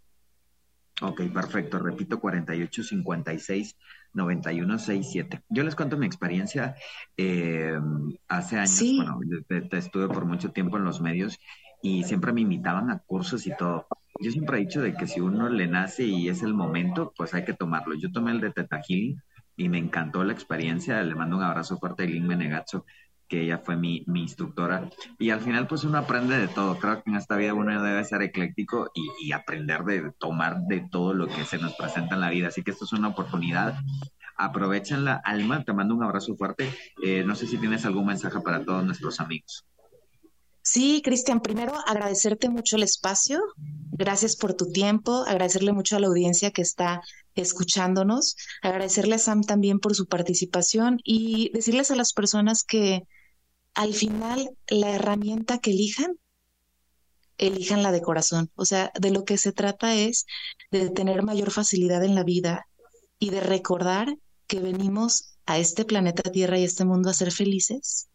Ok, 1.01 1.21
perfecto. 1.33 1.79
Repito, 1.79 2.19
48 2.19 2.83
56 2.83 3.77
91 4.13 4.77
67. 4.79 5.41
Yo 5.49 5.63
les 5.63 5.75
cuento 5.75 5.97
mi 5.97 6.05
experiencia. 6.05 6.75
Eh, 7.17 7.77
hace 8.27 8.57
años, 8.57 8.83
bueno, 8.95 9.19
estuve 9.71 10.07
por 10.07 10.25
mucho 10.25 10.51
tiempo 10.51 10.77
en 10.77 10.83
los 10.83 11.01
medios 11.01 11.39
y 11.81 12.03
siempre 12.03 12.31
me 12.31 12.41
invitaban 12.41 12.91
a 12.91 12.99
cursos 12.99 13.47
y 13.47 13.55
todo. 13.57 13.87
Yo 14.19 14.31
siempre 14.31 14.57
he 14.57 14.61
dicho 14.61 14.81
de 14.81 14.93
que 14.93 15.07
si 15.07 15.19
uno 15.19 15.49
le 15.49 15.67
nace 15.67 16.03
y 16.03 16.29
es 16.29 16.43
el 16.43 16.53
momento, 16.53 17.11
pues 17.17 17.33
hay 17.33 17.43
que 17.43 17.53
tomarlo. 17.53 17.95
Yo 17.95 18.11
tomé 18.11 18.31
el 18.31 18.39
de 18.39 18.51
Teta 18.51 18.79
y 18.87 19.69
me 19.69 19.79
encantó 19.79 20.23
la 20.23 20.33
experiencia. 20.33 21.01
Le 21.01 21.15
mando 21.15 21.37
un 21.37 21.43
abrazo 21.43 21.77
fuerte 21.77 22.03
a 22.03 22.05
Eileen 22.05 22.27
Menegazo 22.27 22.85
que 23.27 23.41
ella 23.41 23.59
fue 23.59 23.75
mi, 23.75 24.03
mi, 24.07 24.21
instructora. 24.21 24.89
Y 25.19 25.29
al 25.29 25.41
final, 25.41 25.67
pues 25.67 25.83
uno 25.83 25.97
aprende 25.97 26.37
de 26.37 26.47
todo. 26.47 26.77
Creo 26.77 27.03
que 27.03 27.09
en 27.09 27.15
esta 27.15 27.35
vida 27.35 27.53
uno 27.53 27.81
debe 27.81 28.03
ser 28.03 28.21
ecléctico 28.21 28.91
y, 28.93 29.31
aprender 29.31 29.83
de 29.83 30.11
tomar 30.19 30.61
de 30.61 30.87
todo 30.91 31.13
lo 31.13 31.27
que 31.27 31.43
se 31.45 31.57
nos 31.57 31.73
presenta 31.73 32.15
en 32.15 32.21
la 32.21 32.29
vida. 32.29 32.47
Así 32.47 32.63
que 32.63 32.71
esto 32.71 32.85
es 32.85 32.93
una 32.93 33.09
oportunidad. 33.09 33.75
Aprovechenla, 34.37 35.21
Alma. 35.23 35.63
Te 35.63 35.73
mando 35.73 35.95
un 35.95 36.03
abrazo 36.03 36.35
fuerte. 36.35 36.71
Eh, 37.03 37.23
no 37.25 37.35
sé 37.35 37.47
si 37.47 37.57
tienes 37.57 37.85
algún 37.85 38.05
mensaje 38.05 38.39
para 38.41 38.63
todos 38.63 38.85
nuestros 38.85 39.19
amigos. 39.19 39.65
Sí, 40.73 41.03
Cristian, 41.05 41.39
primero 41.39 41.75
agradecerte 41.85 42.49
mucho 42.49 42.77
el 42.77 42.81
espacio, 42.81 43.39
gracias 43.91 44.35
por 44.35 44.55
tu 44.55 44.71
tiempo, 44.71 45.23
agradecerle 45.27 45.71
mucho 45.71 45.95
a 45.95 45.99
la 45.99 46.07
audiencia 46.07 46.49
que 46.49 46.63
está 46.63 47.03
escuchándonos, 47.35 48.35
agradecerle 48.63 49.13
a 49.13 49.19
Sam 49.19 49.43
también 49.43 49.77
por 49.77 49.93
su 49.93 50.07
participación 50.07 50.97
y 51.03 51.51
decirles 51.53 51.91
a 51.91 51.95
las 51.95 52.11
personas 52.11 52.63
que 52.63 53.03
al 53.75 53.93
final 53.93 54.49
la 54.67 54.89
herramienta 54.89 55.59
que 55.59 55.69
elijan, 55.69 56.17
elijan 57.37 57.83
la 57.83 57.91
de 57.91 58.01
corazón. 58.01 58.49
O 58.55 58.65
sea, 58.65 58.91
de 58.99 59.11
lo 59.11 59.25
que 59.25 59.37
se 59.37 59.51
trata 59.51 59.93
es 59.93 60.25
de 60.71 60.89
tener 60.89 61.21
mayor 61.21 61.51
facilidad 61.51 62.03
en 62.03 62.15
la 62.15 62.23
vida 62.23 62.65
y 63.19 63.29
de 63.29 63.41
recordar 63.41 64.17
que 64.47 64.59
venimos 64.59 65.35
a 65.45 65.59
este 65.59 65.85
planeta 65.85 66.31
Tierra 66.31 66.57
y 66.57 66.63
a 66.63 66.65
este 66.65 66.83
mundo 66.83 67.11
a 67.11 67.13
ser 67.13 67.31
felices 67.31 68.09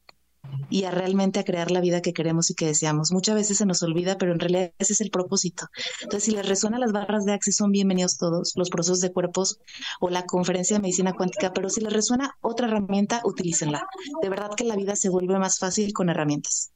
y 0.70 0.84
a 0.84 0.90
realmente 0.90 1.38
a 1.40 1.44
crear 1.44 1.70
la 1.70 1.80
vida 1.80 2.02
que 2.02 2.12
queremos 2.12 2.50
y 2.50 2.54
que 2.54 2.66
deseamos. 2.66 3.12
Muchas 3.12 3.34
veces 3.34 3.58
se 3.58 3.66
nos 3.66 3.82
olvida, 3.82 4.18
pero 4.18 4.32
en 4.32 4.38
realidad 4.38 4.72
ese 4.78 4.92
es 4.92 5.00
el 5.00 5.10
propósito. 5.10 5.66
Entonces, 6.02 6.24
si 6.24 6.30
les 6.32 6.48
resuenan 6.48 6.80
las 6.80 6.92
barras 6.92 7.24
de 7.24 7.32
Access, 7.32 7.56
son 7.56 7.72
bienvenidos 7.72 8.18
todos, 8.18 8.52
los 8.56 8.70
procesos 8.70 9.00
de 9.00 9.12
cuerpos 9.12 9.60
o 10.00 10.10
la 10.10 10.24
conferencia 10.24 10.76
de 10.76 10.82
medicina 10.82 11.12
cuántica, 11.12 11.52
pero 11.52 11.68
si 11.68 11.80
les 11.80 11.92
resuena 11.92 12.36
otra 12.40 12.66
herramienta, 12.66 13.20
utilícenla. 13.24 13.86
De 14.22 14.28
verdad 14.28 14.50
que 14.56 14.64
la 14.64 14.76
vida 14.76 14.96
se 14.96 15.08
vuelve 15.08 15.38
más 15.38 15.58
fácil 15.58 15.92
con 15.92 16.08
herramientas. 16.08 16.72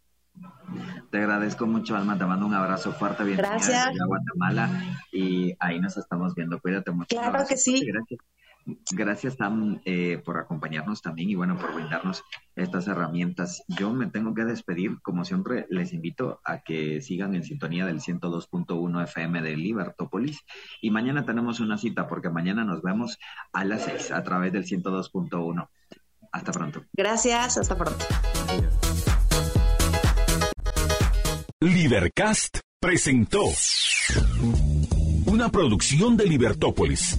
Te 1.11 1.19
agradezco 1.19 1.67
mucho, 1.67 1.95
Alma. 1.95 2.17
Te 2.17 2.25
mando 2.25 2.47
un 2.47 2.55
abrazo 2.55 2.93
fuerte. 2.93 3.23
Bienvenida 3.25 3.57
Gracias. 3.57 3.87
a 3.87 4.07
Guatemala. 4.07 4.71
Y 5.13 5.55
ahí 5.59 5.79
nos 5.79 5.97
estamos 5.99 6.35
viendo. 6.35 6.59
Cuídate 6.61 6.91
mucho. 6.91 7.15
Claro 7.15 7.45
que 7.47 7.57
sí. 7.59 7.85
Gracias. 7.85 8.19
Gracias, 8.93 9.35
Sam, 9.35 9.81
eh, 9.85 10.21
por 10.25 10.39
acompañarnos 10.39 11.03
también 11.03 11.31
y 11.31 11.35
bueno, 11.35 11.57
por 11.59 11.75
brindarnos 11.75 12.23
estas 12.55 12.87
herramientas. 12.87 13.65
Yo 13.69 13.93
me 13.93 14.07
tengo 14.07 14.35
que 14.35 14.45
despedir. 14.45 15.01
Como 15.03 15.25
siempre, 15.25 15.67
les 15.69 15.93
invito 15.93 16.41
a 16.45 16.63
que 16.63 17.01
sigan 17.01 17.35
en 17.35 17.45
sintonía 17.45 17.87
del 17.87 18.01
102.1 18.01 19.05
FM 19.05 19.43
de 19.43 19.57
Libertópolis. 19.57 20.41
Y 20.81 20.91
mañana 20.91 21.25
tenemos 21.25 21.61
una 21.61 21.79
cita 21.79 22.07
porque 22.07 22.31
mañana 22.31 22.65
nos 22.65 22.83
vemos 22.83 23.19
a 23.53 23.65
las 23.65 23.85
6 23.85 24.13
a 24.13 24.23
través 24.23 24.53
del 24.53 24.65
102.1. 24.65 25.69
Hasta 26.31 26.53
pronto. 26.53 26.85
Gracias, 26.93 27.59
hasta 27.59 27.77
pronto. 27.77 28.05
Libercast 31.61 32.59
presentó 32.81 33.45
una 35.27 35.49
producción 35.51 36.17
de 36.17 36.27
Libertópolis. 36.27 37.19